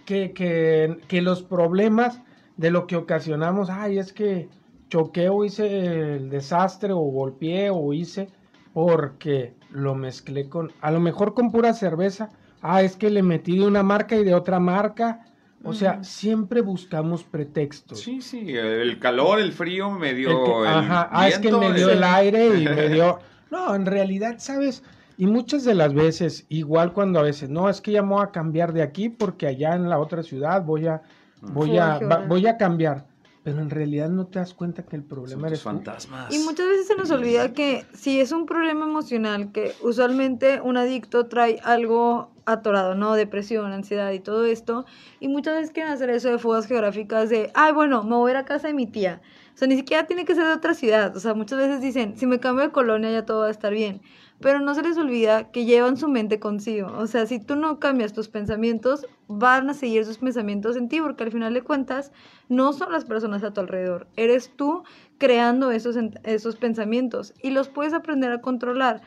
que, 0.04 0.32
que, 0.32 0.98
que 1.06 1.20
los 1.22 1.42
problemas 1.42 2.20
de 2.56 2.70
lo 2.70 2.86
que 2.86 2.96
ocasionamos, 2.96 3.68
ay, 3.70 3.98
es 3.98 4.12
que 4.12 4.48
choqué 4.88 5.28
o 5.28 5.44
hice 5.44 6.16
el 6.16 6.30
desastre 6.30 6.92
o 6.92 6.98
golpeé 6.98 7.70
o 7.70 7.92
hice 7.92 8.28
porque 8.72 9.54
lo 9.70 9.94
mezclé 9.94 10.48
con, 10.48 10.72
a 10.80 10.90
lo 10.90 11.00
mejor 11.00 11.34
con 11.34 11.50
pura 11.50 11.72
cerveza, 11.74 12.30
ah, 12.62 12.82
es 12.82 12.96
que 12.96 13.10
le 13.10 13.22
metí 13.22 13.58
de 13.58 13.66
una 13.66 13.82
marca 13.82 14.16
y 14.16 14.24
de 14.24 14.34
otra 14.34 14.60
marca, 14.60 15.24
o 15.64 15.72
sea, 15.72 16.04
siempre 16.04 16.60
buscamos 16.60 17.24
pretextos. 17.24 18.00
Sí, 18.00 18.20
sí, 18.22 18.54
el 18.56 18.98
calor, 19.00 19.40
el 19.40 19.52
frío 19.52 19.90
me 19.90 20.10
El 20.10 20.16
dio 20.16 20.44
que- 20.44 20.52
el 20.62 20.66
ajá, 20.68 21.08
ah, 21.10 21.28
es 21.28 21.38
que 21.38 21.50
me 21.52 21.72
dio 21.72 21.90
el- 21.90 22.04
aire 22.04 22.46
y 22.60 22.64
me 22.64 22.88
dio. 22.88 23.18
No, 23.50 23.74
en 23.74 23.84
realidad, 23.84 24.36
¿sabes? 24.38 24.84
Y 25.16 25.26
muchas 25.26 25.64
de 25.64 25.74
las 25.74 25.92
veces, 25.94 26.46
igual 26.48 26.92
cuando 26.92 27.18
a 27.18 27.22
veces, 27.22 27.50
no, 27.50 27.68
es 27.68 27.80
que 27.80 27.90
ya 27.90 28.02
me 28.02 28.10
voy 28.14 28.22
a 28.22 28.30
cambiar 28.30 28.72
de 28.72 28.82
aquí 28.82 29.08
porque 29.08 29.48
allá 29.48 29.74
en 29.74 29.88
la 29.88 29.98
otra 29.98 30.22
ciudad 30.22 30.62
voy 30.64 30.86
a, 30.86 31.02
voy 31.40 31.76
a, 31.76 31.98
voy 32.28 32.46
a 32.46 32.56
cambiar. 32.56 33.07
Pero 33.52 33.62
en 33.62 33.70
realidad 33.70 34.08
no 34.08 34.26
te 34.26 34.38
das 34.38 34.54
cuenta 34.54 34.84
que 34.84 34.96
el 34.96 35.02
Son 35.02 35.08
problema 35.08 35.42
tus 35.42 35.46
eres 35.48 35.60
tú. 35.60 35.68
fantasmas. 35.68 36.34
Y 36.34 36.38
muchas 36.40 36.66
veces 36.68 36.86
se 36.86 36.96
nos 36.96 37.10
olvida 37.10 37.52
que 37.52 37.84
si 37.94 38.20
es 38.20 38.32
un 38.32 38.46
problema 38.46 38.84
emocional, 38.84 39.52
que 39.52 39.72
usualmente 39.82 40.60
un 40.60 40.76
adicto 40.76 41.26
trae 41.26 41.58
algo 41.64 42.30
atorado, 42.44 42.94
¿no? 42.94 43.14
Depresión, 43.14 43.72
ansiedad 43.72 44.10
y 44.12 44.20
todo 44.20 44.44
esto. 44.44 44.84
Y 45.20 45.28
muchas 45.28 45.54
veces 45.54 45.70
quieren 45.70 45.92
hacer 45.92 46.10
eso 46.10 46.30
de 46.30 46.38
fugas 46.38 46.66
geográficas 46.66 47.28
de, 47.28 47.50
ay, 47.54 47.72
bueno, 47.72 48.02
me 48.04 48.16
voy 48.16 48.30
a 48.30 48.34
ir 48.34 48.36
a 48.38 48.44
casa 48.44 48.68
de 48.68 48.74
mi 48.74 48.86
tía. 48.86 49.20
O 49.54 49.58
sea, 49.58 49.66
ni 49.68 49.76
siquiera 49.76 50.06
tiene 50.06 50.24
que 50.24 50.34
ser 50.34 50.44
de 50.46 50.52
otra 50.52 50.74
ciudad. 50.74 51.16
O 51.16 51.20
sea, 51.20 51.34
muchas 51.34 51.58
veces 51.58 51.80
dicen, 51.80 52.16
si 52.16 52.26
me 52.26 52.38
cambio 52.40 52.64
de 52.64 52.70
colonia 52.70 53.10
ya 53.10 53.24
todo 53.26 53.40
va 53.40 53.48
a 53.48 53.50
estar 53.50 53.72
bien. 53.72 54.00
Pero 54.40 54.60
no 54.60 54.74
se 54.74 54.82
les 54.82 54.96
olvida 54.96 55.50
que 55.50 55.64
llevan 55.64 55.96
su 55.96 56.08
mente 56.08 56.38
consigo. 56.38 56.92
O 56.96 57.06
sea, 57.06 57.26
si 57.26 57.40
tú 57.40 57.56
no 57.56 57.80
cambias 57.80 58.12
tus 58.12 58.28
pensamientos, 58.28 59.06
van 59.26 59.68
a 59.68 59.74
seguir 59.74 60.04
sus 60.04 60.18
pensamientos 60.18 60.76
en 60.76 60.88
ti, 60.88 61.00
porque 61.00 61.24
al 61.24 61.32
final 61.32 61.54
de 61.54 61.62
cuentas 61.62 62.12
no 62.48 62.72
son 62.72 62.92
las 62.92 63.04
personas 63.04 63.42
a 63.42 63.52
tu 63.52 63.60
alrededor. 63.60 64.06
Eres 64.16 64.50
tú 64.54 64.84
creando 65.18 65.72
esos, 65.72 65.96
esos 66.22 66.56
pensamientos 66.56 67.34
y 67.42 67.50
los 67.50 67.68
puedes 67.68 67.92
aprender 67.92 68.30
a 68.30 68.40
controlar. 68.40 69.02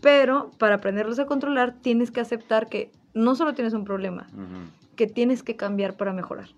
Pero 0.00 0.50
para 0.58 0.76
aprenderlos 0.76 1.18
a 1.18 1.26
controlar, 1.26 1.74
tienes 1.80 2.10
que 2.10 2.20
aceptar 2.20 2.68
que 2.68 2.92
no 3.14 3.34
solo 3.34 3.54
tienes 3.54 3.72
un 3.72 3.84
problema, 3.84 4.26
que 4.94 5.06
tienes 5.06 5.42
que 5.42 5.56
cambiar 5.56 5.96
para 5.96 6.12
mejorar. 6.12 6.50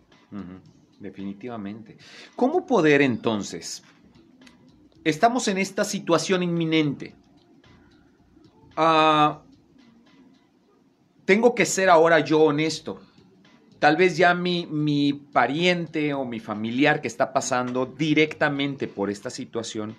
Definitivamente. 0.98 1.96
¿Cómo 2.34 2.66
poder 2.66 3.00
entonces? 3.00 3.84
Estamos 5.04 5.46
en 5.48 5.58
esta 5.58 5.84
situación 5.84 6.42
inminente. 6.42 7.14
Ah, 8.80 9.42
tengo 11.24 11.52
que 11.56 11.66
ser 11.66 11.90
ahora 11.90 12.20
yo 12.20 12.42
honesto. 12.42 13.00
Tal 13.80 13.96
vez 13.96 14.16
ya 14.16 14.34
mi, 14.34 14.66
mi 14.66 15.12
pariente 15.12 16.14
o 16.14 16.24
mi 16.24 16.38
familiar 16.38 17.00
que 17.00 17.08
está 17.08 17.32
pasando 17.32 17.86
directamente 17.86 18.86
por 18.86 19.10
esta 19.10 19.30
situación 19.30 19.96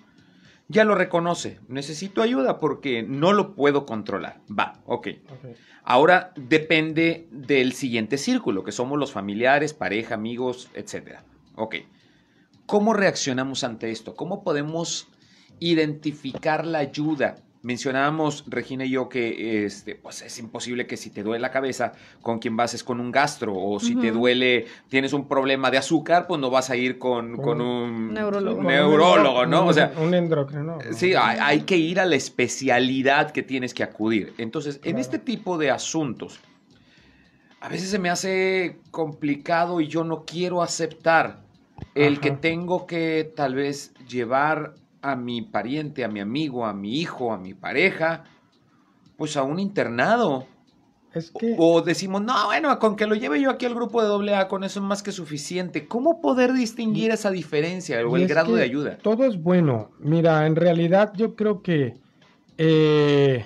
ya 0.68 0.84
lo 0.84 0.94
reconoce. 0.94 1.58
Necesito 1.68 2.22
ayuda 2.22 2.58
porque 2.58 3.02
no 3.02 3.34
lo 3.34 3.54
puedo 3.54 3.84
controlar. 3.84 4.40
Va, 4.48 4.80
ok. 4.86 5.08
Ok. 5.28 5.56
Ahora 5.82 6.32
depende 6.36 7.28
del 7.32 7.74
siguiente 7.74 8.16
círculo, 8.16 8.64
que 8.64 8.72
somos 8.72 8.98
los 8.98 9.12
familiares, 9.12 9.74
pareja, 9.74 10.14
amigos, 10.14 10.70
etc. 10.74 11.18
Ok. 11.56 11.76
¿Cómo 12.64 12.94
reaccionamos 12.94 13.62
ante 13.62 13.90
esto? 13.90 14.14
¿Cómo 14.14 14.42
podemos 14.42 15.08
identificar 15.58 16.64
la 16.64 16.78
ayuda? 16.78 17.36
Mencionábamos, 17.62 18.44
Regina 18.46 18.86
y 18.86 18.90
yo, 18.90 19.10
que 19.10 19.66
este, 19.66 19.94
pues 19.94 20.22
es 20.22 20.38
imposible 20.38 20.86
que 20.86 20.96
si 20.96 21.10
te 21.10 21.22
duele 21.22 21.42
la 21.42 21.50
cabeza, 21.50 21.92
con 22.22 22.38
quien 22.38 22.56
vas 22.56 22.72
es 22.72 22.82
con 22.82 23.00
un 23.00 23.12
gastro, 23.12 23.54
o 23.54 23.78
si 23.78 23.96
te 23.96 24.12
duele, 24.12 24.64
tienes 24.88 25.12
un 25.12 25.28
problema 25.28 25.70
de 25.70 25.76
azúcar, 25.76 26.26
pues 26.26 26.40
no 26.40 26.48
vas 26.48 26.70
a 26.70 26.76
ir 26.76 26.98
con, 26.98 27.36
Con 27.36 27.44
con 27.44 27.60
un 27.60 28.14
Neurólogo. 28.14 28.60
un 28.60 28.66
neurólogo, 28.66 29.44
¿no? 29.44 29.66
O 29.66 29.72
sea, 29.74 29.92
un, 29.98 30.08
un 30.08 30.14
endocrino. 30.14 30.78
Sí, 30.92 31.12
hay, 31.14 31.38
hay 31.38 31.60
que 31.62 31.76
ir 31.76 32.00
a 32.00 32.06
la 32.06 32.16
especialidad 32.16 33.30
que 33.30 33.42
tienes 33.42 33.74
que 33.74 33.82
acudir. 33.82 34.32
Entonces, 34.38 34.80
en 34.82 34.96
este 34.98 35.18
tipo 35.18 35.58
de 35.58 35.70
asuntos, 35.70 36.40
a 37.60 37.68
veces 37.68 37.90
se 37.90 37.98
me 37.98 38.08
hace 38.08 38.78
complicado 38.90 39.82
y 39.82 39.86
yo 39.88 40.02
no 40.02 40.24
quiero 40.24 40.62
aceptar 40.62 41.42
el 41.94 42.14
Ajá. 42.14 42.22
que 42.22 42.30
tengo 42.30 42.86
que 42.86 43.30
tal 43.36 43.54
vez 43.54 43.92
llevar 44.08 44.74
a 45.02 45.16
mi 45.16 45.42
pariente, 45.42 46.04
a 46.04 46.08
mi 46.08 46.20
amigo, 46.20 46.66
a 46.66 46.72
mi 46.74 46.98
hijo, 47.00 47.32
a 47.32 47.38
mi 47.38 47.54
pareja, 47.54 48.24
pues 49.16 49.36
a 49.36 49.42
un 49.42 49.58
internado. 49.58 50.46
Es 51.12 51.32
que... 51.32 51.56
O 51.58 51.82
decimos, 51.82 52.22
no, 52.22 52.46
bueno, 52.46 52.78
con 52.78 52.94
que 52.96 53.06
lo 53.06 53.14
lleve 53.14 53.40
yo 53.40 53.50
aquí 53.50 53.66
al 53.66 53.74
grupo 53.74 54.02
de 54.20 54.34
AA, 54.34 54.46
con 54.48 54.62
eso 54.62 54.78
es 54.80 54.86
más 54.86 55.02
que 55.02 55.10
suficiente. 55.12 55.88
¿Cómo 55.88 56.20
poder 56.20 56.52
distinguir 56.52 57.10
esa 57.10 57.30
diferencia 57.30 58.06
o 58.06 58.16
el 58.16 58.28
grado 58.28 58.54
de 58.54 58.62
ayuda? 58.62 58.98
Todo 58.98 59.24
es 59.24 59.42
bueno. 59.42 59.90
Mira, 59.98 60.46
en 60.46 60.54
realidad 60.54 61.12
yo 61.16 61.34
creo 61.34 61.62
que 61.62 61.96
eh, 62.58 63.44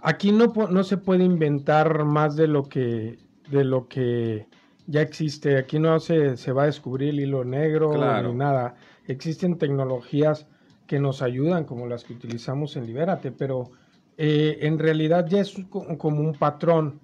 aquí 0.00 0.32
no, 0.32 0.46
no 0.70 0.84
se 0.84 0.96
puede 0.96 1.24
inventar 1.24 2.04
más 2.04 2.36
de 2.36 2.46
lo 2.46 2.62
que, 2.64 3.18
de 3.50 3.64
lo 3.64 3.88
que 3.88 4.46
ya 4.86 5.02
existe. 5.02 5.58
Aquí 5.58 5.78
no 5.78 6.00
se, 6.00 6.36
se 6.36 6.52
va 6.52 6.62
a 6.62 6.66
descubrir 6.66 7.10
el 7.10 7.20
hilo 7.20 7.44
negro 7.44 7.90
Claro. 7.90 8.28
ni 8.32 8.38
nada. 8.38 8.76
Existen 9.06 9.58
tecnologías 9.58 10.46
que 10.86 10.98
nos 11.00 11.22
ayudan, 11.22 11.64
como 11.64 11.86
las 11.86 12.04
que 12.04 12.12
utilizamos 12.14 12.76
en 12.76 12.86
Libérate, 12.86 13.32
pero 13.32 13.70
eh, 14.16 14.58
en 14.62 14.78
realidad 14.78 15.26
ya 15.28 15.40
es 15.40 15.54
co- 15.68 15.86
como 15.98 16.20
un 16.20 16.34
patrón. 16.34 17.00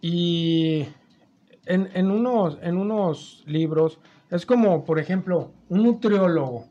Y 0.00 0.86
en, 1.66 1.88
en 1.94 2.10
unos, 2.10 2.58
en 2.62 2.76
unos 2.76 3.42
libros 3.46 3.98
es 4.30 4.46
como, 4.46 4.84
por 4.84 4.98
ejemplo, 4.98 5.52
un 5.68 5.82
nutriólogo. 5.82 6.66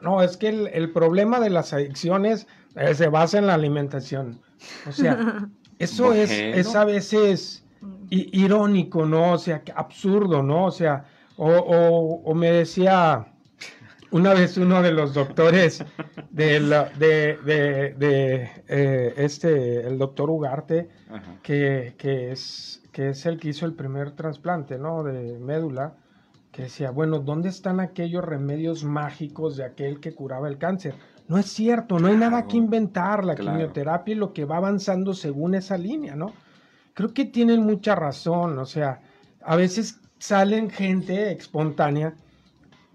No, 0.00 0.22
es 0.22 0.36
que 0.36 0.48
el, 0.48 0.66
el 0.68 0.90
problema 0.90 1.38
de 1.38 1.50
las 1.50 1.72
adicciones 1.72 2.46
eh, 2.74 2.94
se 2.94 3.08
basa 3.08 3.38
en 3.38 3.46
la 3.46 3.54
alimentación. 3.54 4.40
O 4.88 4.92
sea, 4.92 5.46
eso 5.78 6.12
es, 6.12 6.30
Bueno. 6.30 6.56
es 6.56 6.74
a 6.74 6.84
veces 6.84 7.64
i- 8.10 8.30
irónico, 8.44 9.04
¿no? 9.06 9.34
O 9.34 9.38
sea, 9.38 9.62
que 9.62 9.70
absurdo, 9.72 10.42
¿no? 10.42 10.64
O 10.66 10.70
sea, 10.72 11.04
o, 11.36 11.48
o- 11.50 12.22
o 12.24 12.34
me 12.34 12.50
decía 12.50 13.26
una 14.10 14.34
vez 14.34 14.56
uno 14.56 14.82
de 14.82 14.92
los 14.92 15.14
doctores 15.14 15.84
de, 16.30 16.60
la- 16.60 16.88
de, 16.98 17.38
de- 17.44 17.94
de, 17.94 18.50
eh, 18.68 19.14
este, 19.16 19.86
el 19.86 19.98
doctor 19.98 20.30
Ugarte, 20.30 20.88
que, 21.42 21.94
que 21.98 22.32
es, 22.32 22.82
que 22.92 23.10
es 23.10 23.26
el 23.26 23.38
que 23.38 23.48
hizo 23.50 23.66
el 23.66 23.74
primer 23.74 24.12
trasplante, 24.12 24.78
¿no? 24.78 25.02
De 25.02 25.38
médula, 25.38 25.94
que 26.52 26.62
decía, 26.62 26.90
bueno, 26.90 27.18
¿dónde 27.20 27.48
están 27.50 27.80
aquellos 27.80 28.24
remedios 28.24 28.82
mágicos 28.84 29.56
de 29.56 29.64
aquel 29.64 30.00
que 30.00 30.14
curaba 30.14 30.48
el 30.48 30.58
cáncer? 30.58 30.94
No 31.28 31.36
es 31.38 31.46
cierto, 31.46 31.98
no 31.98 32.08
hay 32.08 32.16
nada 32.16 32.46
que 32.46 32.56
inventar, 32.56 33.24
la 33.24 33.34
claro. 33.34 33.52
quimioterapia 33.58 34.12
y 34.12 34.18
lo 34.18 34.32
que 34.32 34.46
va 34.46 34.56
avanzando 34.56 35.12
según 35.12 35.54
esa 35.54 35.76
línea, 35.76 36.16
¿no? 36.16 36.32
Creo 36.94 37.12
que 37.12 37.26
tienen 37.26 37.62
mucha 37.62 37.94
razón, 37.94 38.58
o 38.58 38.64
sea, 38.64 39.02
a 39.42 39.54
veces 39.54 40.00
salen 40.18 40.70
gente 40.70 41.30
espontánea 41.32 42.14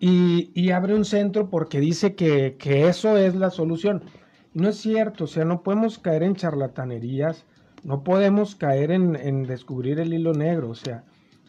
y, 0.05 0.51
y 0.53 0.71
abre 0.71 0.95
un 0.95 1.05
centro 1.05 1.49
porque 1.49 1.79
dice 1.79 2.13
que, 2.13 2.57
que 2.57 2.89
eso 2.89 3.17
es 3.17 3.35
la 3.35 3.49
solución. 3.51 4.03
Y 4.53 4.59
no 4.59 4.67
es 4.69 4.75
cierto, 4.77 5.23
o 5.23 5.27
sea, 5.27 5.45
no 5.45 5.63
podemos 5.63 5.97
caer 5.97 6.23
en 6.23 6.35
charlatanerías, 6.35 7.45
no 7.85 8.03
podemos 8.03 8.55
caer 8.55 8.91
en, 8.91 9.15
en 9.15 9.43
descubrir 9.43 9.99
el 10.01 10.13
hilo 10.13 10.33
negro, 10.33 10.69
o 10.71 10.75
sea, 10.75 11.05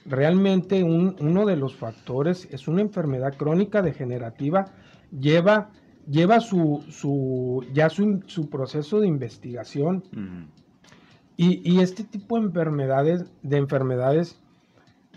realmente 0.07 0.85
un- 0.85 1.17
uno 1.21 1.47
de 1.47 1.57
los 1.57 1.75
factores 1.75 2.47
es 2.53 2.69
una 2.69 2.83
enfermedad 2.83 3.35
crónica 3.37 3.83
degenerativa, 3.83 4.67
lleva, 5.11 5.71
lleva 6.09 6.39
su, 6.41 6.85
su, 6.91 7.65
ya 7.73 7.89
su, 7.91 8.23
su 8.27 8.49
proceso 8.51 9.01
de 9.01 9.09
investigación 9.09 10.05
y, 11.37 11.61
y 11.69 11.81
este 11.81 12.05
tipo 12.05 12.39
de 12.39 12.45
enfermedades, 12.47 13.25
de 13.43 13.57
enfermedades 13.57 14.39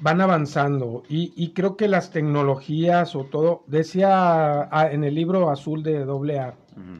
van 0.02 0.22
avanzando 0.22 1.04
y, 1.10 1.34
y 1.36 1.50
creo 1.54 1.76
que 1.76 1.88
las 1.88 2.12
tecnologías 2.12 3.16
o 3.16 3.26
todo, 3.26 3.64
decía 3.68 4.64
ah, 4.72 4.90
en 4.92 5.04
el 5.04 5.16
libro 5.16 5.50
azul 5.50 5.82
de 5.84 6.04
AA, 6.04 6.54
Ujú. 6.76 7.00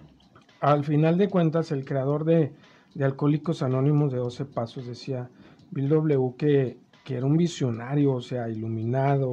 al 0.62 0.84
final 0.84 1.18
de 1.18 1.30
cuentas 1.30 1.72
el 1.72 1.86
creador 1.86 2.26
de, 2.26 2.54
de 2.96 3.06
Alcohólicos 3.06 3.62
Anónimos 3.62 4.12
de 4.12 4.18
12 4.18 4.46
Pasos 4.46 4.88
decía 4.88 5.30
Bill 5.72 5.90
W. 5.90 6.34
que, 6.38 6.78
que 7.04 7.18
era 7.18 7.26
un 7.26 7.38
visionario, 7.38 8.14
o 8.14 8.22
sea, 8.22 8.50
iluminado, 8.50 9.32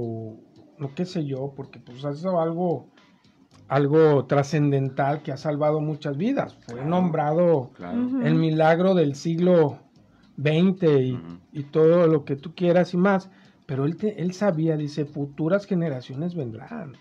no 0.79 0.95
qué 0.95 1.05
sé 1.07 1.25
yo, 1.25 1.53
porque 1.57 1.79
pues 1.79 2.05
ha 2.05 2.13
sido 2.13 2.41
algo, 2.41 2.89
algo 3.69 4.27
trascendental 4.27 5.23
que 5.23 5.33
ha 5.33 5.37
salvado 5.37 5.81
muchas 5.81 6.17
vidas. 6.17 6.55
Fue 6.67 6.75
Claro. 6.75 6.91
nombrado 6.91 7.71
Claro. 7.75 8.21
El 8.23 8.35
milagro 8.35 8.95
del 8.95 9.15
siglo 9.15 9.79
XX 10.37 10.83
y, 11.01 11.19
y 11.53 11.63
todo 11.65 12.07
lo 12.09 12.25
que 12.25 12.37
tú 12.37 12.55
quieras 12.55 12.93
y 12.95 12.97
más. 12.97 13.31
Pero 13.67 13.85
él, 13.87 13.97
te- 13.97 14.21
él 14.21 14.33
sabía, 14.35 14.77
dice, 14.77 15.05
futuras 15.07 15.67
generaciones 15.67 16.35
vendrán. 16.35 16.97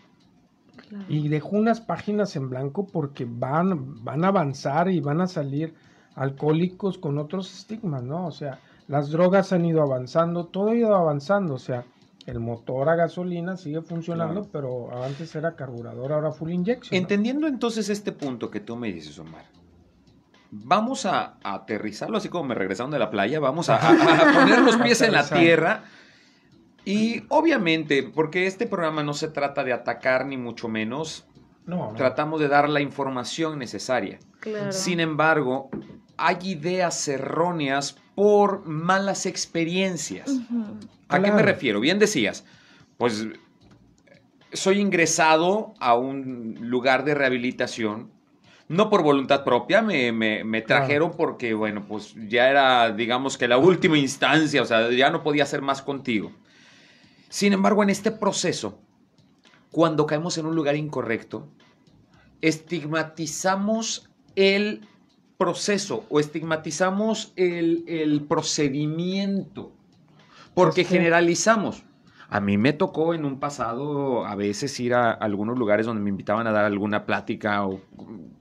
Claro. 0.87 1.05
Y 1.09 1.27
dejó 1.27 1.57
unas 1.57 1.81
páginas 1.81 2.35
en 2.35 2.49
blanco 2.49 2.87
porque 2.87 3.25
van, 3.29 4.03
van 4.03 4.23
a 4.23 4.29
avanzar 4.29 4.89
y 4.89 4.99
van 4.99 5.21
a 5.21 5.27
salir 5.27 5.73
alcohólicos 6.15 6.97
con 6.97 7.17
otros 7.17 7.53
estigmas, 7.53 8.03
¿no? 8.03 8.27
O 8.27 8.31
sea, 8.31 8.59
las 8.87 9.09
drogas 9.09 9.51
han 9.53 9.65
ido 9.65 9.81
avanzando, 9.81 10.45
todo 10.45 10.69
ha 10.69 10.75
ido 10.75 10.95
avanzando, 10.95 11.55
o 11.55 11.59
sea, 11.59 11.83
el 12.25 12.39
motor 12.39 12.87
a 12.89 12.95
gasolina 12.95 13.57
sigue 13.57 13.81
funcionando, 13.81 14.47
pero 14.51 15.03
antes 15.03 15.35
era 15.35 15.55
carburador, 15.55 16.13
ahora 16.13 16.31
full 16.31 16.51
injection. 16.51 16.91
¿no? 16.95 17.01
Entendiendo 17.01 17.47
entonces 17.47 17.89
este 17.89 18.11
punto 18.13 18.49
que 18.49 18.59
tú 18.61 18.75
me 18.77 18.91
dices, 18.93 19.17
Omar, 19.19 19.45
vamos 20.51 21.05
a, 21.05 21.35
a 21.43 21.53
aterrizarlo 21.55 22.17
así 22.17 22.29
como 22.29 22.45
me 22.45 22.55
regresaron 22.55 22.91
de 22.91 22.99
la 22.99 23.09
playa, 23.09 23.39
vamos 23.39 23.69
a, 23.69 23.75
a- 23.77 23.89
a 23.91 24.33
poner 24.39 24.61
los 24.61 24.77
pies 24.77 25.01
en 25.01 25.11
la 25.13 25.27
tierra. 25.27 25.83
Y 26.85 27.23
obviamente, 27.29 28.03
porque 28.03 28.45
este 28.47 28.67
programa 28.67 29.03
no 29.03 29.13
se 29.13 29.27
trata 29.29 29.63
de 29.63 29.73
atacar 29.73 30.25
ni 30.25 30.37
mucho 30.37 30.67
menos, 30.67 31.25
No, 31.65 31.91
no. 31.91 31.93
tratamos 31.95 32.39
de 32.41 32.47
dar 32.49 32.67
la 32.69 32.81
información 32.81 33.57
necesaria. 33.59 34.19
Claro. 34.39 34.71
Sin 34.73 34.99
embargo, 34.99 35.69
hay 36.17 36.37
ideas 36.43 37.07
erróneas 37.07 37.95
por 38.15 38.65
malas 38.65 39.25
experiencias. 39.25 40.29
¿A 41.07 41.21
qué 41.21 41.31
me 41.31 41.41
refiero? 41.41 41.79
Bien 41.79 41.99
decías, 41.99 42.45
pues 42.97 43.25
soy 44.51 44.79
ingresado 44.79 45.73
a 45.79 45.95
un 45.95 46.57
lugar 46.61 47.05
de 47.05 47.15
rehabilitación, 47.15 48.11
no 48.67 48.89
por 48.89 49.01
voluntad 49.03 49.43
propia, 49.43 49.81
me, 49.81 50.11
me- 50.11 50.43
me 50.43 50.63
Claro. 50.63 50.81
trajeron 50.85 51.11
porque, 51.17 51.53
bueno, 51.53 51.85
pues 51.87 52.13
ya 52.29 52.49
era, 52.49 52.91
digamos 52.91 53.37
que 53.37 53.47
la 53.47 53.57
última 53.57 53.97
instancia, 53.97 54.61
o 54.61 54.65
sea, 54.65 54.91
ya 54.91 55.09
no 55.09 55.23
podía 55.23 55.43
hacer 55.43 55.61
más 55.61 55.81
contigo. 55.81 56.31
Sin 57.33 57.51
embargo, 57.51 57.81
en 57.81 57.89
este 57.89 58.11
proceso, 58.11 58.77
cuando 59.71 60.05
caemos 60.05 60.37
en 60.37 60.45
un 60.45 60.55
lugar 60.55 60.75
incorrecto, 60.75 61.47
estigmatizamos 62.41 64.07
el 64.35 64.87
proceso 65.39 66.05
o 66.11 66.19
estigmatizamos 66.19 67.33
el, 67.35 67.85
el 67.87 68.21
procedimiento 68.21 69.71
porque 70.53 70.83
generalizamos. 70.83 71.83
A 72.29 72.39
mí 72.39 72.59
me 72.59 72.71
tocó 72.71 73.15
en 73.15 73.25
un 73.25 73.39
pasado 73.39 74.27
a 74.27 74.35
veces 74.35 74.79
ir 74.79 74.93
a 74.93 75.09
algunos 75.09 75.57
lugares 75.57 75.87
donde 75.87 76.03
me 76.03 76.11
invitaban 76.11 76.45
a 76.45 76.51
dar 76.51 76.65
alguna 76.65 77.07
plática 77.07 77.65
o 77.65 77.81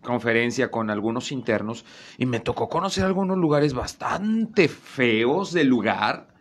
conferencia 0.02 0.70
con 0.70 0.90
algunos 0.90 1.32
internos 1.32 1.86
y 2.18 2.26
me 2.26 2.40
tocó 2.40 2.68
conocer 2.68 3.04
algunos 3.04 3.38
lugares 3.38 3.72
bastante 3.72 4.68
feos 4.68 5.54
del 5.54 5.68
lugar 5.68 6.31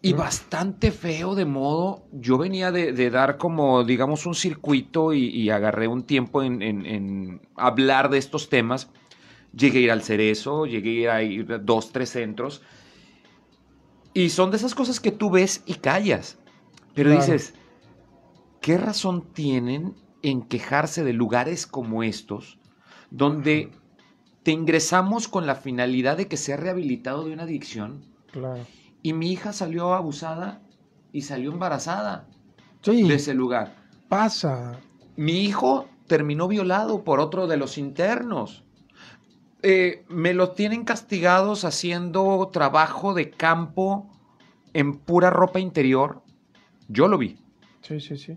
y 0.00 0.12
bastante 0.12 0.92
feo 0.92 1.34
de 1.34 1.44
modo, 1.44 2.04
yo 2.12 2.38
venía 2.38 2.70
de, 2.70 2.92
de 2.92 3.10
dar 3.10 3.36
como, 3.36 3.82
digamos, 3.84 4.26
un 4.26 4.34
circuito 4.34 5.12
y, 5.12 5.26
y 5.26 5.50
agarré 5.50 5.88
un 5.88 6.04
tiempo 6.04 6.42
en, 6.42 6.62
en- 6.62 6.86
en 6.86 7.40
hablar 7.56 8.08
de 8.08 8.18
estos 8.18 8.48
temas. 8.48 8.90
Llegué 9.52 9.80
a 9.80 9.82
ir 9.82 9.90
al 9.92 10.02
Cerezo, 10.02 10.66
llegué 10.66 11.10
a 11.10 11.22
ir 11.22 11.52
a 11.52 11.58
dos, 11.58 11.92
tres 11.92 12.10
centros. 12.10 12.62
Y 14.14 14.30
son 14.30 14.50
de 14.50 14.56
esas 14.56 14.74
cosas 14.74 15.00
que 15.00 15.12
tú 15.12 15.30
ves 15.30 15.62
y 15.66 15.74
callas. 15.74 16.38
Pero 16.94 17.10
Claro. 17.10 17.20
dices, 17.20 17.54
¿qué 18.60 18.78
razón 18.78 19.32
tienen 19.32 19.94
en 20.22 20.42
quejarse 20.42 21.04
de 21.04 21.12
lugares 21.12 21.66
como 21.66 22.02
estos, 22.02 22.58
donde 23.10 23.70
te 24.42 24.52
ingresamos 24.52 25.28
con 25.28 25.46
la 25.46 25.54
finalidad 25.56 26.16
de 26.16 26.28
que 26.28 26.36
sea 26.36 26.56
rehabilitado 26.56 27.24
de 27.24 27.32
una 27.32 27.44
adicción? 27.44 28.02
Claro. 28.32 28.66
Y 29.08 29.14
mi 29.14 29.32
hija 29.32 29.54
salió 29.54 29.94
abusada 29.94 30.60
y 31.12 31.22
salió 31.22 31.50
embarazada 31.50 32.26
Sí, 32.82 33.08
de 33.08 33.14
ese 33.14 33.32
lugar. 33.32 33.74
pasa. 34.10 34.78
Mi 35.16 35.44
hijo 35.44 35.86
terminó 36.06 36.46
violado 36.46 37.04
por 37.04 37.18
otro 37.18 37.46
de 37.46 37.56
los 37.56 37.78
internos. 37.78 38.64
Eh, 39.62 40.04
me 40.10 40.34
lo 40.34 40.50
tienen 40.50 40.84
castigados 40.84 41.64
haciendo 41.64 42.50
trabajo 42.52 43.14
de 43.14 43.30
campo 43.30 44.10
en 44.74 44.98
pura 44.98 45.30
ropa 45.30 45.58
interior. 45.58 46.20
Yo 46.88 47.08
lo 47.08 47.16
vi. 47.16 47.38
Sí, 47.80 48.00
sí, 48.00 48.18
sí. 48.18 48.36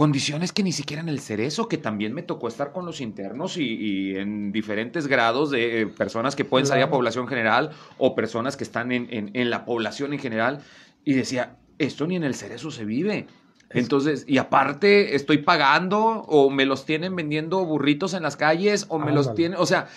Condiciones 0.00 0.52
que 0.52 0.62
ni 0.62 0.72
siquiera 0.72 1.02
en 1.02 1.10
el 1.10 1.20
cerezo, 1.20 1.68
que 1.68 1.76
también 1.76 2.14
me 2.14 2.22
tocó 2.22 2.48
estar 2.48 2.72
con 2.72 2.86
los 2.86 3.02
internos 3.02 3.58
y, 3.58 3.64
y 3.74 4.16
en 4.16 4.50
diferentes 4.50 5.06
grados 5.06 5.50
de 5.50 5.82
eh, 5.82 5.86
personas 5.88 6.34
que 6.34 6.46
pueden 6.46 6.64
salir 6.66 6.84
a 6.84 6.90
población 6.90 7.28
general 7.28 7.72
o 7.98 8.14
personas 8.14 8.56
que 8.56 8.64
están 8.64 8.92
en, 8.92 9.08
en- 9.10 9.30
en 9.34 9.50
la 9.50 9.66
población 9.66 10.14
en 10.14 10.18
general. 10.18 10.60
Y 11.04 11.12
decía, 11.12 11.58
esto 11.78 12.06
ni 12.06 12.16
en 12.16 12.24
el 12.24 12.34
cerezo 12.34 12.70
se 12.70 12.86
vive. 12.86 13.26
Es- 13.68 13.76
Entonces, 13.82 14.24
y 14.26 14.38
aparte 14.38 15.14
estoy 15.16 15.36
pagando 15.36 15.98
o 16.02 16.48
me 16.48 16.64
los 16.64 16.86
tienen 16.86 17.14
vendiendo 17.14 17.62
burritos 17.66 18.14
en 18.14 18.22
las 18.22 18.38
calles 18.38 18.86
o 18.88 18.98
me 18.98 19.12
los 19.12 19.26
Ándale. 19.26 19.36
tienen, 19.36 19.58
o 19.60 19.66
sea. 19.66 19.88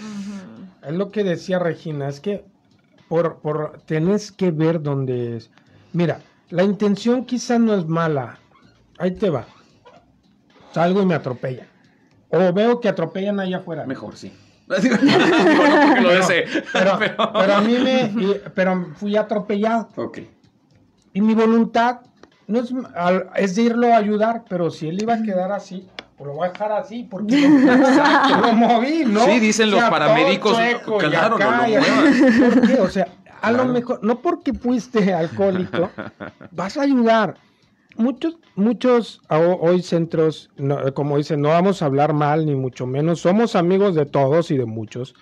Es 0.85 0.93
lo 0.93 1.11
que 1.11 1.23
decía 1.23 1.59
Regina, 1.59 2.09
es 2.09 2.19
que 2.19 2.43
por, 3.07 3.37
por 3.39 3.79
tenés 3.85 4.33
que 4.33 4.51
ver 4.51 4.81
dónde 4.81 5.37
es. 5.37 5.49
Mira, 5.93 6.19
la 6.49 6.63
intención 6.63 7.23
quizás 7.23 7.61
no 7.61 7.73
es 7.73 7.85
mala. 7.87 8.37
Ahí 8.97 9.11
te 9.11 9.29
va. 9.29 9.47
Salgo 10.73 11.01
y 11.01 11.05
me 11.05 11.15
atropellan. 11.15 11.67
O 12.29 12.51
veo 12.53 12.79
que 12.79 12.89
atropellan 12.89 13.39
allá 13.39 13.57
afuera. 13.57 13.85
mejor 13.85 14.15
sí. 14.17 14.33
No 14.67 16.11
lo 16.13 16.25
Pero-. 16.27 16.43
Pero, 16.73 16.97
pero 17.33 17.53
a 17.55 17.61
mí 17.61 17.77
me. 17.77 18.35
pero 18.55 18.87
fui 18.95 19.15
atropellado. 19.15 19.89
Ok. 19.97 20.19
Y 21.13 21.21
mi 21.21 21.35
voluntad 21.35 21.99
no 22.47 22.59
es, 22.59 22.73
es 23.35 23.55
de 23.55 23.61
irlo 23.63 23.93
a 23.93 23.97
ayudar, 23.97 24.43
pero 24.49 24.71
si 24.71 24.87
él 24.87 25.01
iba 25.01 25.13
a 25.13 25.21
quedar 25.21 25.51
así, 25.51 25.87
pues 26.17 26.27
lo 26.27 26.33
voy 26.33 26.47
a 26.47 26.51
dejar 26.51 26.71
así, 26.71 27.03
porque 27.03 27.41
lo, 27.41 28.41
lo 28.47 28.53
moví, 28.53 29.03
¿no? 29.05 29.25
Sí, 29.25 29.39
dicen 29.39 29.69
los 29.69 29.77
O 29.77 29.81
sea, 29.81 29.89
paramédicos, 29.91 30.57
chueco, 30.57 30.97
claro, 30.97 31.37
no 31.37 31.45
acá, 31.45 31.67
lo 31.67 31.67
muevas. 31.67 32.53
¿Por 32.53 32.67
qué? 32.67 32.81
O 32.81 32.89
sea, 32.89 33.07
a 33.41 33.49
Claro. 33.49 33.65
lo 33.65 33.73
mejor, 33.73 33.99
no 34.03 34.19
porque 34.19 34.53
fuiste 34.53 35.13
alcohólico, 35.13 35.89
vas 36.51 36.77
a 36.77 36.81
ayudar. 36.81 37.35
Muchos, 37.97 38.37
muchos 38.55 39.21
hoy 39.29 39.81
centros, 39.81 40.49
no, 40.57 40.93
como 40.93 41.17
dicen, 41.17 41.41
no 41.41 41.49
vamos 41.49 41.81
a 41.81 41.85
hablar 41.85 42.13
mal, 42.13 42.45
ni 42.45 42.55
mucho 42.55 42.87
menos. 42.87 43.19
Somos 43.21 43.55
amigos 43.55 43.95
de 43.95 44.05
todos 44.05 44.49
y 44.51 44.57
de 44.57 44.65
muchos. 44.65 45.15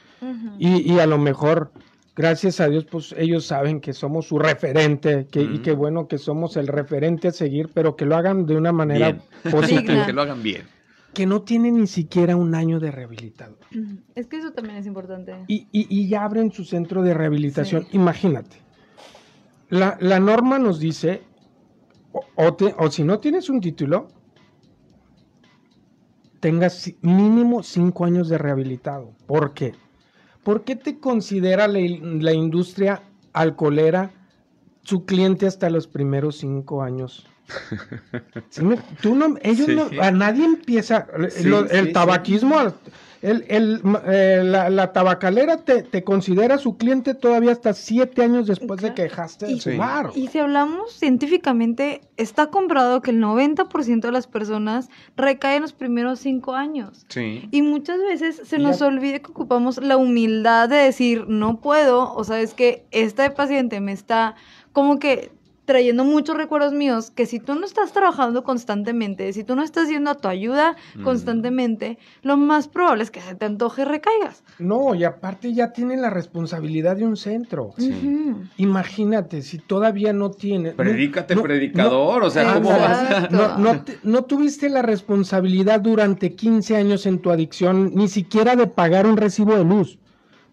Y, 0.59 0.89
y 0.93 0.99
a 0.99 1.05
lo 1.07 1.17
mejor, 1.17 1.71
gracias 2.15 2.59
a 2.59 2.67
Dios, 2.69 2.85
pues 2.85 3.13
ellos 3.17 3.45
saben 3.45 3.81
que 3.81 3.91
somos 3.93 4.27
su 4.27 4.37
referente, 4.39 5.27
que, 5.31 5.41
y 5.41 5.59
qué 5.59 5.71
bueno 5.73 6.07
que 6.07 6.17
somos 6.17 6.55
el 6.57 6.67
referente 6.67 7.27
a 7.27 7.31
seguir, 7.31 7.69
pero 7.73 7.95
que 7.95 8.05
lo 8.05 8.15
hagan 8.15 8.45
de 8.45 8.55
una 8.55 8.71
manera 8.71 9.11
Bien. 9.11 9.21
positiva. 9.51 10.05
Que 10.05 10.13
lo 10.13 10.21
hagan 10.21 10.41
bien. 10.43 10.63
Que 11.13 11.25
no 11.25 11.41
tiene 11.41 11.71
ni 11.71 11.87
siquiera 11.87 12.37
un 12.37 12.55
año 12.55 12.79
de 12.79 12.89
rehabilitador. 12.91 13.57
Ujú. 13.75 13.97
Es 14.15 14.27
que 14.27 14.37
eso 14.37 14.51
también 14.51 14.77
es 14.77 14.85
importante. 14.85 15.33
Y, 15.47 15.67
y- 15.73 15.87
y 15.89 16.07
ya 16.07 16.23
abren 16.23 16.51
su 16.53 16.63
centro 16.63 17.01
de 17.01 17.13
rehabilitación. 17.13 17.85
Imagínate. 17.91 18.55
La, 19.69 19.97
la 19.99 20.19
norma 20.19 20.59
nos 20.59 20.79
dice, 20.79 21.23
o, 22.13 22.53
te- 22.53 22.75
o 22.77 22.89
si 22.91 23.03
no 23.03 23.19
tienes 23.19 23.49
un 23.49 23.61
título, 23.61 24.07
tengas 26.39 26.91
mínimo 27.01 27.63
cinco 27.63 28.05
años 28.05 28.27
de 28.29 28.37
rehabilitado. 28.37 29.13
¿Por 29.27 29.53
qué? 29.53 29.73
¿Por 30.43 30.63
qué 30.63 30.75
te 30.75 30.99
considera 30.99 31.67
la, 31.67 31.79
la 31.79 32.33
industria 32.33 33.03
alcoholera 33.31 34.11
su 34.83 35.05
cliente 35.05 35.45
hasta 35.45 35.69
los 35.69 35.87
primeros 35.87 36.37
cinco 36.37 36.81
años? 36.81 37.27
Sí 38.49 38.63
me- 38.63 38.77
tú 39.01 39.15
no, 39.15 39.35
ellos 39.41 39.67
Sí. 39.67 39.75
no, 39.75 39.89
a 40.01 40.11
nadie 40.11 40.45
empieza, 40.45 41.07
Sí, 41.29 41.43
lo- 41.47 41.67
sí, 41.67 41.75
el 41.77 41.87
sí. 41.87 41.93
tabaquismo, 41.93 42.55
el, 43.21 43.45
el- 43.49 43.81
eh, 44.07 44.41
la, 44.43 44.69
la 44.71 44.91
tabacalera 44.93 45.57
te, 45.57 45.83
te 45.83 46.03
considera 46.03 46.57
su 46.57 46.75
cliente 46.77 47.13
todavía 47.13 47.51
hasta 47.51 47.73
siete 47.73 48.23
años 48.23 48.47
después 48.47 48.81
de 48.81 48.93
que 48.95 49.03
dejaste 49.03 49.45
de 49.45 49.59
fumar. 49.61 50.09
Y 50.15 50.27
si 50.29 50.39
hablamos 50.39 50.93
científicamente, 50.93 52.01
está 52.17 52.47
comprobado 52.47 53.01
que 53.03 53.11
el 53.11 53.19
90% 53.21 54.01
de 54.01 54.11
las 54.11 54.25
personas 54.27 54.89
recaen 55.15 55.57
en 55.57 55.61
los 55.61 55.73
primeros 55.73 56.19
cinco 56.19 56.55
años. 56.55 57.05
Sí. 57.09 57.47
Y 57.51 57.61
muchas 57.61 57.99
veces 57.99 58.41
se 58.43 58.57
nos 58.57 58.79
ya- 58.79 58.87
olvida 58.87 59.19
que 59.19 59.29
ocupamos 59.29 59.77
la 59.81 59.97
humildad 59.97 60.67
de 60.67 60.77
decir, 60.77 61.25
no 61.27 61.59
puedo, 61.61 62.11
o 62.13 62.23
sabes 62.23 62.53
que 62.55 62.85
este 62.91 63.29
paciente 63.29 63.79
me 63.81 63.91
está 63.91 64.35
como 64.73 64.97
que 64.99 65.31
trayendo 65.71 66.03
muchos 66.03 66.35
recuerdos 66.35 66.73
míos 66.73 67.11
que 67.11 67.25
si 67.25 67.39
tú 67.39 67.55
no 67.55 67.65
estás 67.65 67.93
trabajando 67.93 68.43
constantemente, 68.43 69.31
si 69.31 69.45
tú 69.45 69.55
no 69.55 69.63
estás 69.63 69.87
yendo 69.87 70.09
a 70.11 70.15
tu 70.15 70.27
ayuda 70.27 70.75
Mm. 70.95 71.03
constantemente, 71.03 71.97
lo 72.23 72.35
más 72.35 72.67
probable 72.67 73.03
es 73.03 73.09
que 73.11 73.21
se 73.21 73.35
te 73.35 73.45
antoje 73.45 73.83
y 73.83 73.85
recaigas. 73.85 74.43
No, 74.59 74.93
y 74.95 75.05
aparte 75.05 75.53
ya 75.53 75.71
tienen 75.71 76.01
la 76.01 76.09
responsabilidad 76.09 76.97
de 76.97 77.05
un 77.05 77.15
centro. 77.15 77.71
Sí. 77.77 78.33
Imagínate, 78.57 79.41
si 79.43 79.59
todavía 79.59 80.11
no 80.13 80.31
tiene... 80.31 80.71
Predícate, 80.71 81.35
no- 81.35 81.41
predicador, 81.43 82.23
o 82.23 82.29
sea, 82.29 82.53
¿cómo 82.55 82.69
vas 82.69 82.81
a...? 82.99 83.03
Exacto. 83.03 83.35
No, 83.37 83.57
no, 83.57 83.83
te- 83.83 83.97
no 84.03 84.23
tuviste 84.25 84.69
la 84.69 84.81
responsabilidad 84.81 85.79
durante 85.79 86.35
15 86.35 86.75
años 86.75 87.05
en 87.05 87.19
tu 87.19 87.31
adicción, 87.31 87.91
ni 87.95 88.07
siquiera 88.09 88.55
de 88.57 88.67
pagar 88.67 89.07
un 89.07 89.15
recibo 89.17 89.55
de 89.55 89.63
luz. 89.63 89.97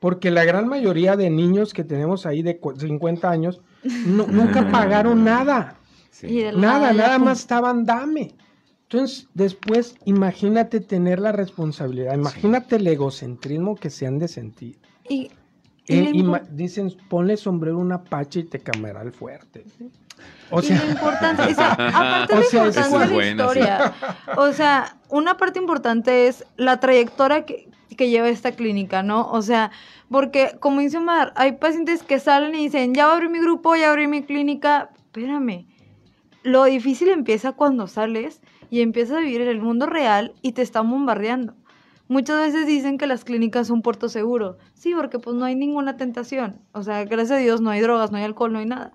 Porque 0.01 0.31
la 0.31 0.45
gran 0.45 0.69
mayoría 0.69 1.17
de 1.17 1.31
niños 1.31 1.73
que 1.75 1.85
tenemos 1.85 2.25
ahí 2.27 2.43
de 2.43 2.59
cu- 2.59 2.75
50 2.79 3.31
años 3.31 3.61
no- 4.07 4.27
nunca 4.31 4.69
pagaron 4.71 5.25
nada. 5.25 5.77
Sí. 6.11 6.27
Nada, 6.55 6.93
nada 6.93 7.19
más 7.19 7.41
estaban 7.41 7.85
dame. 7.85 8.35
Entonces, 8.91 9.29
después, 9.35 9.97
imagínate 10.07 10.81
tener 10.81 11.21
la 11.21 11.31
responsabilidad, 11.33 12.15
imagínate 12.15 12.77
el 12.77 12.87
egocentrismo 12.87 13.77
que 13.77 13.91
se 13.91 14.07
han 14.07 14.19
de 14.19 14.29
sentir. 14.29 14.79
Y, 15.09 15.31
y 15.87 15.95
Eh, 15.95 16.41
dicen, 16.51 16.95
ponle 17.09 17.37
sombrero 17.37 17.77
a 17.77 17.81
un 17.81 17.93
apache 17.93 18.41
y 18.41 18.45
te 18.45 18.61
camerá 18.61 19.03
el 19.03 19.13
fuerte. 19.13 19.65
O 20.51 20.61
y 20.61 20.63
sea, 20.63 20.83
la 20.85 20.91
importancia, 20.91 21.47
o 21.47 21.55
sea, 21.55 21.73
aparte 21.73 22.35
O 22.35 22.39
de 22.39 22.45
sea, 22.45 22.63
la 22.63 22.69
es 22.69 22.91
de 22.91 22.99
la 23.17 23.27
historia, 23.27 23.95
o 24.37 24.53
sea, 24.53 24.97
una 25.11 25.37
parte 25.37 25.59
importante 25.59 26.27
es 26.27 26.45
la 26.57 26.81
trayectoria 26.81 27.45
que, 27.45 27.69
que 27.97 28.09
lleva 28.09 28.29
esta 28.29 28.53
clínica, 28.53 29.03
¿no? 29.03 29.29
O 29.31 29.43
sea, 29.43 29.71
porque 30.11 30.57
como 30.61 30.81
dice 30.81 30.99
Omar, 30.99 31.33
hay 31.37 31.53
pacientes 31.53 32.03
que 32.03 32.19
salen 32.19 32.55
y 32.55 32.65
dicen, 32.65 32.95
ya 32.95 33.13
abrí 33.13 33.29
mi 33.29 33.41
grupo, 33.41 33.77
ya 33.77 33.91
abrí 33.91 34.07
mi 34.07 34.23
clínica, 34.23 34.91
espérame, 34.97 35.67
lo 36.43 36.65
difícil 36.65 37.09
empieza 37.09 37.53
cuando 37.53 37.87
sales 37.87 38.41
y 38.71 38.81
empiezas 38.81 39.19
a 39.19 39.21
vivir 39.21 39.43
en 39.43 39.49
el 39.49 39.61
mundo 39.61 39.87
real 39.87 40.35
y 40.41 40.53
te 40.53 40.63
están 40.63 40.91
bombardeando. 40.91 41.55
Muchas 42.09 42.39
veces 42.39 42.67
dicen 42.67 42.97
que 42.97 43.07
las 43.07 43.25
clínicas 43.25 43.67
son 43.67 43.83
puerto 43.83 44.09
seguro. 44.09 44.57
Sí, 44.73 44.95
porque 44.95 45.19
pues 45.19 45.37
no 45.37 45.45
hay 45.45 45.55
ninguna 45.55 45.99
tentación. 45.99 46.59
O 46.73 46.83
sea, 46.83 47.05
gracias 47.05 47.33
a 47.33 47.37
Dios 47.43 47.61
no 47.61 47.69
hay 47.69 47.81
drogas, 47.83 48.11
no 48.11 48.17
hay 48.17 48.25
alcohol, 48.25 48.53
no 48.53 48.61
hay 48.61 48.67
nada. 48.67 48.93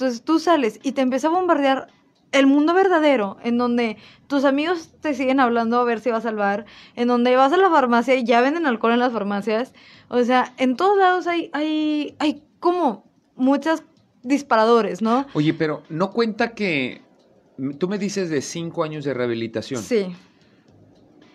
Entonces 0.00 0.22
tú 0.22 0.38
sales 0.38 0.80
y 0.82 0.92
te 0.92 1.02
empieza 1.02 1.26
a 1.26 1.30
bombardear 1.30 1.88
el 2.32 2.46
mundo 2.46 2.72
verdadero, 2.72 3.36
en 3.42 3.58
donde 3.58 3.98
tus 4.28 4.46
amigos 4.46 4.88
te 5.02 5.12
siguen 5.12 5.40
hablando 5.40 5.78
a 5.78 5.84
ver 5.84 6.00
si 6.00 6.10
vas 6.10 6.24
al 6.24 6.36
bar, 6.36 6.64
en 6.96 7.06
donde 7.06 7.36
vas 7.36 7.52
a 7.52 7.58
la 7.58 7.68
farmacia 7.68 8.14
y 8.14 8.24
ya 8.24 8.40
venden 8.40 8.64
alcohol 8.64 8.94
en 8.94 9.00
las 9.00 9.12
farmacias. 9.12 9.74
O 10.08 10.24
sea, 10.24 10.54
en 10.56 10.76
todos 10.76 10.96
lados 10.96 11.26
hay, 11.26 11.50
hay, 11.52 12.14
hay 12.18 12.42
como 12.60 13.04
muchas 13.36 13.82
disparadores, 14.22 15.02
¿no? 15.02 15.26
Oye, 15.34 15.52
pero 15.52 15.82
no 15.90 16.12
cuenta 16.12 16.54
que... 16.54 17.02
Tú 17.78 17.86
me 17.86 17.98
dices 17.98 18.30
de 18.30 18.40
cinco 18.40 18.84
años 18.84 19.04
de 19.04 19.12
rehabilitación. 19.12 19.82
Sí. 19.82 20.16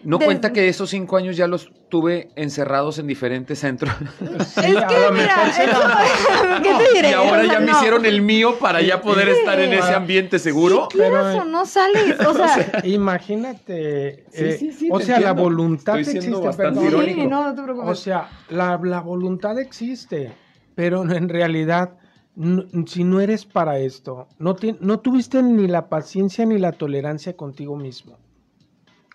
No 0.06 0.20
De- 0.20 0.26
cuenta 0.26 0.54
que 0.54 0.68
esos 0.70 0.90
cinco 0.92 1.18
años 1.18 1.36
ya 1.36 1.48
los 1.48 1.72
tuve 1.90 2.30
encerrados 2.36 3.00
en 3.00 3.08
diferentes 3.08 3.60
centros. 3.60 3.92
sí, 4.20 4.60
es 4.60 4.66
que, 4.66 5.12
mira, 5.12 5.46
mejor 5.46 6.62
¿qué 6.64 6.70
te 6.86 6.94
diré? 6.96 7.10
Y 7.10 7.14
ahora 7.14 7.42
O 7.42 7.44
sea, 7.46 7.54
ya 7.54 7.60
me 7.60 7.72
no. 7.72 7.78
hicieron 7.78 8.06
el 8.06 8.22
mío 8.22 8.58
para 8.60 8.82
ya 8.82 9.02
poder 9.02 9.28
Sí. 9.34 9.40
estar 9.40 9.60
en 9.60 9.74
ese 9.74 9.94
ambiente 9.94 10.38
seguro. 10.40 10.88
Quieras 10.90 11.34
Pero, 11.34 11.42
o 11.42 11.46
no 11.46 11.66
sales, 11.66 12.20
o 12.20 12.34
sea... 12.36 12.82
Imagínate, 12.84 14.26
Sí, 14.32 14.44
eh, 14.44 14.58
sí, 14.60 14.72
sí, 14.72 14.90
o 14.92 15.00
te 15.00 15.06
sea, 15.06 15.20
la 15.20 15.34
voluntad 15.34 16.00
Estoy 16.00 16.18
existe, 16.18 16.40
bastante 16.40 16.80
perdón. 16.80 16.86
irónico. 16.88 17.22
Sí, 17.22 17.28
no, 17.28 17.44
no 17.44 17.56
te 17.56 17.62
preocupes. 17.64 17.90
O 17.90 17.96
sea, 17.96 18.30
la, 18.50 18.80
la 18.84 19.00
voluntad 19.02 19.58
existe, 19.60 20.32
pero 20.76 21.04
en 21.10 21.30
realidad, 21.30 21.98
no- 22.36 22.66
si 22.86 23.04
no 23.04 23.22
eres 23.22 23.46
para 23.46 23.80
esto, 23.80 24.28
no, 24.40 24.56
ti- 24.56 24.76
no 24.82 25.00
tuviste 25.00 25.42
ni 25.42 25.68
la 25.68 25.88
paciencia 25.90 26.46
ni 26.46 26.58
la 26.60 26.72
tolerancia 26.74 27.36
contigo 27.36 27.76
mismo. 27.76 28.18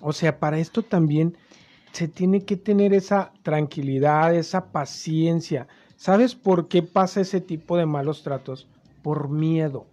O 0.00 0.12
sea, 0.12 0.38
para 0.38 0.58
esto 0.58 0.82
también 0.82 1.36
se 1.92 2.08
tiene 2.08 2.44
que 2.44 2.56
tener 2.56 2.94
esa 2.94 3.32
tranquilidad, 3.42 4.34
esa 4.34 4.66
paciencia. 4.72 5.66
¿Sabes 5.96 6.34
por 6.34 6.68
qué 6.68 6.82
pasa 6.82 7.20
ese 7.20 7.40
tipo 7.40 7.76
de 7.76 7.86
malos 7.86 8.22
tratos? 8.22 8.68
Por 9.02 9.28
miedo. 9.28 9.86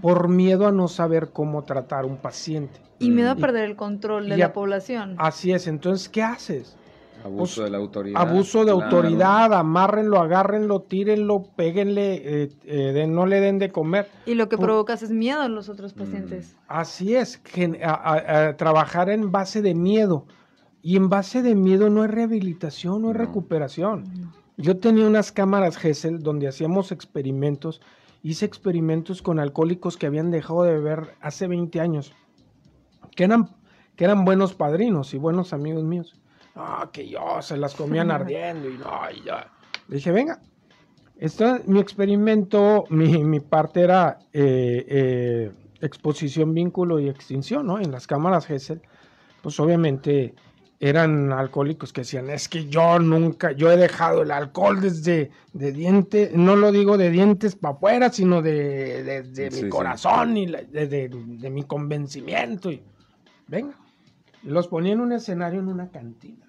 Por 0.00 0.28
miedo 0.28 0.66
a 0.66 0.72
no 0.72 0.88
saber 0.88 1.30
cómo 1.30 1.62
tratar 1.64 2.04
a 2.04 2.06
un 2.06 2.16
paciente. 2.16 2.80
Y 2.98 3.10
miedo 3.10 3.30
a 3.32 3.36
Y- 3.36 3.40
perder 3.40 3.64
el 3.64 3.76
control 3.76 4.28
de 4.28 4.36
y 4.36 4.38
la 4.38 4.46
a- 4.46 4.52
población. 4.52 5.14
Así 5.18 5.52
es, 5.52 5.66
entonces, 5.66 6.08
¿qué 6.08 6.22
haces? 6.22 6.76
Abuso 7.24 7.62
de 7.64 7.70
la 7.70 7.78
autoridad. 7.78 8.20
Abuso 8.20 8.60
de 8.60 8.72
claro. 8.72 8.82
autoridad, 8.84 9.52
amárrenlo, 9.54 10.20
agárrenlo, 10.20 10.80
tírenlo, 10.82 11.44
péguenle, 11.56 12.14
eh, 12.44 12.48
eh, 12.64 12.76
de- 12.92 13.06
no 13.06 13.26
le 13.26 13.40
den 13.40 13.58
de 13.58 13.70
comer. 13.70 14.08
Y 14.26 14.34
lo 14.34 14.48
que 14.48 14.56
por- 14.56 14.66
provocas 14.66 15.02
es 15.02 15.10
miedo 15.10 15.44
en 15.44 15.54
los 15.54 15.68
otros 15.68 15.94
Mm. 15.94 15.98
pacientes. 15.98 16.56
Así 16.68 17.14
es, 17.14 17.40
gen- 17.44 17.78
a- 17.82 17.90
a- 17.94 18.48
a 18.48 18.56
trabajar 18.56 19.08
en 19.10 19.30
base 19.30 19.62
de 19.62 19.74
miedo. 19.74 20.26
Y 20.82 20.96
en 20.96 21.08
base 21.08 21.42
de 21.42 21.54
miedo 21.54 21.90
no 21.90 22.04
es 22.04 22.10
rehabilitación, 22.10 23.02
no 23.02 23.10
es 23.10 23.14
No. 23.16 23.20
recuperación. 23.20 24.32
Yo 24.56 24.76
tenía 24.78 25.06
unas 25.06 25.30
cámaras 25.32 25.76
Gesell 25.76 26.18
donde 26.22 26.48
hacíamos 26.48 26.92
experimentos. 26.92 27.80
Hice 28.24 28.44
experimentos 28.46 29.22
con 29.22 29.38
alcohólicos 29.40 29.96
que 29.96 30.06
habían 30.06 30.30
dejado 30.30 30.64
de 30.64 30.72
beber 30.72 31.14
hace 31.20 31.46
20 31.46 31.80
años. 31.80 32.12
Que 33.16 33.24
eran, 33.24 33.48
que 33.96 34.04
eran 34.04 34.24
buenos 34.24 34.54
padrinos 34.54 35.14
y 35.14 35.18
buenos 35.18 35.52
amigos 35.52 35.84
míos. 35.84 36.14
Ah, 36.54 36.90
que 36.92 37.08
yo 37.08 37.40
se 37.40 37.56
las 37.56 37.74
comían 37.74 38.10
ardiendo 38.10 38.68
y 38.68 38.76
no, 38.78 39.00
y 39.14 39.22
ya. 39.24 39.50
Le 39.88 39.96
dije, 39.96 40.10
venga. 40.12 40.40
Esto, 41.16 41.58
mi 41.66 41.78
experimento, 41.78 42.84
mi, 42.90 43.22
mi 43.22 43.38
parte 43.40 43.82
era 43.82 44.18
eh, 44.32 44.84
eh, 44.88 45.52
exposición, 45.80 46.52
vínculo 46.52 46.98
y 46.98 47.08
extinción, 47.08 47.66
¿no? 47.66 47.78
En 47.78 47.92
las 47.92 48.06
cámaras 48.08 48.46
Gesell, 48.46 48.80
pues 49.40 49.60
obviamente 49.60 50.34
eran 50.80 51.32
alcohólicos 51.32 51.92
que 51.92 52.00
decían, 52.00 52.28
es 52.28 52.48
que 52.48 52.66
yo 52.68 52.98
nunca, 52.98 53.52
yo 53.52 53.70
he 53.70 53.76
dejado 53.76 54.22
el 54.22 54.32
alcohol 54.32 54.80
desde 54.80 55.30
de 55.52 55.70
diente, 55.70 56.32
no 56.34 56.56
lo 56.56 56.72
digo 56.72 56.98
de 56.98 57.10
dientes 57.10 57.54
para 57.54 57.74
afuera, 57.74 58.10
sino 58.10 58.42
de, 58.42 59.04
de- 59.04 59.22
de 59.22 59.50
Sí, 59.52 59.56
mi 59.56 59.62
sí. 59.62 59.68
corazón 59.68 60.36
y 60.36 60.46
la- 60.48 60.62
de, 60.62 60.88
de- 60.88 61.08
de 61.08 61.50
mi 61.50 61.62
convencimiento. 61.62 62.68
Y, 62.72 62.82
venga, 63.46 63.76
los 64.42 64.68
ponía 64.68 64.92
en 64.92 65.00
un 65.00 65.12
escenario 65.12 65.60
en 65.60 65.68
una 65.68 65.90
cantina. 65.90 66.46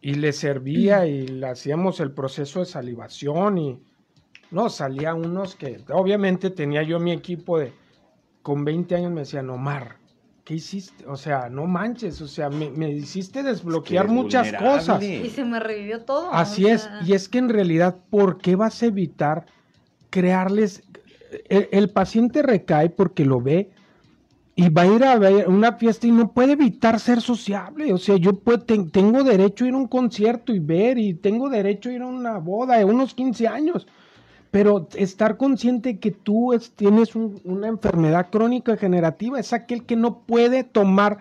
Y 0.00 0.14
le 0.14 0.32
servía 0.32 1.06
y 1.06 1.28
le 1.28 1.46
hacíamos 1.46 2.00
el 2.00 2.12
proceso 2.12 2.60
de 2.60 2.66
salivación 2.66 3.58
y 3.58 3.78
no, 4.50 4.68
salía 4.68 5.14
unos 5.14 5.54
que 5.54 5.80
obviamente 5.92 6.50
tenía 6.50 6.82
yo 6.82 6.98
mi 6.98 7.12
equipo 7.12 7.58
de 7.58 7.72
con 8.42 8.64
20 8.64 8.96
años 8.96 9.12
me 9.12 9.20
decían, 9.20 9.48
Omar, 9.50 9.96
¿qué 10.44 10.54
hiciste? 10.54 11.06
O 11.06 11.16
sea, 11.16 11.48
no 11.48 11.66
manches, 11.66 12.20
o 12.20 12.26
sea, 12.26 12.50
me, 12.50 12.70
me 12.70 12.90
hiciste 12.90 13.42
desbloquear 13.42 14.08
muchas 14.08 14.48
vulnerable. 14.48 14.78
cosas. 14.78 15.02
Y 15.02 15.30
se 15.30 15.44
me 15.44 15.60
revivió 15.60 16.04
todo. 16.04 16.32
Así 16.32 16.64
o 16.64 16.68
es, 16.68 16.90
y 17.06 17.12
es 17.12 17.28
que 17.28 17.38
en 17.38 17.48
realidad, 17.48 17.98
¿por 18.10 18.38
qué 18.38 18.56
vas 18.56 18.82
a 18.82 18.86
evitar 18.86 19.46
crearles? 20.10 20.82
El, 21.48 21.68
el 21.70 21.90
paciente 21.90 22.42
recae 22.42 22.90
porque 22.90 23.24
lo 23.24 23.40
ve 23.40 23.70
y 24.54 24.68
va 24.68 24.82
a 24.82 24.86
ir 24.86 25.02
a 25.04 25.18
ver 25.18 25.48
una 25.48 25.72
fiesta 25.74 26.06
y 26.06 26.12
no 26.12 26.32
puede 26.32 26.52
evitar 26.52 27.00
ser 27.00 27.20
sociable. 27.22 27.92
O 27.92 27.98
sea, 27.98 28.16
yo 28.16 28.34
puedo- 28.34 28.60
ten- 28.60 28.90
tengo 28.90 29.24
derecho 29.24 29.64
a 29.64 29.68
ir 29.68 29.74
a 29.74 29.78
un 29.78 29.88
concierto 29.88 30.52
y 30.54 30.58
ver, 30.58 30.98
y 30.98 31.14
tengo 31.14 31.48
derecho 31.48 31.88
a 31.88 31.92
ir 31.92 32.02
a 32.02 32.06
una 32.06 32.38
boda 32.38 32.76
de 32.76 32.84
unos 32.84 33.14
15 33.14 33.48
años. 33.48 33.86
Pero 34.50 34.88
estar 34.94 35.38
consciente 35.38 35.98
que 35.98 36.10
tú 36.10 36.52
es- 36.52 36.72
tienes 36.72 37.14
un- 37.16 37.40
una 37.44 37.68
enfermedad 37.68 38.28
crónica 38.30 38.72
degenerativa 38.72 39.40
es 39.40 39.54
aquel 39.54 39.84
que 39.84 39.96
no 39.96 40.18
puede 40.18 40.64
tomar 40.64 41.18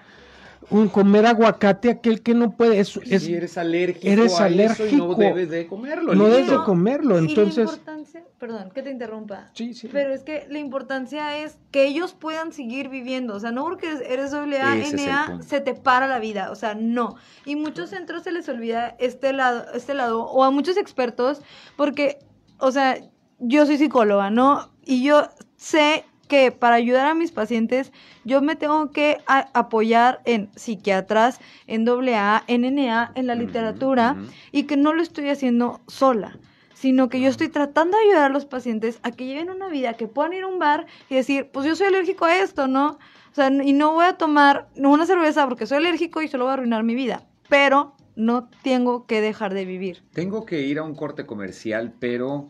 un 0.70 0.88
comer 0.88 1.26
aguacate, 1.26 1.90
aquel 1.90 2.22
que 2.22 2.34
no 2.34 2.52
puede. 2.56 2.80
Es, 2.80 2.96
es- 3.10 3.24
Sí, 3.24 3.34
eres 3.34 3.58
alérgico 3.58 4.08
eres 4.08 4.40
a 4.40 4.48
eso 4.48 4.56
y 4.88 4.92
no 4.96 5.04
alérgico. 5.06 5.16
debes 5.16 5.50
de 5.50 5.68
comerlo. 5.68 6.16
no 6.16 6.26
debes 6.28 6.50
de 6.50 6.58
comerlo. 6.64 7.18
y 7.18 7.22
la 7.24 7.28
Entonces, 7.30 7.58
importancia, 7.58 8.24
perdón, 8.40 8.72
que 8.74 8.82
te 8.84 8.92
interrumpa. 8.92 9.50
sí, 9.54 9.74
sí. 9.74 9.90
Pero 9.92 10.14
es 10.14 10.24
que 10.24 10.46
la 10.50 10.60
importancia 10.60 11.38
es 11.44 11.58
que 11.72 11.86
ellos 11.88 12.14
puedan 12.14 12.54
seguir 12.54 12.90
viviendo. 12.90 13.36
O 13.36 13.40
sea, 13.40 13.52
no 13.52 13.64
porque 13.64 13.88
eres 14.08 14.28
es 14.28 14.34
el 14.34 14.50
NA, 14.96 15.40
se 15.42 15.60
te 15.60 15.74
para 15.74 16.08
la 16.08 16.20
vida. 16.20 16.52
O 16.52 16.56
sea, 16.56 16.76
no. 16.76 17.16
Y 17.46 17.56
muchos 17.56 17.90
centros 17.90 18.24
se 18.24 18.32
les 18.32 18.48
olvida 18.48 18.96
este 19.00 19.34
lado, 19.34 19.66
este 19.74 19.94
lado, 19.94 20.24
o 20.26 20.44
a 20.44 20.52
muchos 20.52 20.78
expertos, 20.78 21.42
porque, 21.76 22.20
o 22.60 22.72
sea, 22.72 22.98
yo 23.40 23.66
soy 23.66 23.78
psicóloga, 23.78 24.30
¿no? 24.30 24.72
Y 24.86 25.04
yo 25.04 25.28
sé 25.58 26.06
que 26.32 26.50
para 26.50 26.76
ayudar 26.76 27.08
a 27.08 27.14
mis 27.14 27.30
pacientes, 27.30 27.92
yo 28.24 28.42
me 28.42 28.56
tengo 28.56 28.94
que 28.94 29.18
apoyar 29.28 30.22
en 30.24 30.50
psiquiatras, 30.56 31.42
en 31.68 31.86
AA, 31.90 32.46
en 32.48 32.74
NA, 32.74 33.12
en 33.16 33.28
la 33.28 33.36
literatura, 33.36 34.16
y 34.54 34.64
que 34.64 34.78
no 34.78 34.94
lo 34.94 35.02
estoy 35.02 35.28
haciendo 35.28 35.82
sola, 35.88 36.38
sino 36.74 37.10
que 37.10 37.20
yo 37.20 37.28
estoy 37.28 37.50
tratando 37.50 37.98
de 37.98 38.06
ayudar 38.06 38.32
a 38.32 38.34
los 38.34 38.46
pacientes 38.46 39.02
a 39.04 39.12
que 39.12 39.26
lleven 39.26 39.50
una 39.50 39.68
vida, 39.68 39.96
que 39.96 40.08
puedan 40.08 40.32
ir 40.32 40.44
a 40.44 40.48
un 40.48 40.58
bar 40.58 40.86
y 41.10 41.16
decir, 41.16 41.50
pues 41.52 41.66
yo 41.66 41.76
soy 41.76 41.88
alérgico 41.88 42.24
a 42.24 42.40
esto, 42.40 42.70
¿no? 42.70 42.92
O 43.32 43.36
sea, 43.36 43.52
y 43.52 43.74
no 43.74 43.92
voy 43.92 44.06
a 44.06 44.14
tomar 44.14 44.70
una 44.78 45.06
cerveza 45.06 45.46
porque 45.50 45.66
soy 45.66 45.80
alérgico 45.80 46.22
y 46.22 46.30
solo 46.30 46.46
voy 46.46 46.52
a 46.52 46.54
arruinar 46.54 46.86
mi 46.86 46.96
vida, 46.96 47.28
pero 47.50 47.94
no 48.16 48.48
tengo 48.64 49.06
que 49.06 49.20
dejar 49.20 49.54
de 49.54 49.66
vivir. 49.66 50.02
Tengo 50.14 50.46
que 50.46 50.62
ir 50.62 50.80
a 50.80 50.84
un 50.84 50.96
corte 50.96 51.26
comercial, 51.26 51.94
pero 52.00 52.48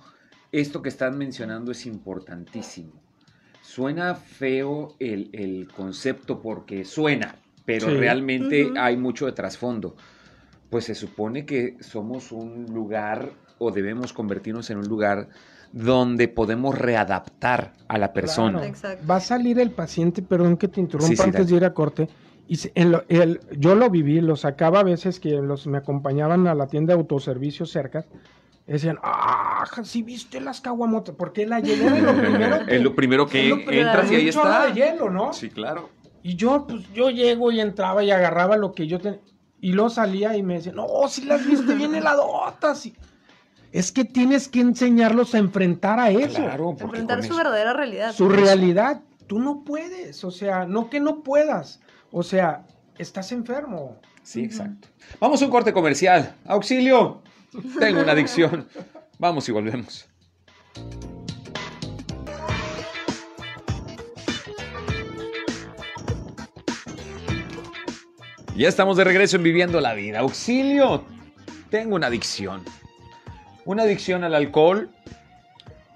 esto 0.52 0.84
que 0.84 0.90
están 0.90 1.18
mencionando 1.18 1.72
es 1.72 1.88
importantísimo. 1.88 3.02
Suena 3.76 4.16
feo 4.16 4.96
el, 5.00 5.30
el 5.32 5.70
concepto 5.74 6.42
porque 6.42 6.84
suena, 6.84 7.36
pero 7.64 7.88
Sí. 7.88 7.94
realmente 7.96 8.70
hay 8.78 8.98
mucho 8.98 9.28
de 9.28 9.32
trasfondo. 9.32 9.96
Pues 10.70 10.84
se 10.84 10.94
supone 10.96 11.46
que 11.46 11.78
somos 11.80 12.34
un 12.34 12.66
lugar 12.74 13.30
o 13.60 13.72
debemos 13.72 14.12
convertirnos 14.12 14.70
en 14.72 14.80
un 14.80 14.90
lugar 14.90 15.30
donde 15.72 16.28
podemos 16.28 16.78
readaptar 16.78 17.72
a 17.88 17.98
la 17.98 18.12
persona. 18.12 18.60
Claro. 18.74 19.00
Va 19.10 19.16
a 19.16 19.22
salir 19.22 19.58
el 19.58 19.72
paciente, 19.72 20.22
perdón 20.22 20.58
que 20.58 20.68
te 20.68 20.82
interrumpa 20.82 21.08
Sí, 21.08 21.16
sí, 21.16 21.24
antes 21.24 21.40
dale. 21.46 21.52
de 21.52 21.56
ir 21.56 21.64
a 21.66 21.74
corte. 21.74 22.10
Y 22.50 22.58
se- 22.58 22.74
en 22.76 22.92
lo- 22.92 23.06
el- 23.08 23.40
yo 23.58 23.76
lo 23.76 23.90
viví, 23.90 24.20
lo 24.20 24.36
sacaba 24.36 24.82
a 24.82 24.84
veces 24.84 25.22
que 25.22 25.30
los 25.42 25.66
me 25.66 25.78
acompañaban 25.78 26.46
a 26.48 26.56
la 26.56 26.68
tienda 26.68 26.94
de 26.94 27.00
autoservicio 27.00 27.66
cerca. 27.66 28.06
Decían, 28.72 28.98
ah, 29.04 29.66
si 29.84 30.02
viste 30.02 30.40
las 30.40 30.62
caguamotas, 30.62 31.16
porque 31.18 31.46
la 31.46 31.60
hielera 31.60 31.98
es 31.98 32.04
lo 32.04 32.14
primero 32.22 32.66
que, 32.66 32.76
Es 32.76 32.82
lo 32.82 32.96
primero 32.96 33.28
que 33.28 33.44
es 33.44 33.50
lo 33.50 33.56
primero- 33.66 33.88
entras 33.90 34.12
y 34.12 34.16
ahí 34.16 34.30
está. 34.30 34.66
de 34.68 34.74
hielo, 34.74 35.10
¿no? 35.10 35.34
Sí, 35.34 35.50
claro. 35.50 35.90
Y 36.24 36.36
yo, 36.36 36.66
pues, 36.68 36.82
yo 36.94 37.10
llego 37.10 37.52
y 37.52 37.60
entraba 37.60 38.04
y 38.04 38.12
agarraba 38.12 38.56
lo 38.58 38.74
que 38.74 38.88
yo 38.88 39.00
tenía. 39.00 39.20
Y 39.60 39.74
luego 39.74 39.90
salía 39.90 40.36
y 40.38 40.44
me 40.44 40.56
decían, 40.56 40.76
no, 40.76 40.88
si 41.08 41.24
las 41.26 41.46
viste 41.46 41.74
bien 41.76 41.94
heladotas. 41.96 42.86
Y- 42.86 42.96
Es 43.72 43.92
que 43.92 44.06
tienes 44.06 44.48
que 44.48 44.60
enseñarlos 44.62 45.34
a 45.36 45.38
enfrentar 45.40 46.00
a 46.00 46.10
eso. 46.12 46.38
Claro, 46.42 46.76
Enfrentar 46.80 47.20
su 47.22 47.26
eso- 47.28 47.38
verdadera 47.38 47.74
realidad. 47.74 48.14
Su 48.14 48.30
realidad. 48.30 49.02
Tú 49.28 49.40
no 49.40 49.64
puedes. 49.64 50.24
O 50.24 50.32
sea, 50.32 50.66
no 50.66 50.90
que 50.90 51.00
no 51.00 51.24
puedas. 51.24 51.80
O 52.12 52.24
sea, 52.24 52.66
estás 52.98 53.32
enfermo. 53.32 53.98
Sí, 54.24 54.44
exacto. 54.44 54.88
Vamos 55.20 55.42
a 55.42 55.46
un 55.46 55.52
corte 55.52 55.74
comercial. 55.74 56.36
Auxilio. 56.46 57.22
Tengo 57.80 58.02
una 58.02 58.14
adicción. 58.14 58.68
Vamos 59.20 59.48
y 59.50 59.52
volvemos. 59.52 60.08
Ya 68.56 68.68
estamos 68.68 68.98
de 68.98 69.04
regreso 69.04 69.38
en 69.38 69.44
Viviendo 69.44 69.82
la 69.82 69.94
Vida. 69.94 70.20
Auxilio. 70.20 71.04
Tengo 71.70 71.96
una 71.96 72.08
adicción. 72.08 72.64
Una 73.66 73.84
adicción 73.84 74.24
al 74.24 74.36
alcohol. 74.36 74.90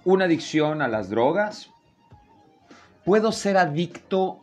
Una 0.03 0.26
adicción 0.26 0.82
a 0.82 0.88
las 0.88 1.10
drogas. 1.10 1.70
Puedo 3.03 3.32
ser 3.32 3.58
adicto, 3.58 4.41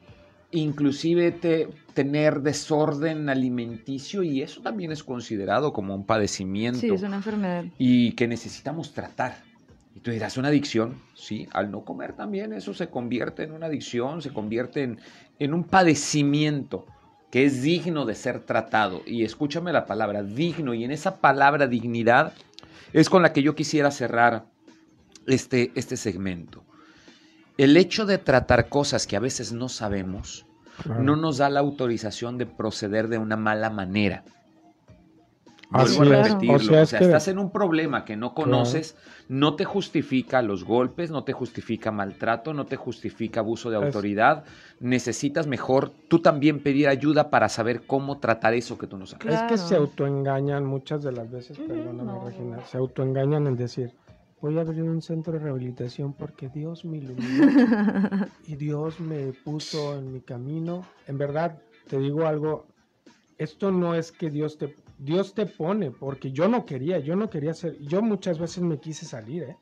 inclusive 0.52 1.32
te- 1.32 1.68
tener 1.94 2.40
desorden 2.42 3.28
alimenticio 3.28 4.22
y 4.22 4.42
eso 4.42 4.60
también 4.62 4.92
es 4.92 5.02
considerado 5.02 5.72
como 5.72 5.94
un 5.94 6.04
padecimiento 6.06 6.80
Sí, 6.80 6.88
es 6.90 7.02
una 7.02 7.16
enfermedad. 7.16 7.64
y 7.78 8.12
que 8.12 8.28
necesitamos 8.28 8.92
tratar. 8.92 9.36
Y 9.94 10.00
tú 10.00 10.10
dirás, 10.10 10.38
una 10.38 10.48
adicción, 10.48 10.94
sí, 11.14 11.46
al 11.52 11.70
no 11.70 11.84
comer 11.84 12.14
también 12.14 12.52
eso 12.54 12.72
se 12.72 12.88
convierte 12.88 13.42
en 13.42 13.52
una 13.52 13.66
adicción, 13.66 14.22
se 14.22 14.30
convierte 14.32 14.82
en, 14.84 14.98
en 15.38 15.52
un 15.52 15.64
padecimiento 15.64 16.86
que 17.30 17.44
es 17.44 17.62
digno 17.62 18.04
de 18.06 18.14
ser 18.14 18.40
tratado. 18.40 19.02
Y 19.06 19.24
escúchame 19.24 19.72
la 19.72 19.86
palabra, 19.86 20.22
digno, 20.22 20.74
y 20.74 20.84
en 20.84 20.90
esa 20.90 21.16
palabra 21.20 21.66
dignidad 21.66 22.32
es 22.92 23.08
con 23.10 23.22
la 23.22 23.32
que 23.32 23.42
yo 23.42 23.54
quisiera 23.54 23.90
cerrar 23.90 24.46
este, 25.26 25.72
este 25.74 25.96
segmento. 25.96 26.64
El 27.62 27.76
hecho 27.76 28.06
de 28.06 28.18
tratar 28.18 28.68
cosas 28.68 29.06
que 29.06 29.16
a 29.16 29.20
veces 29.20 29.52
no 29.52 29.68
sabemos 29.68 30.46
no 31.00 31.16
nos 31.16 31.38
da 31.38 31.48
la 31.50 31.60
autorización 31.60 32.38
de 32.38 32.46
proceder 32.46 33.08
de 33.08 33.18
una 33.18 33.36
mala 33.36 33.70
manera. 33.70 34.24
Así 35.70 35.96
Vuelvo 35.96 36.14
a 36.14 36.20
es. 36.20 36.28
repetirlo. 36.28 36.54
O 36.56 36.58
sea, 36.58 36.82
es 36.82 36.90
que- 36.92 37.04
estás 37.04 37.28
en 37.28 37.38
un 37.38 37.50
problema 37.50 38.04
que 38.04 38.14
no 38.16 38.34
conoces, 38.34 38.94
no 39.28 39.54
te 39.54 39.64
justifica 39.64 40.42
los 40.42 40.64
golpes, 40.64 41.10
no 41.10 41.24
te 41.24 41.32
justifica 41.32 41.90
maltrato, 41.90 42.52
no 42.52 42.66
te 42.66 42.76
justifica 42.76 43.40
abuso 43.40 43.70
de 43.70 43.78
Es- 43.78 43.84
autoridad. 43.84 44.44
Necesitas 44.80 45.46
mejor 45.46 45.90
tú 46.08 46.18
también 46.20 46.60
pedir 46.62 46.88
ayuda 46.88 47.30
para 47.30 47.48
saber 47.48 47.82
cómo 47.86 48.18
tratar 48.18 48.52
eso 48.54 48.76
que 48.76 48.86
tú 48.86 48.98
no 48.98 49.06
sabes. 49.06 49.26
Es 49.34 49.42
que 49.44 49.56
se 49.56 49.76
autoengañan 49.76 50.66
muchas 50.66 51.02
de 51.02 51.12
las 51.12 51.30
veces, 51.30 51.56
perdóname 51.58 52.04
no. 52.12 52.24
Regina, 52.26 52.64
se 52.66 52.76
autoengañan 52.76 53.46
en 53.46 53.56
decir, 53.56 53.94
voy 54.42 54.58
a 54.58 54.62
abrir 54.62 54.82
un 54.82 55.00
centro 55.00 55.32
de 55.32 55.38
rehabilitación 55.38 56.12
porque 56.12 56.48
Dios 56.48 56.84
me 56.84 56.98
iluminó 56.98 57.46
y 58.46 58.56
Dios 58.56 58.98
me 58.98 59.32
puso 59.32 59.96
en 59.96 60.12
mi 60.12 60.20
camino. 60.20 60.84
En 61.06 61.16
verdad, 61.16 61.62
te 61.88 61.98
digo 61.98 62.26
algo, 62.26 62.66
esto 63.38 63.70
no 63.70 63.94
es 63.94 64.10
que 64.10 64.30
Dios 64.30 64.58
te, 64.58 64.74
Dios 64.98 65.34
te 65.34 65.46
pone, 65.46 65.92
porque 65.92 66.32
yo 66.32 66.48
no 66.48 66.66
quería, 66.66 66.98
yo 66.98 67.14
no 67.14 67.30
quería 67.30 67.54
ser, 67.54 67.78
yo 67.78 68.02
muchas 68.02 68.40
veces 68.40 68.64
me 68.64 68.78
quise 68.78 69.06
salir, 69.06 69.44
¿eh? 69.44 69.56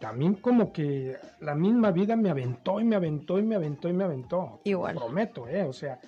También 0.00 0.34
como 0.34 0.72
que 0.72 1.16
la 1.40 1.54
misma 1.54 1.90
vida 1.90 2.14
me 2.16 2.30
aventó 2.30 2.80
y 2.80 2.84
me 2.84 2.96
aventó 2.96 3.38
y 3.38 3.42
me 3.42 3.54
aventó 3.54 3.88
y 3.88 3.92
me 3.92 4.04
aventó. 4.04 4.60
Igual. 4.64 4.94
Te 4.94 4.98
prometo, 4.98 5.48
¿eh? 5.48 5.64
O 5.64 5.72
sea, 5.72 5.98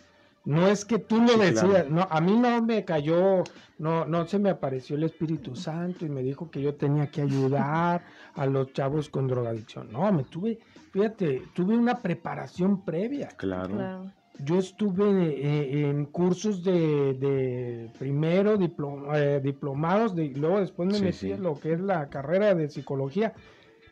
no 0.44 0.66
es 0.66 0.84
que 0.84 0.98
tú 0.98 1.20
lo 1.20 1.28
Sí, 1.28 1.38
decidas, 1.40 1.84
claro. 1.84 1.90
no, 1.90 2.06
a 2.10 2.20
mí 2.20 2.36
no 2.36 2.62
me 2.62 2.84
cayó, 2.84 3.44
no, 3.78 4.04
no 4.04 4.26
se 4.26 4.38
me 4.38 4.50
apareció 4.50 4.96
el 4.96 5.04
Espíritu 5.04 5.54
Santo 5.54 6.04
y 6.04 6.08
me 6.08 6.22
dijo 6.22 6.50
que 6.50 6.60
yo 6.60 6.74
tenía 6.74 7.06
que 7.10 7.22
ayudar 7.22 8.02
a 8.34 8.46
los 8.46 8.72
chavos 8.72 9.08
con 9.08 9.28
drogadicción. 9.28 9.92
No, 9.92 10.10
me 10.12 10.24
tuve, 10.24 10.58
fíjate, 10.90 11.42
tuve 11.54 11.76
una 11.76 12.00
preparación 12.00 12.84
previa. 12.84 13.28
Claro. 13.36 14.10
Yo 14.44 14.58
estuve 14.58 15.04
eh, 15.06 15.88
en 15.90 16.06
cursos 16.06 16.64
de, 16.64 17.14
de 17.14 17.90
primero 17.98 18.58
diplom- 18.58 19.14
eh, 19.14 19.40
diplomados, 19.40 20.16
de, 20.16 20.24
y 20.24 20.34
luego 20.34 20.58
después 20.58 20.88
me 20.88 20.98
Sí, 20.98 21.04
metí 21.04 21.16
sí. 21.18 21.30
en 21.32 21.42
lo 21.44 21.60
que 21.60 21.74
es 21.74 21.80
la 21.80 22.08
carrera 22.08 22.54
de 22.54 22.68
psicología, 22.68 23.34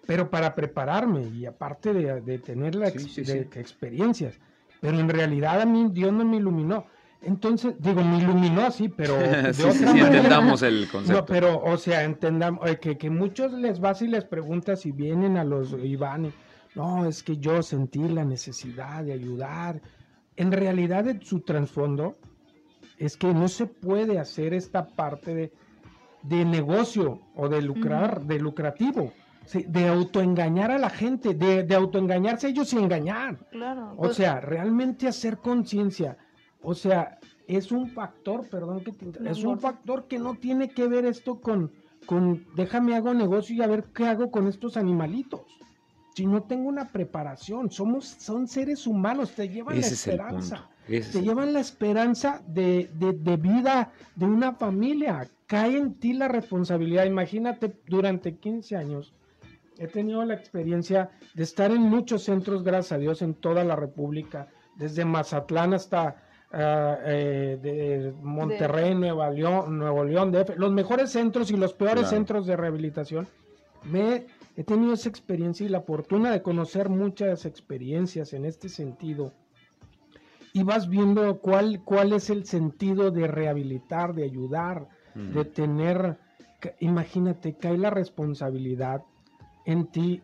pero 0.07 0.31
para 0.31 0.57
prepararme 0.57 1.29
y 1.29 1.47
aparte 1.47 1.93
de, 1.93 2.21
de 2.23 2.39
tener 2.39 2.75
la 2.75 2.91
Sí, 2.91 2.99
ex- 2.99 3.13
sí, 3.13 3.23
de- 3.23 3.45
sí. 3.53 3.59
experiencias. 3.61 4.41
Pero 4.81 4.99
en 4.99 5.09
realidad 5.09 5.61
a 5.61 5.67
mí 5.67 5.89
Dios 5.93 6.13
no 6.13 6.25
me 6.25 6.37
iluminó. 6.39 6.87
Entonces, 7.23 7.75
digo, 7.79 8.03
me 8.03 8.19
iluminó, 8.19 8.71
sí, 8.71 8.89
pero 8.89 9.15
de 9.19 9.53
sí, 9.53 9.63
otra 9.63 9.73
sí, 9.73 9.79
sí, 9.79 9.85
manera. 9.85 10.07
entendamos 10.17 10.63
el 10.63 10.89
concepto. 10.89 11.21
No, 11.21 11.27
pero, 11.27 11.63
o 11.63 11.77
sea, 11.77 12.03
entendamos 12.05 12.69
eh, 12.69 12.79
que, 12.79 12.97
que 12.97 13.11
muchos 13.11 13.53
les 13.53 13.79
vas 13.79 14.01
y 14.03 14.09
les 14.09 14.25
preguntas 14.25 14.81
si 14.81 14.93
vienen 14.93 15.37
a 15.37 15.45
los 15.45 15.73
Iván. 15.73 16.27
y, 16.27 16.33
No, 16.75 17.05
es 17.07 17.23
que 17.23 17.37
yo 17.37 17.63
sentí 17.63 18.01
la 18.09 18.25
necesidad 18.25 19.05
de 19.05 19.13
ayudar. 19.13 19.83
En 20.37 20.51
realidad, 20.51 21.05
de 21.05 21.21
su 21.23 21.41
trasfondo 21.41 22.17
es 22.97 23.17
que 23.17 23.35
no 23.35 23.49
se 23.49 23.67
puede 23.67 24.19
hacer 24.19 24.55
esta 24.55 24.87
parte 24.89 25.35
de, 25.35 25.53
de 26.23 26.45
negocio 26.47 27.21
o 27.35 27.49
de 27.49 27.61
lucrar, 27.61 28.23
de 28.25 28.39
lucrativo, 28.39 29.13
sí, 29.51 29.65
de 29.69 29.89
autoengañar 29.89 30.71
a 30.71 30.79
la 30.79 30.91
gente, 30.91 31.35
de, 31.35 31.63
de 31.65 31.75
autoengañarse 31.75 32.49
ellos 32.49 32.73
y 32.73 32.79
engañar. 32.79 33.37
Claro. 33.51 33.93
O 33.97 34.03
pues, 34.03 34.17
sea, 34.17 34.41
realmente 34.41 35.09
hacer 35.09 35.39
conciencia. 35.39 36.17
O 36.63 36.75
sea, 36.75 37.19
es 37.47 37.73
un 37.73 37.89
factor, 37.91 38.49
perdón 38.49 38.85
que 38.85 38.93
te 38.93 39.07
No 39.21 39.31
es 39.31 39.43
un 39.45 39.59
factor 39.59 40.07
que 40.07 40.19
no 40.19 40.35
tiene 40.37 40.69
que 40.69 40.87
ver 40.87 41.05
esto 41.05 41.41
con, 41.41 41.73
con 42.07 42.45
déjame 42.55 42.95
hago 42.95 43.13
negocio 43.15 43.57
y 43.57 43.63
a 43.63 43.67
ver 43.67 43.85
qué 43.95 44.07
hago 44.07 44.31
con 44.31 44.47
estos 44.47 44.77
animalitos. 44.77 45.43
Si 46.15 46.27
no 46.27 46.43
tengo 46.43 46.69
una 46.69 46.89
preparación, 46.89 47.71
somos, 47.71 48.05
son 48.07 48.47
seres 48.47 48.87
humanos, 48.87 49.33
te 49.33 49.49
llevan 49.49 49.77
Ese 49.79 49.91
la 49.91 49.95
esperanza. 50.25 50.69
es 50.89 51.13
Te 51.13 51.23
llevan 51.23 51.53
la 51.53 51.61
esperanza 51.61 52.43
de, 52.47 52.91
de- 52.95 53.13
de 53.15 53.37
vida 53.37 53.93
de 54.17 54.27
una 54.27 54.53
familia. 54.53 55.29
Cae 55.47 55.77
en 55.79 55.95
ti 55.95 56.13
la 56.13 56.29
responsabilidad. 56.29 57.05
Imagínate, 57.07 57.81
durante 57.87 58.37
15 58.37 58.77
años 58.77 59.13
he 59.81 59.89
tenido 59.89 60.23
la 60.27 60.35
experiencia 60.35 61.11
de 61.35 61.43
estar 61.43 61.71
en 61.71 61.81
muchos 61.81 62.23
centros, 62.25 62.63
gracias 62.63 62.93
a 62.93 62.99
Dios, 62.99 63.23
en 63.23 63.33
toda 63.35 63.65
la 63.65 63.75
República, 63.77 64.47
desde 64.77 65.07
Mazatlán 65.07 65.73
hasta 65.73 66.17
eh, 66.53 67.59
de 67.63 68.13
Monterrey, 68.23 68.95
Nueva 68.95 69.31
León, 69.31 69.79
Nuevo 69.79 70.05
León, 70.05 70.33
DF, 70.33 70.57
los 70.59 70.71
mejores 70.71 71.11
centros 71.11 71.51
y 71.51 71.57
los 71.57 71.73
peores 71.73 72.03
Claro. 72.03 72.11
centros 72.17 72.47
de 72.47 72.57
rehabilitación. 72.57 73.27
Me 73.85 74.27
he 74.55 74.65
tenido 74.65 74.93
esa 74.93 75.09
experiencia 75.09 75.65
y 75.65 75.71
la 75.71 75.81
fortuna 75.81 76.31
de 76.31 76.43
conocer 76.43 76.91
muchas 76.91 77.47
experiencias 77.47 78.35
en 78.35 78.45
este 78.45 78.69
sentido 78.69 79.33
y 80.53 80.63
vas 80.63 80.89
viendo 80.91 81.39
cuál, 81.39 81.81
cuál 81.85 82.13
es 82.13 82.29
el 82.29 82.45
sentido 82.45 83.11
de 83.11 83.27
rehabilitar, 83.29 84.13
de 84.15 84.25
ayudar, 84.25 84.89
de 85.15 85.45
tener, 85.47 86.19
imagínate, 86.81 87.55
cae 87.57 87.79
la 87.79 87.89
responsabilidad 87.91 89.03
en 89.71 89.87
ti 89.87 90.21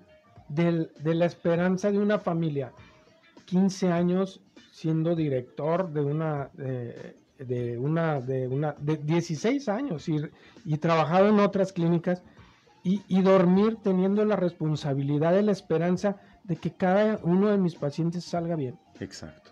del- 0.48 0.90
de 1.00 1.14
la 1.14 1.26
esperanza 1.26 1.90
de 1.90 1.98
una 1.98 2.18
familia. 2.18 2.72
15 3.46 3.90
años 3.92 4.40
siendo 4.72 5.14
director 5.14 5.90
de 5.92 6.00
una, 6.02 6.50
de, 6.54 7.16
de 7.38 7.78
una, 7.78 8.20
de 8.20 8.48
una, 8.48 8.74
de 8.78 8.96
16 8.98 9.68
años 9.68 10.08
y, 10.08 10.16
y 10.64 10.76
trabajado 10.78 11.28
en 11.28 11.40
otras 11.40 11.72
clínicas 11.72 12.22
y, 12.82 13.02
y 13.08 13.22
dormir 13.22 13.78
teniendo 13.82 14.24
la 14.24 14.36
responsabilidad 14.36 15.32
de 15.32 15.42
la 15.42 15.52
esperanza 15.52 16.16
de 16.44 16.56
que 16.56 16.72
cada 16.72 17.18
uno 17.22 17.48
de 17.50 17.58
mis 17.58 17.74
pacientes 17.74 18.24
salga 18.24 18.54
bien 18.54 18.78
Exacto. 19.00 19.50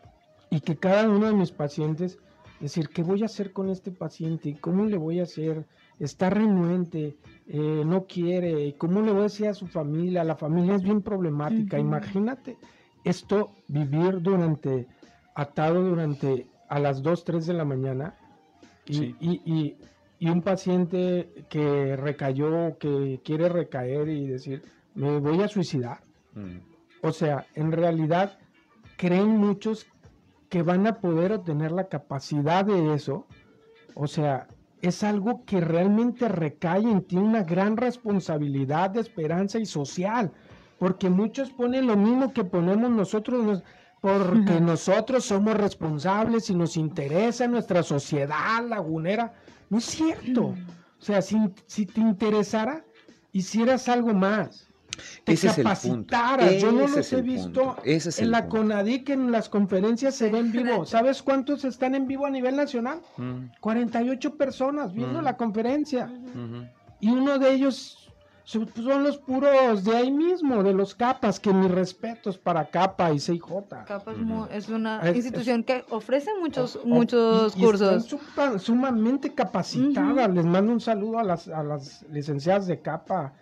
y 0.50 0.60
que 0.60 0.76
cada 0.76 1.08
uno 1.08 1.26
de 1.26 1.34
mis 1.34 1.50
pacientes 1.50 2.18
decir, 2.60 2.88
¿qué 2.90 3.02
voy 3.02 3.22
a 3.22 3.26
hacer 3.26 3.52
con 3.52 3.68
este 3.70 3.90
paciente? 3.90 4.56
¿Cómo 4.60 4.84
le 4.84 4.96
voy 4.96 5.20
a 5.20 5.24
hacer? 5.24 5.66
Está 6.00 6.28
renuente, 6.30 7.16
eh, 7.46 7.82
no 7.86 8.04
quiere, 8.06 8.74
¿cómo 8.76 9.00
le 9.00 9.10
voy 9.12 9.20
a 9.20 9.24
decir 9.24 9.48
a 9.48 9.54
su 9.54 9.66
familia? 9.66 10.24
La 10.24 10.36
familia 10.36 10.74
es 10.74 10.82
bien 10.82 11.02
problemática. 11.02 11.78
Imagínate 11.78 12.56
esto, 13.04 13.52
vivir 13.68 14.20
durante, 14.22 14.86
atado 15.34 15.82
durante 15.82 16.46
a 16.68 16.78
las 16.80 17.02
2, 17.02 17.24
3 17.24 17.46
de 17.46 17.54
la 17.54 17.64
mañana 17.64 18.16
y, 18.86 18.94
Sí. 18.94 19.16
y- 19.20 19.42
y- 19.44 19.76
y 20.18 20.28
un 20.30 20.42
paciente 20.42 21.44
que 21.48 21.96
recayó, 21.96 22.78
que 22.78 23.20
quiere 23.24 23.48
recaer 23.48 24.08
y 24.08 24.26
decir, 24.26 24.62
me 24.94 25.18
voy 25.18 25.42
a 25.42 25.48
suicidar. 25.48 25.98
Mm. 26.34 26.58
O 27.02 27.12
sea, 27.12 27.46
en 27.54 27.72
realidad 27.72 28.38
creen 28.96 29.36
muchos 29.36 29.86
que 30.48 30.62
van 30.62 30.86
a 30.86 30.94
poder 31.00 31.32
obtener 31.32 31.72
la 31.72 31.88
capacidad 31.88 32.64
de 32.64 32.94
eso. 32.94 33.26
O 33.94 34.06
sea, 34.06 34.46
es 34.88 35.02
algo 35.02 35.44
que 35.44 35.60
realmente 35.60 36.28
recae 36.28 36.82
en 36.82 37.02
ti 37.02 37.16
una 37.16 37.42
gran 37.42 37.76
responsabilidad 37.76 38.90
de 38.90 39.00
esperanza 39.00 39.58
y 39.58 39.66
social. 39.66 40.32
Porque 40.78 41.08
muchos 41.08 41.50
ponen 41.50 41.86
lo 41.86 41.96
mismo 41.96 42.32
que 42.32 42.44
ponemos 42.44 42.90
nosotros, 42.90 43.44
nos- 43.44 43.62
porque 44.00 44.60
nosotros 44.60 45.24
somos 45.24 45.54
responsables 45.54 46.50
y 46.50 46.54
nos 46.54 46.76
interesa 46.76 47.46
nuestra 47.46 47.82
sociedad 47.82 48.62
lagunera. 48.68 49.32
No 49.70 49.78
es 49.78 49.84
cierto. 49.84 50.54
O 51.00 51.02
sea, 51.02 51.22
si, 51.22 51.38
si 51.66 51.86
te 51.86 52.00
interesara, 52.00 52.84
hicieras 53.32 53.88
algo 53.88 54.12
más. 54.12 54.68
Te 55.24 55.32
Ese 55.32 55.48
es 55.48 55.58
el 55.58 55.64
punto. 55.64 56.06
capacitaras. 56.12 56.54
Yo 56.62 56.72
no 56.72 56.84
Ese 56.84 56.96
los 56.96 57.12
he 57.12 57.22
visto 57.22 57.62
punto. 57.64 57.76
Ese 57.84 58.08
es 58.10 58.18
en 58.20 58.30
la 58.30 58.42
punto. 58.42 58.56
CONADIC, 58.58 59.10
en 59.10 59.32
las 59.32 59.48
conferencias 59.48 60.14
se 60.14 60.30
ven 60.30 60.52
vivo. 60.52 60.84
¿Sabes 60.86 61.22
cuántos 61.22 61.64
están 61.64 61.94
en 61.94 62.06
vivo 62.06 62.26
a 62.26 62.30
nivel 62.30 62.56
nacional? 62.56 63.00
Mm, 63.16 63.46
48 63.60 64.36
personas 64.36 64.92
viendo 64.92 65.20
Mm. 65.20 65.24
la 65.24 65.36
conferencia. 65.36 66.10
Y 67.00 67.10
uno 67.10 67.38
de 67.38 67.52
ellos 67.52 67.98
son 68.46 68.68
son 68.74 69.02
los 69.04 69.16
puros 69.16 69.84
de 69.84 69.96
ahí 69.96 70.10
mismo, 70.10 70.62
de 70.62 70.74
los 70.74 70.94
capas, 70.94 71.40
que 71.40 71.50
mis 71.50 71.70
respetos 71.70 72.36
para 72.36 72.66
capa 72.68 73.10
y 73.10 73.18
CIJ. 73.18 73.40
Capa 73.86 74.12
es, 74.50 74.64
es 74.64 74.68
una 74.68 75.00
Es- 75.00 75.16
institución 75.16 75.64
que 75.64 75.82
ofrece 75.88 76.30
muchos, 76.42 76.76
O- 76.76 76.82
o- 76.82 76.86
muchos 76.86 77.56
y- 77.56 77.60
y 77.60 77.64
cursos. 77.64 78.12
están 78.12 78.60
sumamente 78.60 79.32
capacitadas. 79.34 80.28
Les 80.34 80.44
mando 80.44 80.72
un 80.72 80.80
saludo 80.80 81.18
a 81.20 81.24
las, 81.24 81.48
a 81.48 81.62
las 81.62 82.04
licenciadas 82.10 82.66
de 82.66 82.80
capa, 82.82 83.32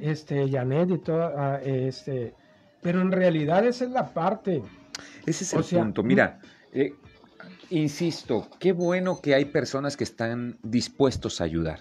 este, 0.00 0.48
Janet 0.50 0.90
y 0.90 0.98
todo, 0.98 1.32
ah, 1.36 1.60
este, 1.62 2.34
pero 2.82 3.00
en 3.00 3.12
realidad 3.12 3.66
esa 3.66 3.84
es 3.84 3.90
la 3.90 4.12
parte. 4.12 4.62
Ese 5.26 5.44
es 5.44 5.54
O 5.54 5.58
el 5.58 5.64
sea, 5.64 5.82
punto. 5.82 6.02
Mira, 6.02 6.40
eh, 6.72 6.92
insisto, 7.70 8.48
qué 8.58 8.72
bueno 8.72 9.20
que 9.20 9.34
hay 9.34 9.46
personas 9.46 9.96
que 9.96 10.04
están 10.04 10.58
dispuestos 10.62 11.40
a 11.40 11.44
ayudar. 11.44 11.80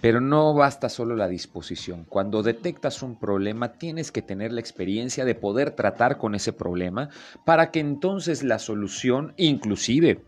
Pero 0.00 0.20
no 0.20 0.54
basta 0.54 0.88
solo 0.88 1.16
la 1.16 1.28
disposición. 1.28 2.04
Cuando 2.04 2.42
detectas 2.42 3.02
un 3.02 3.18
problema, 3.18 3.72
tienes 3.72 4.12
que 4.12 4.22
tener 4.22 4.52
la 4.52 4.60
experiencia 4.60 5.24
de 5.24 5.34
poder 5.34 5.72
tratar 5.72 6.18
con 6.18 6.34
ese 6.34 6.52
problema 6.52 7.08
para 7.44 7.70
que 7.70 7.80
entonces 7.80 8.42
la 8.42 8.58
solución, 8.58 9.32
inclusive, 9.36 10.22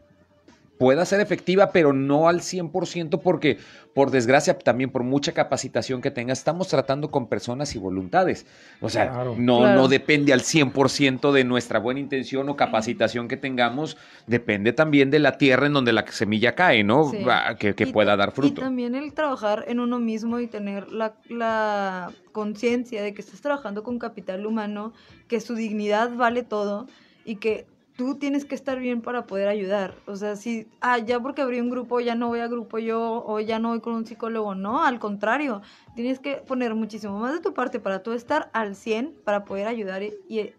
pueda 0.79 1.05
ser 1.05 1.20
efectiva, 1.20 1.70
pero 1.72 1.93
no 1.93 2.29
al 2.29 2.41
100%, 2.41 3.20
porque 3.20 3.59
por 3.95 4.11
desgracia, 4.11 4.59
también 4.59 4.91
por 4.91 5.05
mucha 5.05 5.33
capacitación 5.33 6.03
que 6.03 6.11
tengas, 6.11 6.39
estamos 6.39 6.68
tratando 6.68 7.11
con 7.11 7.29
personas 7.29 7.74
y 7.74 7.79
voluntades. 7.79 8.47
O 8.83 8.91
sea, 8.91 9.09
Claro. 9.11 9.35
no, 9.39 9.61
Claro. 9.61 9.81
no 9.81 9.89
depende 9.89 10.35
al 10.35 10.43
100% 10.43 11.33
de 11.33 11.45
nuestra 11.45 11.79
buena 11.79 12.01
intención 12.01 12.47
o 12.51 12.57
capacitación 12.57 13.27
que 13.27 13.39
tengamos, 13.39 13.97
depende 14.27 14.74
también 14.74 15.11
de 15.11 15.18
la 15.18 15.39
tierra 15.39 15.66
en 15.66 15.72
donde 15.72 15.95
la 15.95 16.05
semilla 16.09 16.55
cae, 16.55 16.85
¿no? 16.85 17.11
Sí. 17.11 17.22
Va, 17.24 17.57
Que, 17.57 17.74
que 17.74 17.87
pueda 17.87 18.14
dar 18.16 18.33
fruto. 18.33 18.61
Y 18.61 18.64
también 18.64 18.95
el 18.95 19.14
trabajar 19.14 19.64
en 19.68 19.81
uno 19.81 19.99
mismo 19.99 20.41
y 20.41 20.47
tener 20.47 20.91
la, 20.93 21.14
la 21.31 22.11
conciencia 22.33 23.03
de 23.03 23.14
que 23.14 23.22
estás 23.22 23.41
trabajando 23.41 23.83
con 23.83 23.99
capital 23.99 24.45
humano, 24.45 24.93
que 25.27 25.41
su 25.41 25.55
dignidad 25.55 26.14
vale 26.16 26.43
todo 26.43 26.87
y 27.24 27.37
que 27.37 27.66
tú 27.97 28.16
tienes 28.16 28.44
que 28.44 28.55
estar 28.55 28.78
bien 28.78 29.01
para 29.01 29.26
poder 29.26 29.49
ayudar. 29.49 29.94
O 30.07 30.16
sea, 30.16 30.36
si, 30.36 30.68
ah, 30.80 30.99
ya 30.99 31.18
porque 31.20 31.42
abrí 31.42 31.61
un 31.61 31.70
grupo, 31.70 32.01
ya 32.01 32.14
no 32.14 32.28
voy 32.28 32.40
a 32.40 32.47
grupo 32.49 32.78
yo 32.78 33.24
o 33.26 33.40
ya 33.40 33.59
no 33.59 33.70
voy 33.70 33.80
con 33.80 33.94
un 33.94 34.07
psicólogo. 34.07 34.55
No, 34.55 34.84
al 34.84 34.99
contrario, 34.99 35.62
tienes 35.94 36.18
que 36.20 36.36
poner 36.36 36.74
muchísimo 36.74 37.18
más 37.18 37.32
de 37.34 37.40
tu 37.40 37.55
parte 37.55 37.80
para 37.80 38.03
tú 38.03 38.12
estar 38.12 38.51
al 38.53 38.76
100 38.76 39.14
para 39.24 39.44
poder 39.44 39.66
ayudar 39.66 40.03
y, 40.03 40.14
y- 40.28 40.53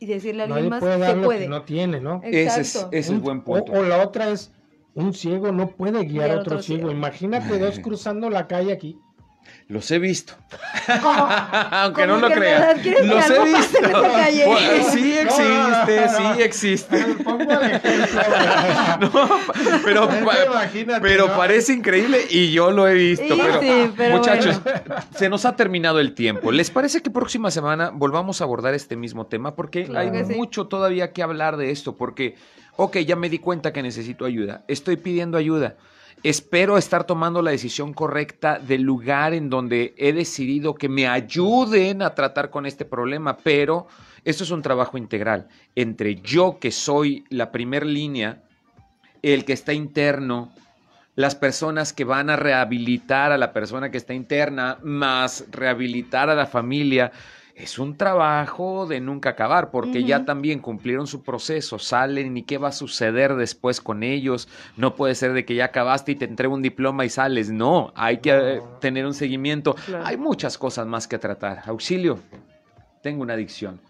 y 0.00 0.06
decirle 0.06 0.42
a 0.42 0.44
alguien 0.46 0.60
Nadie 0.60 0.70
más 0.70 0.80
puede 0.80 0.98
dar 0.98 1.10
que 1.14 1.20
lo 1.20 1.26
puede. 1.26 1.40
que 1.40 1.48
no 1.48 1.62
tiene, 1.62 2.00
¿no? 2.00 2.20
Ese 2.22 2.44
es, 2.44 2.56
Exacto. 2.58 2.88
ese 2.92 2.98
es 3.00 3.08
el 3.10 3.16
Un- 3.16 3.22
buen 3.22 3.42
punto. 3.42 3.72
o 3.72 3.82
la 3.82 4.02
otra 4.02 4.28
es, 4.30 4.52
un 4.94 5.12
ciego 5.12 5.52
no 5.52 5.68
puede 5.68 6.04
guiar 6.04 6.30
a 6.30 6.40
otro, 6.40 6.62
ciego. 6.62 6.84
ciego. 6.88 6.90
Imagínate 6.92 7.58
dos 7.58 7.78
cruzando 7.82 8.30
la 8.30 8.46
calle 8.46 8.72
aquí. 8.72 8.98
Los 9.68 9.90
he 9.90 9.98
visto. 9.98 10.34
¿Cómo? 11.02 11.28
Aunque 11.70 12.06
no 12.06 12.16
lo 12.16 12.30
crean. 12.30 12.78
Los 13.06 13.30
he 13.30 13.44
visto. 13.44 13.78
sí 13.78 14.44
No, 14.44 14.58
existe, 14.58 16.06
no, 16.06 16.12
no. 16.12 16.34
sí 16.34 16.42
existe. 16.42 17.06
No, 18.98 19.10
pero, 19.84 20.08
pero 21.00 21.28
¿no? 21.28 21.36
parece 21.36 21.72
increíble 21.72 22.20
y 22.30 22.50
yo 22.52 22.70
lo 22.70 22.88
he 22.88 22.94
visto. 22.94 23.34
Sí, 23.34 23.40
pero, 23.40 23.60
sí, 23.60 23.92
pero 23.96 24.16
muchachos, 24.16 24.60
se 25.14 25.28
nos 25.28 25.44
ha 25.44 25.56
terminado 25.56 26.00
el 26.00 26.14
tiempo. 26.14 26.50
¿Les 26.50 26.70
parece 26.70 27.02
que 27.02 27.10
próxima 27.10 27.50
semana 27.50 27.90
volvamos 27.92 28.40
a 28.40 28.44
abordar 28.44 28.74
este 28.74 28.96
mismo 28.96 29.26
tema? 29.26 29.54
Porque 29.54 29.84
Claro 29.84 30.12
hay 30.16 30.24
sí. 30.24 30.34
mucho 30.34 30.66
todavía 30.66 31.12
que 31.12 31.22
hablar 31.22 31.56
de 31.56 31.70
esto. 31.70 31.96
Porque, 31.96 32.36
ok, 32.76 32.98
ya 32.98 33.16
me 33.16 33.28
di 33.28 33.38
cuenta 33.38 33.72
que 33.72 33.82
necesito 33.82 34.24
ayuda. 34.24 34.64
Estoy 34.68 34.96
pidiendo 34.96 35.38
ayuda. 35.38 35.76
Espero 36.24 36.78
estar 36.78 37.04
tomando 37.04 37.42
la 37.42 37.52
decisión 37.52 37.94
correcta 37.94 38.58
del 38.58 38.82
lugar 38.82 39.34
en 39.34 39.48
donde 39.48 39.94
he 39.96 40.12
decidido 40.12 40.74
que 40.74 40.88
me 40.88 41.06
ayuden 41.06 42.02
a 42.02 42.14
tratar 42.14 42.50
con 42.50 42.66
este 42.66 42.84
problema, 42.84 43.36
pero 43.36 43.86
esto 44.24 44.42
es 44.42 44.50
un 44.50 44.62
trabajo 44.62 44.98
integral 44.98 45.48
entre 45.76 46.16
yo 46.16 46.58
que 46.58 46.72
soy 46.72 47.24
la 47.30 47.52
primer 47.52 47.86
línea, 47.86 48.42
el 49.22 49.44
que 49.44 49.52
está 49.52 49.72
interno, 49.72 50.52
las 51.14 51.36
personas 51.36 51.92
que 51.92 52.04
van 52.04 52.30
a 52.30 52.36
rehabilitar 52.36 53.30
a 53.30 53.38
la 53.38 53.52
persona 53.52 53.90
que 53.90 53.98
está 53.98 54.12
interna, 54.12 54.78
más 54.82 55.44
rehabilitar 55.50 56.30
a 56.30 56.34
la 56.34 56.46
familia. 56.46 57.12
Es 57.58 57.80
un 57.80 57.96
trabajo 57.96 58.86
de 58.86 59.00
nunca 59.00 59.30
acabar, 59.30 59.72
porque 59.72 60.04
ya 60.04 60.24
también 60.24 60.60
cumplieron 60.60 61.08
su 61.08 61.24
proceso, 61.24 61.80
salen 61.80 62.36
y 62.36 62.44
qué 62.44 62.56
va 62.56 62.68
a 62.68 62.72
suceder 62.72 63.34
después 63.34 63.80
con 63.80 64.04
ellos. 64.04 64.48
No 64.76 64.94
puede 64.94 65.16
ser 65.16 65.32
de 65.32 65.44
que 65.44 65.56
ya 65.56 65.64
acabaste 65.64 66.12
y 66.12 66.14
te 66.14 66.24
entrego 66.26 66.54
un 66.54 66.62
diploma 66.62 67.04
y 67.04 67.08
sales. 67.08 67.50
No, 67.50 67.92
hay 67.96 68.18
que 68.18 68.30
eh, 68.30 68.56
No. 68.58 68.78
tener 68.78 69.06
un 69.06 69.14
seguimiento. 69.14 69.74
Claro. 69.74 70.06
Hay 70.06 70.16
muchas 70.16 70.56
cosas 70.56 70.86
más 70.86 71.08
que 71.08 71.18
tratar. 71.18 71.62
Auxilio, 71.66 72.20
tengo 73.02 73.22
una 73.22 73.34
adicción. 73.34 73.80